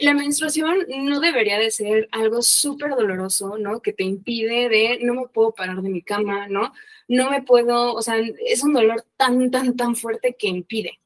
la 0.01 0.15
menstruación 0.15 0.87
no 0.89 1.21
debería 1.21 1.59
de 1.59 1.71
ser 1.71 2.09
algo 2.11 2.41
súper 2.43 2.91
doloroso, 2.93 3.59
¿no? 3.59 3.81
Que 3.81 3.93
te 3.93 4.03
impide 4.03 4.69
de, 4.71 4.99
no 5.03 5.15
me 5.15 5.29
puedo 5.29 5.53
parar 5.53 5.83
de 5.83 5.91
mi 5.91 6.03
cama, 6.03 6.49
¿no? 6.49 6.73
No 7.07 7.31
me 7.31 7.43
puedo, 7.43 7.95
o 7.95 8.01
sea, 8.01 8.17
es 8.47 8.65
un 8.65 8.73
dolor 8.73 9.05
tan, 9.17 9.51
tan, 9.51 9.77
tan 9.77 9.95
fuerte 9.97 10.37
que 10.39 10.49
impide. 10.49 10.99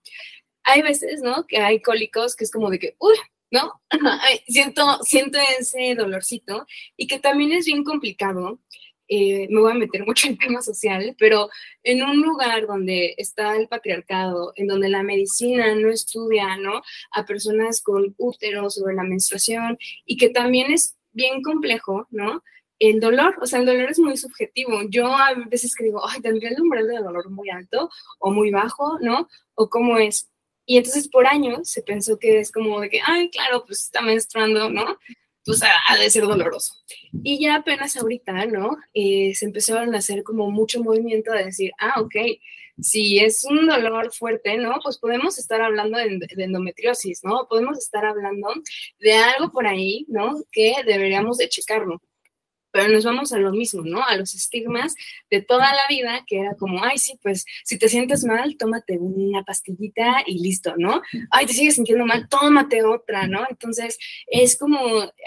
Hay 0.62 0.83
veces, 0.83 1.23
¿no? 1.23 1.45
Que 1.47 1.59
hay 1.59 1.83
cólicos 1.83 2.37
que 2.37 2.45
es 2.45 2.53
como 2.53 2.71
de 2.71 2.79
que, 2.79 2.95
uy, 3.01 3.17
¿no? 3.51 3.83
siento, 4.47 5.01
siento 5.03 5.38
ese 5.59 5.97
dolorcito 5.97 6.64
y 6.97 7.09
que 7.09 7.19
también 7.19 7.53
es 7.53 7.67
bien 7.67 7.83
complicado 7.83 8.61
eh, 9.09 9.47
me 9.51 9.61
voy 9.61 9.73
a 9.73 9.75
meter 9.75 10.05
mucho 10.07 10.29
en 10.29 10.38
tema 10.38 10.62
social, 10.62 11.14
pero 11.19 11.49
en 11.83 12.03
un 12.03 12.23
lugar 12.23 12.67
donde 12.67 13.14
está 13.19 13.57
el 13.57 13.69
patriarcado, 13.69 14.53
en 14.57 14.67
donde 14.67 14.88
la 14.88 15.03
medicina 15.03 15.75
no 15.75 15.90
estudia, 15.90 16.57
¿no? 16.57 16.83
A 17.12 17.25
personas 17.25 17.83
con 17.83 18.14
útero 18.19 18.71
sobre 18.71 18.95
la 18.95 19.03
menstruación 19.03 19.79
y 20.07 20.17
que 20.17 20.31
también 20.31 20.73
es 20.73 20.97
bien 21.12 21.43
complejo, 21.43 22.07
¿no? 22.11 22.43
El 22.79 23.01
dolor, 23.01 23.37
o 23.40 23.47
sea, 23.47 23.61
el 23.61 23.67
dolor 23.67 23.90
es 23.90 23.99
muy 23.99 24.17
subjetivo. 24.17 24.81
Yo 24.88 25.07
a 25.07 25.35
veces 25.35 25.75
que 25.75 25.85
digo, 25.85 26.07
ay, 26.07 26.21
tendría 26.21 26.51
el 26.51 26.61
umbral 26.61 26.88
de 26.88 26.99
dolor 26.99 27.31
muy 27.31 27.49
alto 27.51 27.90
o 28.19 28.31
muy 28.31 28.51
bajo, 28.51 28.99
¿no? 29.01 29.29
O 29.55 29.69
cómo 29.69 29.99
es. 29.99 30.31
Y 30.67 30.79
entonces 30.79 31.09
por 31.09 31.27
años 31.27 31.69
se 31.69 31.83
pensó 31.83 32.19
que 32.19 32.40
es 32.40 32.51
como 32.51 32.81
de 32.81 32.88
que, 32.88 33.01
ay, 33.07 33.31
claro, 33.31 33.64
pues 33.67 33.81
está 33.81 34.01
menstruando, 34.01 34.71
¿no? 34.71 34.99
Pues 35.45 35.61
ha 35.63 35.97
de 35.97 36.11
ser 36.11 36.25
doloroso. 36.25 36.75
Y 37.23 37.41
ya 37.41 37.57
apenas 37.57 37.97
ahorita, 37.97 38.47
¿no? 38.47 38.77
Eh, 38.95 39.35
se 39.35 39.47
empezaron 39.47 39.95
a 39.95 39.99
hacer 39.99 40.23
como 40.23 40.51
mucho 40.51 40.83
movimiento 40.83 41.33
de 41.33 41.45
decir, 41.45 41.73
ah, 41.79 42.01
ok, 42.01 42.15
si 42.81 43.21
es 43.21 43.45
un 43.45 43.67
dolor 43.67 44.13
fuerte, 44.13 44.57
¿no? 44.57 44.79
Pues 44.83 44.99
podemos 44.99 45.39
estar 45.39 45.61
hablando 45.61 45.99
de, 45.99 46.19
de, 46.35 46.45
endometriosis, 46.45 47.23
¿no? 47.23 47.47
Podemos 47.49 47.79
estar 47.79 48.05
hablando 48.05 48.49
de 48.99 49.13
algo 49.15 49.53
por 49.53 49.67
ahí, 49.67 50.07
¿no? 50.09 50.43
Que 50.51 50.77
deberíamos 50.85 51.39
de 51.39 51.49
checarlo 51.49 52.01
pero 52.75 52.89
nos 52.89 53.05
vamos 53.05 53.33
a 53.33 53.39
lo 53.39 53.53
mismo, 53.53 53.83
¿no? 53.85 54.03
A 54.05 54.17
los 54.17 54.35
estigmas 54.35 54.97
de 55.31 55.41
toda 55.41 55.73
la 55.73 55.87
vida, 55.89 56.25
que 56.27 56.41
era 56.41 56.57
como, 56.57 56.83
ay, 56.83 56.99
sí, 56.99 57.17
pues 57.23 57.47
si 57.63 57.79
te 57.79 57.89
sientes 57.89 58.25
mal, 58.25 58.57
tómate 58.57 58.99
una 58.99 59.45
pastillita 59.45 60.25
y 60.27 60.43
listo, 60.43 60.75
¿no? 60.77 61.01
Ay, 61.31 61.47
te 61.47 61.53
sigues 61.53 61.77
sintiendo 61.77 62.05
mal, 62.05 62.29
tómate 62.29 62.83
otra, 62.83 63.29
¿no? 63.29 63.47
Entonces, 63.49 63.97
es 64.27 64.59
como 64.59 64.77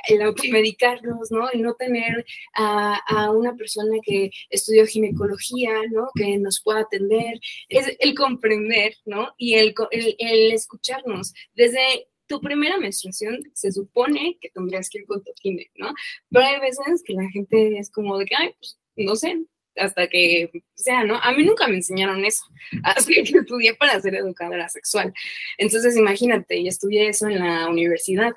el 0.09 0.21
automedicarnos, 0.23 1.31
¿no? 1.31 1.47
Y 1.53 1.59
no 1.59 1.73
tener 1.75 2.25
a, 2.53 2.97
a 3.07 3.31
una 3.31 3.55
persona 3.55 3.95
que 4.03 4.29
estudió 4.49 4.85
ginecología, 4.85 5.71
¿no? 5.89 6.09
Que 6.15 6.37
nos 6.39 6.61
pueda 6.61 6.81
atender, 6.81 7.39
es 7.69 7.95
el 7.99 8.13
comprender, 8.13 8.93
¿no? 9.05 9.33
Y 9.37 9.53
el, 9.53 9.73
el, 9.91 10.15
el 10.19 10.51
escucharnos 10.51 11.33
desde 11.55 12.09
tu 12.27 12.41
primera 12.41 12.77
menstruación 12.77 13.41
se 13.53 13.71
supone 13.71 14.37
que 14.39 14.49
tendrías 14.49 14.89
que 14.89 14.99
ir 14.99 15.05
con 15.05 15.23
tu 15.23 15.31
¿no? 15.75 15.93
Pero 16.29 16.45
hay 16.45 16.59
veces 16.59 17.03
que 17.05 17.13
la 17.13 17.29
gente 17.29 17.77
es 17.79 17.89
como 17.89 18.17
de 18.17 18.25
que, 18.25 18.35
ay, 18.35 18.53
pues 18.59 18.79
no 18.95 19.15
sé, 19.15 19.45
hasta 19.75 20.07
que 20.07 20.49
sea, 20.75 21.03
¿no? 21.03 21.17
A 21.17 21.31
mí 21.31 21.43
nunca 21.43 21.67
me 21.67 21.75
enseñaron 21.75 22.25
eso, 22.25 22.43
hasta 22.83 23.11
que 23.11 23.21
estudié 23.21 23.75
para 23.75 23.99
ser 24.01 24.15
educadora 24.15 24.69
sexual. 24.69 25.13
Entonces, 25.57 25.95
imagínate, 25.95 26.57
y 26.57 26.67
estudié 26.67 27.09
eso 27.09 27.27
en 27.27 27.39
la 27.39 27.69
universidad. 27.69 28.33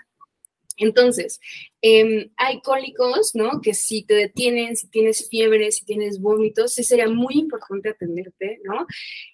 Entonces, 0.76 1.41
em, 1.82 2.30
hay 2.36 2.62
cólicos, 2.62 3.34
¿no? 3.34 3.61
Que 3.61 3.74
si 3.74 4.03
te 4.03 4.14
detienen, 4.14 4.76
si 4.76 4.88
tienes 4.88 5.28
fiebre, 5.28 5.70
si 5.72 5.84
tienes 5.84 6.20
vómitos, 6.20 6.72
sí 6.72 6.84
sería 6.84 7.09
muy 7.09 7.34
importante 7.34 7.91
atenderte, 7.91 8.61
¿no? 8.64 8.86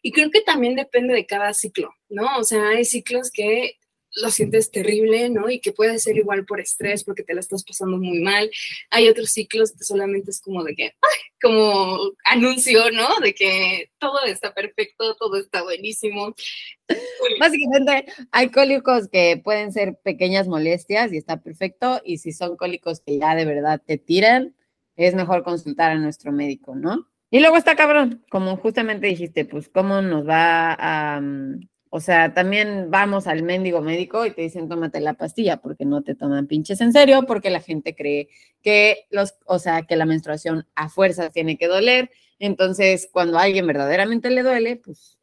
Y 0.02 0.10
creo 0.10 0.30
que 0.30 0.40
también 0.40 0.74
depende 0.74 1.14
de 1.14 1.24
cada 1.24 1.54
ciclo, 1.54 1.94
¿no? 2.08 2.26
O 2.38 2.44
sea, 2.44 2.70
hay 2.70 2.84
ciclos 2.84 3.30
que 3.30 3.78
lo 4.16 4.30
sientes 4.30 4.70
terrible, 4.70 5.28
¿no? 5.28 5.48
Y 5.48 5.60
que 5.60 5.72
puede 5.72 5.98
ser 5.98 6.16
igual 6.16 6.44
por 6.44 6.60
estrés, 6.60 7.04
porque 7.04 7.22
te 7.22 7.34
la 7.34 7.40
estás 7.40 7.64
pasando 7.64 7.98
muy 7.98 8.20
mal. 8.20 8.50
Hay 8.90 9.08
otros 9.08 9.30
ciclos 9.30 9.72
que 9.72 9.84
solamente 9.84 10.30
es 10.30 10.40
como 10.40 10.64
de 10.64 10.74
que, 10.74 10.92
como 11.40 12.12
anuncio, 12.24 12.90
¿no? 12.90 13.08
De 13.20 13.34
que 13.34 13.90
todo 13.98 14.24
está 14.24 14.54
perfecto, 14.54 15.14
todo 15.16 15.36
está 15.36 15.62
buenísimo. 15.62 16.34
Básicamente, 17.38 18.06
hay 18.32 18.50
cólicos 18.50 19.08
que 19.08 19.40
pueden 19.42 19.72
ser 19.72 19.98
pequeñas 20.02 20.48
molestias 20.48 21.12
y 21.12 21.18
está 21.18 21.42
perfecto, 21.42 22.00
y 22.04 22.18
si 22.18 22.32
son 22.32 22.56
cólicos 22.56 23.00
que 23.00 23.18
ya 23.18 23.34
de 23.34 23.44
verdad 23.44 23.82
te 23.84 23.98
tiran, 23.98 24.54
es 24.96 25.14
mejor 25.14 25.42
consultar 25.42 25.92
a 25.92 25.96
nuestro 25.96 26.32
médico, 26.32 26.74
¿no? 26.74 27.08
Y 27.30 27.40
luego 27.40 27.56
está 27.56 27.76
cabrón, 27.76 28.24
como 28.30 28.56
justamente 28.56 29.08
dijiste, 29.08 29.44
pues 29.44 29.68
cómo 29.68 30.00
nos 30.00 30.26
va 30.26 30.74
a, 30.78 31.20
mm, 31.20 31.68
o 31.96 32.00
sea, 32.00 32.34
también 32.34 32.90
vamos 32.90 33.26
al 33.26 33.42
mendigo 33.42 33.80
médico 33.80 34.26
y 34.26 34.30
te 34.30 34.42
dicen 34.42 34.68
tómate 34.68 35.00
la 35.00 35.14
pastilla 35.14 35.56
porque 35.62 35.86
no 35.86 36.02
te 36.02 36.14
toman 36.14 36.46
pinches 36.46 36.82
en 36.82 36.92
serio, 36.92 37.22
porque 37.26 37.48
la 37.48 37.62
gente 37.62 37.96
cree 37.96 38.28
que 38.60 39.06
los, 39.08 39.34
o 39.46 39.58
sea, 39.58 39.80
que 39.86 39.96
la 39.96 40.04
menstruación 40.04 40.66
a 40.74 40.90
fuerza 40.90 41.30
tiene 41.30 41.56
que 41.56 41.68
doler. 41.68 42.10
Entonces, 42.38 43.08
cuando 43.10 43.38
a 43.38 43.44
alguien 43.44 43.66
verdaderamente 43.66 44.28
le 44.28 44.42
duele, 44.42 44.76
pues 44.76 45.18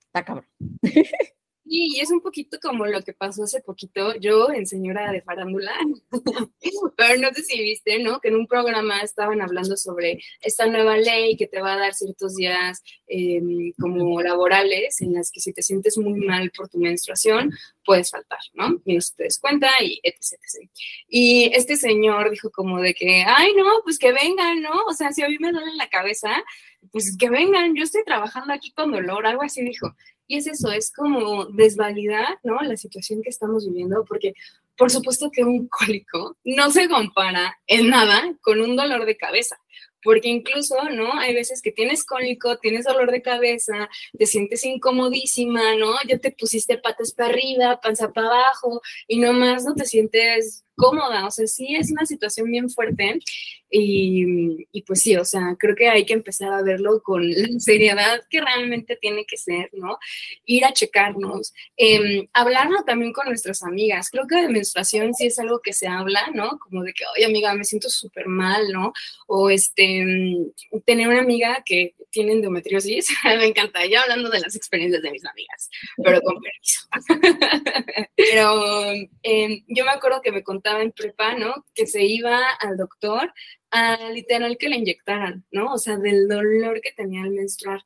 está 0.00 0.22
cabrón. 0.22 0.46
Y 1.64 2.00
es 2.00 2.10
un 2.10 2.20
poquito 2.20 2.58
como 2.60 2.86
lo 2.86 3.02
que 3.02 3.12
pasó 3.12 3.44
hace 3.44 3.60
poquito 3.60 4.16
yo 4.16 4.50
en 4.50 4.66
Señora 4.66 5.12
de 5.12 5.22
Farándula, 5.22 5.72
pero 6.96 7.20
no 7.20 7.32
sé 7.32 7.42
si 7.44 7.62
viste, 7.62 8.00
¿no? 8.00 8.20
Que 8.20 8.28
en 8.28 8.36
un 8.36 8.46
programa 8.46 9.00
estaban 9.00 9.40
hablando 9.40 9.76
sobre 9.76 10.18
esta 10.40 10.66
nueva 10.66 10.96
ley 10.96 11.36
que 11.36 11.46
te 11.46 11.60
va 11.60 11.74
a 11.74 11.78
dar 11.78 11.94
ciertos 11.94 12.34
días 12.34 12.82
em, 13.06 13.72
como 13.78 14.20
laborales 14.22 15.00
en 15.00 15.14
las 15.14 15.30
que 15.30 15.40
si 15.40 15.52
te 15.52 15.62
sientes 15.62 15.96
muy 15.98 16.20
mal 16.20 16.50
por 16.50 16.68
tu 16.68 16.78
menstruación, 16.78 17.52
puedes 17.84 18.10
faltar, 18.10 18.40
¿no? 18.54 18.80
Y 18.84 18.94
no 18.94 19.00
se 19.00 19.14
te 19.14 19.24
des 19.24 19.38
cuenta 19.38 19.70
y 19.80 20.00
etc, 20.02 20.32
etc. 20.32 20.70
Y 21.08 21.50
este 21.54 21.76
señor 21.76 22.30
dijo 22.30 22.50
como 22.50 22.80
de 22.80 22.94
que, 22.94 23.24
ay, 23.26 23.54
no, 23.54 23.64
pues 23.84 23.98
que 23.98 24.12
vengan, 24.12 24.62
¿no? 24.62 24.84
O 24.88 24.94
sea, 24.94 25.12
si 25.12 25.22
a 25.22 25.28
mí 25.28 25.36
me 25.38 25.52
duele 25.52 25.74
la 25.76 25.88
cabeza, 25.88 26.42
pues 26.90 27.16
que 27.16 27.30
vengan, 27.30 27.74
yo 27.76 27.84
estoy 27.84 28.04
trabajando 28.04 28.52
aquí 28.52 28.72
con 28.72 28.90
dolor, 28.90 29.26
algo 29.26 29.42
así 29.42 29.62
dijo. 29.62 29.94
Y 30.26 30.38
es 30.38 30.46
eso, 30.46 30.70
es 30.70 30.92
como 30.92 31.46
desvalidar, 31.46 32.38
¿no? 32.42 32.60
La 32.62 32.76
situación 32.76 33.22
que 33.22 33.30
estamos 33.30 33.66
viviendo, 33.66 34.04
porque 34.04 34.34
por 34.76 34.90
supuesto 34.90 35.30
que 35.30 35.44
un 35.44 35.68
cólico 35.68 36.36
no 36.44 36.70
se 36.70 36.88
compara 36.88 37.58
en 37.66 37.88
nada 37.90 38.34
con 38.40 38.60
un 38.60 38.76
dolor 38.76 39.04
de 39.04 39.16
cabeza 39.16 39.61
porque 40.02 40.28
incluso, 40.28 40.76
¿no? 40.90 41.12
Hay 41.18 41.34
veces 41.34 41.62
que 41.62 41.72
tienes 41.72 42.04
cólico, 42.04 42.58
tienes 42.58 42.84
dolor 42.84 43.10
de 43.10 43.22
cabeza, 43.22 43.88
te 44.18 44.26
sientes 44.26 44.64
incomodísima, 44.64 45.76
¿no? 45.76 45.94
Ya 46.08 46.18
te 46.18 46.32
pusiste 46.32 46.78
patas 46.78 47.12
para 47.12 47.30
arriba, 47.30 47.80
panza 47.80 48.12
para 48.12 48.28
abajo 48.28 48.80
y 49.06 49.18
nomás 49.18 49.64
no 49.64 49.74
te 49.74 49.84
sientes 49.84 50.64
cómoda, 50.76 51.26
o 51.26 51.30
sea, 51.30 51.46
sí 51.46 51.76
es 51.76 51.90
una 51.92 52.06
situación 52.06 52.50
bien 52.50 52.70
fuerte 52.70 53.20
y, 53.70 54.66
y, 54.70 54.82
pues 54.82 55.00
sí, 55.00 55.16
o 55.16 55.24
sea, 55.24 55.56
creo 55.58 55.74
que 55.74 55.88
hay 55.88 56.04
que 56.04 56.12
empezar 56.12 56.52
a 56.52 56.62
verlo 56.62 57.02
con 57.02 57.22
la 57.30 57.48
seriedad 57.58 58.20
que 58.28 58.40
realmente 58.40 58.96
tiene 59.00 59.24
que 59.24 59.36
ser, 59.36 59.70
¿no? 59.72 59.98
Ir 60.44 60.64
a 60.64 60.72
checarnos, 60.72 61.54
eh, 61.76 62.28
hablarlo 62.32 62.84
también 62.84 63.12
con 63.12 63.26
nuestras 63.28 63.62
amigas, 63.62 64.10
creo 64.10 64.26
que 64.26 64.36
de 64.36 64.48
menstruación 64.48 65.14
sí 65.14 65.26
es 65.26 65.38
algo 65.38 65.60
que 65.60 65.72
se 65.72 65.86
habla, 65.86 66.30
¿no? 66.34 66.58
Como 66.58 66.82
de 66.82 66.92
que, 66.92 67.04
oye 67.16 67.26
amiga, 67.26 67.54
me 67.54 67.64
siento 67.64 67.88
súper 67.88 68.26
mal, 68.26 68.68
¿no? 68.72 68.92
O 69.26 69.50
este, 69.50 69.91
mm, 70.00 70.80
tener 70.84 71.08
una 71.08 71.20
amiga 71.20 71.62
que 71.64 71.94
tiene 72.10 72.32
endometriosis, 72.32 73.08
me 73.24 73.46
encanta, 73.46 73.84
ya 73.86 74.02
hablando 74.02 74.30
de 74.30 74.40
las 74.40 74.54
experiencias 74.54 75.02
de 75.02 75.10
mis 75.10 75.24
amigas, 75.24 75.70
pero 76.02 76.20
con 76.20 76.40
permiso. 76.40 76.88
pero 78.16 78.92
eh, 79.22 79.62
yo 79.68 79.84
me 79.84 79.90
acuerdo 79.90 80.22
que 80.22 80.32
me 80.32 80.42
contaba 80.42 80.82
en 80.82 80.92
prepa, 80.92 81.34
¿no? 81.34 81.64
Que 81.74 81.86
se 81.86 82.04
iba 82.04 82.38
al 82.60 82.76
doctor 82.76 83.32
a 83.70 84.10
literal 84.10 84.56
que 84.58 84.68
le 84.68 84.76
inyectaran, 84.76 85.44
¿no? 85.50 85.72
O 85.72 85.78
sea, 85.78 85.96
del 85.96 86.28
dolor 86.28 86.80
que 86.80 86.92
tenía 86.92 87.22
al 87.22 87.30
menstruar. 87.30 87.84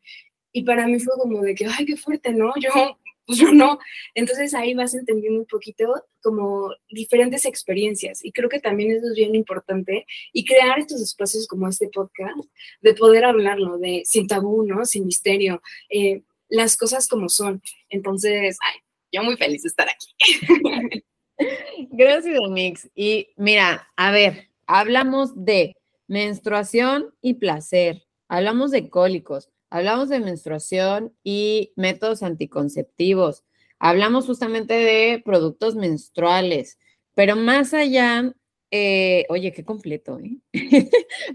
Y 0.52 0.64
para 0.64 0.86
mí 0.86 0.98
fue 0.98 1.14
como 1.16 1.42
de 1.42 1.54
que, 1.54 1.66
ay, 1.66 1.86
qué 1.86 1.96
fuerte, 1.96 2.32
¿no? 2.32 2.52
Yo, 2.60 2.98
pues 3.26 3.38
yo 3.38 3.52
no. 3.52 3.78
Entonces 4.14 4.54
ahí 4.54 4.74
vas 4.74 4.94
entendiendo 4.94 5.40
un 5.40 5.46
poquito 5.46 5.92
como 6.22 6.70
diferentes 6.88 7.44
experiencias. 7.44 8.24
Y 8.24 8.32
creo 8.32 8.48
que 8.48 8.60
también 8.60 8.92
eso 8.92 9.06
es 9.08 9.14
bien 9.14 9.34
importante. 9.34 10.06
Y 10.32 10.44
crear 10.44 10.78
estos 10.78 11.00
espacios 11.00 11.46
como 11.46 11.68
este 11.68 11.88
podcast, 11.88 12.38
de 12.80 12.94
poder 12.94 13.24
hablarlo, 13.24 13.78
de 13.78 14.02
sin 14.04 14.26
tabú, 14.26 14.62
¿no? 14.62 14.84
Sin 14.84 15.06
misterio. 15.06 15.60
Eh, 15.90 16.22
las 16.48 16.76
cosas 16.76 17.08
como 17.08 17.28
son. 17.28 17.62
Entonces, 17.88 18.58
ay, 18.62 18.80
yo 19.12 19.22
muy 19.22 19.36
feliz 19.36 19.62
de 19.62 19.68
estar 19.68 19.88
aquí. 19.88 21.04
Gracias, 21.90 22.40
Mix. 22.48 22.88
Y 22.94 23.28
mira, 23.36 23.88
a 23.96 24.10
ver, 24.10 24.48
hablamos 24.66 25.32
de 25.44 25.74
menstruación 26.08 27.14
y 27.20 27.34
placer, 27.34 28.04
hablamos 28.28 28.70
de 28.70 28.88
cólicos, 28.88 29.50
hablamos 29.70 30.08
de 30.08 30.20
menstruación 30.20 31.14
y 31.24 31.72
métodos 31.76 32.22
anticonceptivos, 32.22 33.44
hablamos 33.78 34.26
justamente 34.26 34.74
de 34.74 35.22
productos 35.24 35.74
menstruales, 35.74 36.78
pero 37.14 37.36
más 37.36 37.74
allá, 37.74 38.34
eh, 38.70 39.26
oye, 39.28 39.52
qué 39.52 39.64
completo, 39.64 40.18
¿eh? 40.18 40.38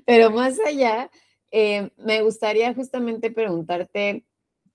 pero 0.06 0.32
más 0.32 0.60
allá, 0.60 1.10
eh, 1.52 1.90
me 1.98 2.22
gustaría 2.22 2.74
justamente 2.74 3.32
preguntarte 3.32 4.26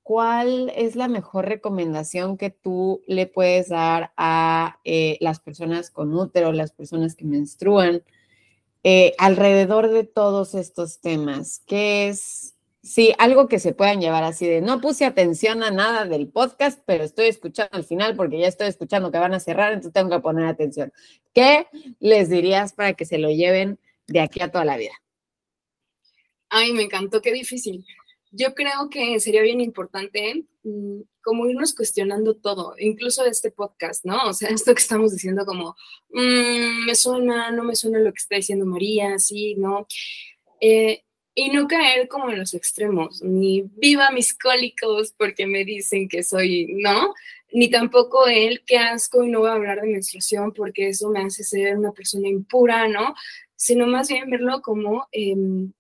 ¿cuál 0.03 0.73
es 0.77 0.95
la 0.95 1.09
mejor 1.09 1.47
recomendación 1.47 2.37
que 2.37 2.51
tú 2.51 3.03
le 3.07 3.27
puedes 3.27 3.71
dar 3.71 4.13
a 4.17 4.79
eh, 4.85 5.17
las 5.21 5.41
personas 5.41 5.91
con 5.91 6.15
útero, 6.15 6.53
las 6.53 6.73
personas 6.73 7.17
que 7.17 7.25
menstruan, 7.25 8.03
alrededor 9.19 9.91
de 9.91 10.05
todos 10.05 10.55
estos 10.55 11.01
temas? 11.01 11.61
¿Qué 11.67 12.09
es, 12.09 12.56
sí, 12.87 13.13
algo 13.19 13.49
que 13.49 13.59
se 13.59 13.75
puedan 13.75 14.01
llevar 14.01 14.25
así 14.25 14.47
de, 14.47 14.61
no 14.61 14.81
puse 14.81 15.05
atención 15.05 15.63
a 15.63 15.71
nada 15.71 16.05
del 16.07 16.29
podcast, 16.29 16.81
pero 16.87 17.05
estoy 17.05 17.27
escuchando 17.27 17.77
al 17.77 17.85
final 17.85 18.17
porque 18.17 18.39
ya 18.39 18.49
estoy 18.49 18.69
escuchando 18.69 19.11
que 19.11 19.19
van 19.19 19.35
a 19.35 19.41
cerrar, 19.41 19.73
entonces 19.73 19.93
tengo 19.93 20.11
que 20.11 20.21
poner 20.21 20.47
atención. 20.47 20.93
¿Qué 21.35 21.67
les 22.01 22.31
dirías 22.31 22.73
para 22.73 22.95
que 22.95 23.05
se 23.05 23.19
lo 23.19 23.31
lleven 23.31 23.79
de 24.07 24.21
aquí 24.21 24.41
a 24.41 24.51
toda 24.51 24.65
la 24.65 24.77
vida? 24.77 24.93
Ay, 26.49 26.73
me 26.73 26.83
encantó, 26.83 27.21
qué 27.21 27.33
difícil 27.33 27.85
yo 28.37 28.55
creo 28.55 28.91
que 28.91 29.19
sería 29.21 29.43
bien 29.43 29.61
importante 29.61 30.45
mm, 30.63 31.01
como 31.23 31.47
irnos 31.47 31.75
cuestionando 31.75 32.35
todo, 32.37 32.75
incluso 32.79 33.25
este 33.25 33.51
podcast, 33.51 34.05
¿no? 34.05 34.29
O 34.29 34.33
sea, 34.33 34.49
esto 34.51 34.75
que 34.75 34.83
estamos 34.83 35.13
diciendo 35.13 35.45
como, 35.47 35.75
mm, 36.11 36.87
me 36.87 36.95
suena, 36.95 37.51
no 37.51 37.65
me 37.65 37.77
suena 37.77 37.99
lo 37.99 38.13
que 38.13 38.19
está 38.19 38.37
diciendo 38.37 38.67
María, 38.67 39.19
sí, 39.19 39.55
¿no? 39.57 39.87
Eh, 40.61 41.03
y 41.39 41.51
no 41.51 41.69
caer 41.69 42.09
como 42.09 42.31
en 42.31 42.39
los 42.39 42.55
extremos, 42.55 43.23
ni 43.23 43.61
viva 43.77 44.11
mis 44.11 44.37
cólicos 44.37 45.13
porque 45.19 45.47
me 45.47 45.67
dicen 45.67 46.09
que 46.09 46.23
soy, 46.23 46.67
¿no? 46.67 47.13
Ni 47.53 47.69
tampoco 47.69 48.27
el 48.27 48.65
qué 48.65 48.79
asco 48.79 49.23
y 49.23 49.29
no 49.29 49.41
voy 49.41 49.51
a 49.51 49.53
hablar 49.53 49.83
de 49.83 49.89
menstruación 49.89 50.53
porque 50.55 50.89
eso 50.89 51.11
me 51.11 51.21
hace 51.21 51.45
ser 51.45 51.77
una 51.77 51.93
persona 51.93 52.27
impura, 52.27 52.89
¿no? 52.89 53.15
Sino 53.55 53.87
más 53.87 54.09
bien 54.09 54.31
verlo 54.31 54.63
como... 54.63 55.07
Em, 55.13 55.73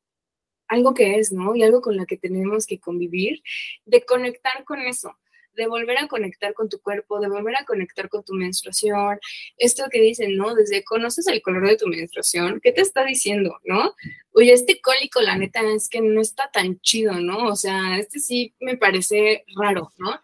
algo 0.68 0.94
que 0.94 1.20
es, 1.20 1.30
¿no? 1.30 1.54
Y 1.54 1.62
algo 1.62 1.80
con 1.80 1.96
lo 1.96 2.06
que 2.06 2.16
tenemos 2.16 2.66
que 2.66 2.80
convivir, 2.80 3.40
de 3.84 4.04
conectar 4.04 4.64
con 4.64 4.80
eso, 4.80 5.16
de 5.56 5.66
volver 5.66 5.98
a 5.98 6.08
conectar 6.08 6.54
con 6.54 6.68
tu 6.68 6.80
cuerpo, 6.80 7.20
de 7.20 7.28
volver 7.28 7.56
a 7.56 7.64
conectar 7.64 8.08
con 8.08 8.22
tu 8.24 8.34
menstruación. 8.34 9.18
Esto 9.56 9.84
que 9.90 10.00
dicen, 10.00 10.36
¿no? 10.36 10.54
Desde 10.54 10.84
conoces 10.84 11.26
el 11.26 11.42
color 11.42 11.68
de 11.68 11.76
tu 11.76 11.88
menstruación, 11.88 12.60
¿qué 12.62 12.72
te 12.72 12.82
está 12.82 13.04
diciendo, 13.04 13.58
no? 13.64 13.94
Oye, 14.32 14.52
este 14.52 14.80
cólico, 14.80 15.20
la 15.20 15.36
neta, 15.36 15.60
es 15.62 15.88
que 15.88 16.00
no 16.00 16.20
está 16.20 16.50
tan 16.52 16.78
chido, 16.80 17.14
¿no? 17.14 17.46
O 17.46 17.56
sea, 17.56 17.98
este 17.98 18.20
sí 18.20 18.54
me 18.60 18.76
parece 18.76 19.44
raro, 19.56 19.92
¿no? 19.98 20.20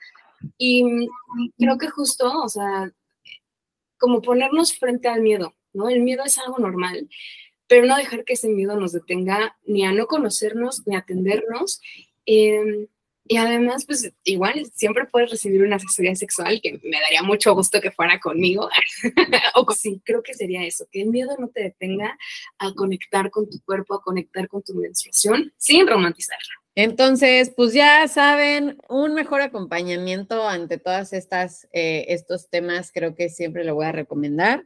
Y 0.59 1.09
creo 1.59 1.79
que 1.79 1.89
justo, 1.89 2.31
o 2.43 2.49
sea, 2.49 2.93
como 3.99 4.23
ponernos 4.23 4.77
frente 4.77 5.09
al 5.09 5.23
miedo, 5.23 5.55
¿no? 5.73 5.89
El 5.89 6.01
miedo 6.01 6.25
es 6.25 6.39
algo 6.39 6.59
normal 6.59 7.09
pero 7.73 7.87
no 7.87 7.97
dejar 7.97 8.25
que 8.25 8.35
ese 8.35 8.49
miedo 8.49 8.79
nos 8.79 8.93
detenga 8.93 9.57
ni 9.65 9.83
a 9.87 9.93
no 9.93 10.07
conocernos, 10.07 10.87
ni 10.87 10.95
a 10.95 10.99
atendernos. 10.99 11.81
Em, 12.27 12.87
y 13.25 13.37
además, 13.37 13.87
pues 13.87 14.13
igual 14.25 14.67
siempre 14.75 15.07
puedes 15.07 15.31
recibir 15.31 15.63
una 15.63 15.77
asesoría 15.77 16.15
sexual, 16.17 16.61
que 16.61 16.81
me 16.83 17.01
daría 17.01 17.23
mucho 17.23 17.55
gusto 17.55 17.81
que 17.81 17.93
fuera 17.93 18.19
conmigo. 18.19 18.69
o 19.55 19.73
sí, 19.73 20.03
creo 20.05 20.23
que 20.23 20.35
sería 20.35 20.65
eso, 20.65 20.87
que 20.91 21.03
el 21.03 21.09
miedo 21.09 21.37
no 21.39 21.49
te 21.49 21.63
detenga 21.63 22.19
a 22.59 22.73
conectar 22.75 23.31
con 23.31 23.49
tu 23.49 23.61
cuerpo, 23.65 23.95
a 23.95 24.03
conectar 24.03 24.49
con 24.49 24.63
tu 24.63 24.75
menstruación, 24.75 25.53
sin 25.57 25.87
romantizarla. 25.87 26.63
Entonces, 26.75 27.53
pues 27.55 27.75
ya 27.75 28.09
saben, 28.09 28.79
un 28.89 29.15
mejor 29.15 29.43
acompañamiento 29.43 30.49
ante 30.49 30.79
todas 30.79 31.13
estas, 31.13 31.69
eh, 31.73 32.07
estos 32.09 32.49
temas, 32.49 32.91
creo 32.93 33.15
que 33.15 33.29
siempre 33.29 33.65
lo 33.65 33.75
voy 33.75 33.87
a 33.87 33.93
recomendar. 33.93 34.65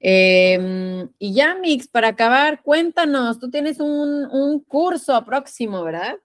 Em, 0.00 1.08
y 1.18 1.32
ya, 1.32 1.54
Mix, 1.54 1.88
para 1.88 2.08
acabar, 2.08 2.60
cuéntanos, 2.62 3.38
tú 3.38 3.50
tienes 3.50 3.80
un, 3.80 4.26
un 4.26 4.60
curso 4.60 5.24
próximo, 5.24 5.82
¿verdad? 5.84 6.18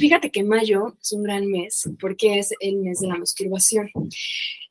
Fíjate 0.00 0.30
que 0.30 0.42
mayo 0.42 0.94
es 0.98 1.12
un 1.12 1.22
gran 1.22 1.46
mes 1.46 1.86
porque 2.00 2.38
es 2.38 2.54
el 2.60 2.76
mes 2.76 3.00
de 3.00 3.08
la 3.08 3.18
masturbación. 3.18 3.90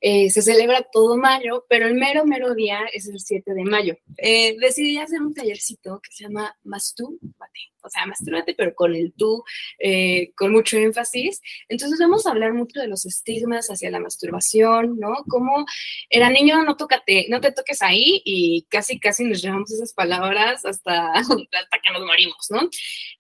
Eh, 0.02 0.30
se 0.30 0.42
celebra 0.42 0.88
todo 0.92 1.18
mayo, 1.18 1.66
pero 1.68 1.88
el 1.88 1.96
mero, 1.96 2.26
mero 2.26 2.56
día 2.56 2.80
es 2.94 3.08
el 3.08 3.20
7 3.20 3.54
de 3.54 3.64
mayo. 3.64 3.98
Eh, 4.18 4.56
decidí 4.60 4.98
hacer 4.98 5.22
un 5.22 5.34
tallercito 5.34 6.00
que 6.02 6.12
se 6.12 6.24
llama 6.24 6.56
Mastúrbate, 6.64 7.70
o 7.82 7.90
sea, 7.90 8.06
mastúrbate, 8.06 8.54
pero 8.56 8.74
con 8.76 8.96
el 8.96 9.14
tú, 9.14 9.44
eh, 9.80 10.32
con 10.36 10.52
mucho 10.52 10.78
énfasis. 10.78 11.42
Entonces 11.68 12.00
vamos 12.00 12.26
a 12.26 12.32
hablar 12.32 12.54
mucho 12.54 12.80
de 12.80 12.88
los 12.88 13.06
estigmas 13.06 13.68
hacia 13.68 13.92
la 13.92 14.00
masturbación, 14.00 14.98
¿no? 15.00 15.24
Como 15.28 15.66
era 16.10 16.30
niño, 16.30 16.64
no 16.64 16.76
tócate, 16.76 17.28
no 17.30 17.42
te 17.42 17.52
toques 17.52 17.82
ahí 17.82 18.22
y 18.26 18.66
casi, 18.70 19.00
casi 19.00 19.24
nos 19.24 19.42
llevamos 19.42 19.72
esas 19.72 19.94
palabras 19.94 20.66
hasta, 20.66 21.12
hasta 21.14 21.80
que 21.82 21.94
nos 21.94 22.06
morimos, 22.06 22.48
¿no? 22.50 22.70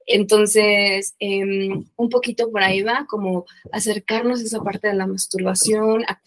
Entonces, 0.05 1.15
em, 1.19 1.85
un 1.95 2.09
poquito 2.09 2.51
por 2.51 2.63
ahí 2.63 2.81
va, 2.81 3.05
como 3.07 3.45
acercarnos 3.71 4.39
a 4.39 4.43
esa 4.43 4.59
parte 4.61 4.87
de 4.87 4.95
la 4.95 5.07
masturbación, 5.07 6.03
a 6.07 6.19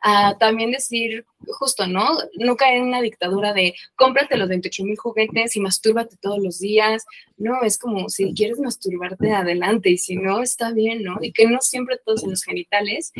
a 0.00 0.36
también 0.38 0.70
decir, 0.70 1.24
justo, 1.58 1.86
¿no? 1.86 2.18
No 2.38 2.56
caer 2.56 2.78
en 2.78 2.84
una 2.84 3.00
dictadura 3.00 3.52
de 3.52 3.74
cómprate 3.96 4.36
los 4.36 4.48
28 4.48 4.84
mil 4.84 4.96
juguetes 4.96 5.56
y 5.56 5.60
mastúrbate 5.60 6.16
todos 6.20 6.38
los 6.42 6.58
días. 6.58 7.04
No, 7.36 7.62
es 7.62 7.78
como 7.78 8.08
si 8.08 8.34
quieres 8.34 8.58
masturbarte 8.58 9.32
adelante 9.32 9.90
y 9.90 9.98
si 9.98 10.16
no, 10.16 10.42
está 10.42 10.72
bien, 10.72 11.02
¿no? 11.02 11.18
Y 11.20 11.32
que 11.32 11.46
no 11.46 11.60
siempre 11.60 11.98
todos 12.04 12.24
en 12.24 12.30
los 12.30 12.44
genitales. 12.44 13.12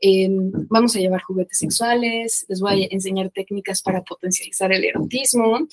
Em, 0.00 0.50
vamos 0.68 0.94
a 0.94 1.00
llevar 1.00 1.22
juguetes 1.22 1.58
sexuales, 1.58 2.44
les 2.48 2.60
voy 2.60 2.84
a 2.84 2.88
enseñar 2.90 3.30
técnicas 3.30 3.80
para 3.82 4.02
potencializar 4.02 4.72
el 4.72 4.84
erotismo. 4.84 5.66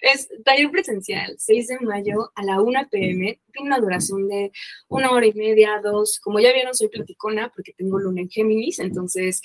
Es 0.00 0.28
taller 0.44 0.70
presencial, 0.70 1.34
6 1.38 1.66
de 1.66 1.80
mayo 1.80 2.30
a 2.34 2.44
la 2.44 2.60
1 2.60 2.88
pm, 2.90 3.40
tiene 3.52 3.68
una 3.68 3.78
duración 3.78 4.28
de 4.28 4.52
una 4.88 5.10
hora 5.10 5.26
y 5.26 5.32
media, 5.32 5.80
dos. 5.82 6.20
Como 6.20 6.40
ya 6.40 6.52
vieron, 6.52 6.74
soy 6.74 6.88
platicona 6.88 7.50
porque 7.54 7.72
tengo 7.72 7.98
luna 7.98 8.22
en 8.22 8.28
Géminis, 8.28 8.78
entonces 8.78 9.40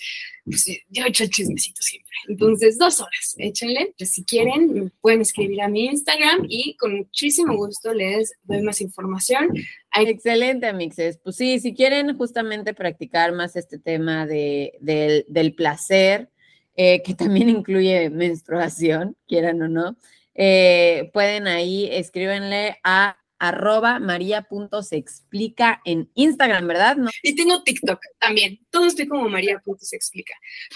pues, 0.45 0.65
yo 0.89 1.05
he 1.05 1.09
hecho 1.09 1.23
el 1.23 1.29
chismecito 1.29 1.81
siempre. 1.81 2.09
Entonces, 2.27 2.77
dos 2.77 2.99
horas, 3.01 3.35
échenle. 3.37 3.93
Si 3.97 4.23
quieren, 4.25 4.91
pueden 5.01 5.21
escribir 5.21 5.61
a 5.61 5.67
mi 5.67 5.85
Instagram 5.85 6.45
y 6.49 6.75
con 6.77 6.97
muchísimo 6.97 7.55
gusto 7.55 7.93
les 7.93 8.33
doy 8.43 8.61
más 8.61 8.81
información. 8.81 9.49
Excelente, 9.93 10.67
Amixes. 10.67 11.19
Pues 11.23 11.35
sí, 11.35 11.59
si 11.59 11.73
quieren 11.73 12.17
justamente 12.17 12.73
practicar 12.73 13.33
más 13.33 13.55
este 13.55 13.79
tema 13.79 14.25
de, 14.25 14.73
del, 14.81 15.55
placer, 15.55 16.29
eh, 16.75 17.01
que 17.03 17.13
también 17.15 17.49
incluye 17.49 18.09
menstruación, 18.09 19.17
quieran 19.27 19.61
o 19.61 19.67
no, 19.67 19.97
eh, 20.35 21.09
pueden 21.13 21.47
ahí, 21.47 21.89
escríbenle 21.91 22.77
a 22.83 23.17
arroba 23.39 23.99
maría.seexplica 23.99 25.81
en 25.85 26.11
Instagram, 26.13 26.67
¿verdad? 26.67 26.97
¿No? 26.97 27.09
Y 27.23 27.35
tengo 27.35 27.63
TikTok 27.63 27.99
también. 28.19 28.59
Todo 28.69 28.85
estoy 28.85 29.07
como 29.07 29.29
maría.seexplica. 29.29 30.33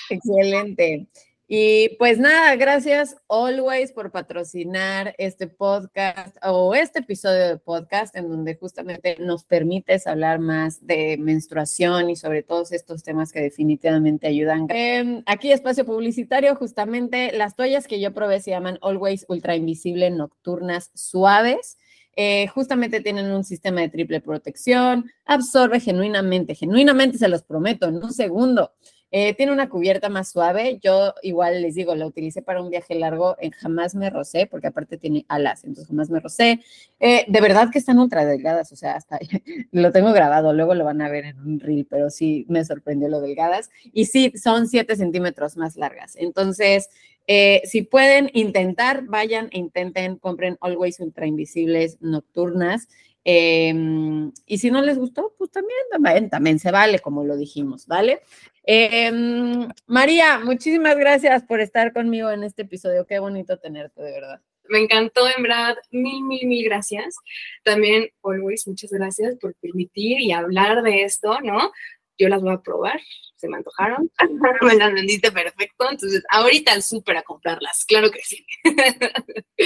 Excelente. 0.09 1.07
Y 1.47 1.97
pues 1.99 2.19
nada, 2.19 2.55
gracias 2.55 3.17
always 3.27 3.91
por 3.91 4.11
patrocinar 4.11 5.13
este 5.17 5.47
podcast 5.47 6.37
o 6.41 6.73
este 6.73 6.99
episodio 6.99 7.47
de 7.47 7.57
podcast 7.57 8.15
en 8.15 8.29
donde 8.29 8.55
justamente 8.55 9.17
nos 9.19 9.43
permites 9.43 10.07
hablar 10.07 10.39
más 10.39 10.87
de 10.87 11.17
menstruación 11.17 12.09
y 12.09 12.15
sobre 12.15 12.43
todos 12.43 12.71
estos 12.71 13.03
temas 13.03 13.33
que 13.33 13.41
definitivamente 13.41 14.27
ayudan. 14.27 14.67
Em, 14.69 15.21
aquí 15.25 15.51
espacio 15.51 15.85
publicitario, 15.85 16.55
justamente 16.55 17.33
las 17.33 17.57
toallas 17.57 17.87
que 17.87 17.99
yo 17.99 18.13
probé 18.13 18.39
se 18.39 18.51
llaman 18.51 18.79
Always 18.81 19.25
Ultra 19.27 19.57
Invisible 19.57 20.09
Nocturnas 20.11 20.91
Suaves. 20.93 21.77
Eh, 22.15 22.47
justamente 22.47 23.01
tienen 23.01 23.31
un 23.31 23.43
sistema 23.43 23.81
de 23.81 23.89
triple 23.89 24.21
protección, 24.21 25.11
absorbe 25.25 25.79
genuinamente, 25.79 26.53
genuinamente 26.53 27.17
se 27.17 27.27
los 27.27 27.43
prometo, 27.43 27.87
en 27.87 27.95
un 27.95 28.13
segundo. 28.13 28.71
Eh, 29.15 29.35
tiene 29.35 29.51
una 29.51 29.69
cubierta 29.69 30.09
más 30.09 30.31
suave. 30.31 30.79
Yo 30.81 31.13
igual 31.21 31.61
les 31.61 31.75
digo, 31.75 31.93
la 31.93 32.07
utilicé 32.07 32.41
para 32.41 32.63
un 32.63 32.71
viaje 32.71 32.95
largo, 32.95 33.35
en 33.39 33.51
jamás 33.51 33.93
me 33.93 34.09
rocé, 34.09 34.47
porque 34.47 34.65
aparte 34.65 34.97
tiene 34.97 35.23
alas, 35.27 35.63
entonces 35.63 35.87
jamás 35.87 36.09
me 36.09 36.19
rocé. 36.19 36.61
Eh, 36.99 37.23
de 37.27 37.39
verdad 37.41 37.69
que 37.71 37.77
están 37.77 37.99
ultra 37.99 38.25
delgadas, 38.25 38.71
o 38.71 38.75
sea, 38.75 38.95
hasta 38.95 39.19
lo 39.71 39.91
tengo 39.91 40.13
grabado, 40.13 40.51
luego 40.51 40.73
lo 40.73 40.83
van 40.83 40.99
a 41.03 41.09
ver 41.09 41.25
en 41.25 41.39
un 41.41 41.59
reel, 41.59 41.85
pero 41.87 42.09
sí 42.09 42.47
me 42.49 42.65
sorprendió 42.65 43.07
lo 43.07 43.21
delgadas. 43.21 43.69
Y 43.91 44.05
sí, 44.05 44.33
son 44.35 44.67
7 44.67 44.95
centímetros 44.95 45.57
más 45.57 45.75
largas. 45.75 46.15
Entonces, 46.15 46.89
eh, 47.27 47.61
si 47.65 47.83
pueden 47.83 48.31
intentar, 48.33 49.03
vayan 49.05 49.49
e 49.51 49.59
intenten, 49.59 50.17
compren 50.17 50.57
Always 50.59 50.99
Ultra 50.99 51.27
Invisibles 51.27 52.01
Nocturnas. 52.01 52.87
Em, 53.25 54.33
y 54.45 54.57
si 54.57 54.69
no 54.69 54.81
les 54.81 54.97
gustó, 54.97 55.33
pues 55.37 55.49
también, 55.51 56.29
también 56.29 56.59
se 56.59 56.71
vale, 56.71 56.99
como 56.99 57.23
lo 57.23 57.37
dijimos, 57.37 57.87
¿vale? 57.87 58.21
Em, 58.63 59.67
María, 59.87 60.39
muchísimas 60.39 60.95
gracias 60.97 61.43
por 61.43 61.59
estar 61.59 61.91
conmigo 61.91 62.31
en 62.31 62.43
este 62.43 62.61
episodio. 62.61 63.05
Qué 63.05 63.19
bonito 63.19 63.57
tenerte, 63.57 64.01
de 64.01 64.11
verdad. 64.11 64.41
Me 64.69 64.79
encantó, 64.79 65.27
en 65.27 65.43
verdad, 65.43 65.75
mil, 65.91 66.23
mil, 66.23 66.47
mil 66.47 66.63
gracias. 66.63 67.15
También, 67.63 68.09
always, 68.23 68.65
muchas 68.67 68.91
gracias 68.91 69.35
por 69.35 69.53
permitir 69.55 70.21
y 70.21 70.31
hablar 70.31 70.81
de 70.83 71.03
esto, 71.03 71.39
¿no? 71.41 71.71
Yo 72.17 72.29
las 72.29 72.41
voy 72.41 72.53
a 72.53 72.61
probar, 72.61 72.99
se 73.35 73.49
me 73.49 73.57
antojaron, 73.57 74.09
me 74.61 74.75
las 74.75 74.93
vendiste 74.93 75.31
perfecto, 75.31 75.89
entonces 75.89 76.23
ahorita 76.29 76.71
al 76.71 76.83
súper 76.83 77.17
a 77.17 77.23
comprarlas, 77.23 77.85
claro 77.85 78.11
que 78.11 78.21
sí. 78.21 78.45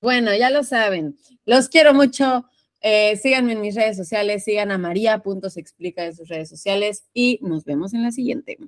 bueno, 0.00 0.36
ya 0.36 0.50
lo 0.50 0.62
saben, 0.62 1.16
los 1.44 1.68
quiero 1.68 1.94
mucho. 1.94 2.44
Eh, 2.80 3.16
síganme 3.16 3.52
en 3.52 3.60
mis 3.60 3.74
redes 3.74 3.96
sociales, 3.96 4.44
sigan 4.44 4.70
a 4.70 4.78
María.se 4.78 5.60
explica 5.60 6.04
en 6.04 6.14
sus 6.14 6.28
redes 6.28 6.48
sociales 6.48 7.04
y 7.12 7.40
nos 7.42 7.64
vemos 7.64 7.92
en 7.94 8.02
la 8.02 8.12
siguiente. 8.12 8.58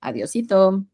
Adiosito. 0.00 0.88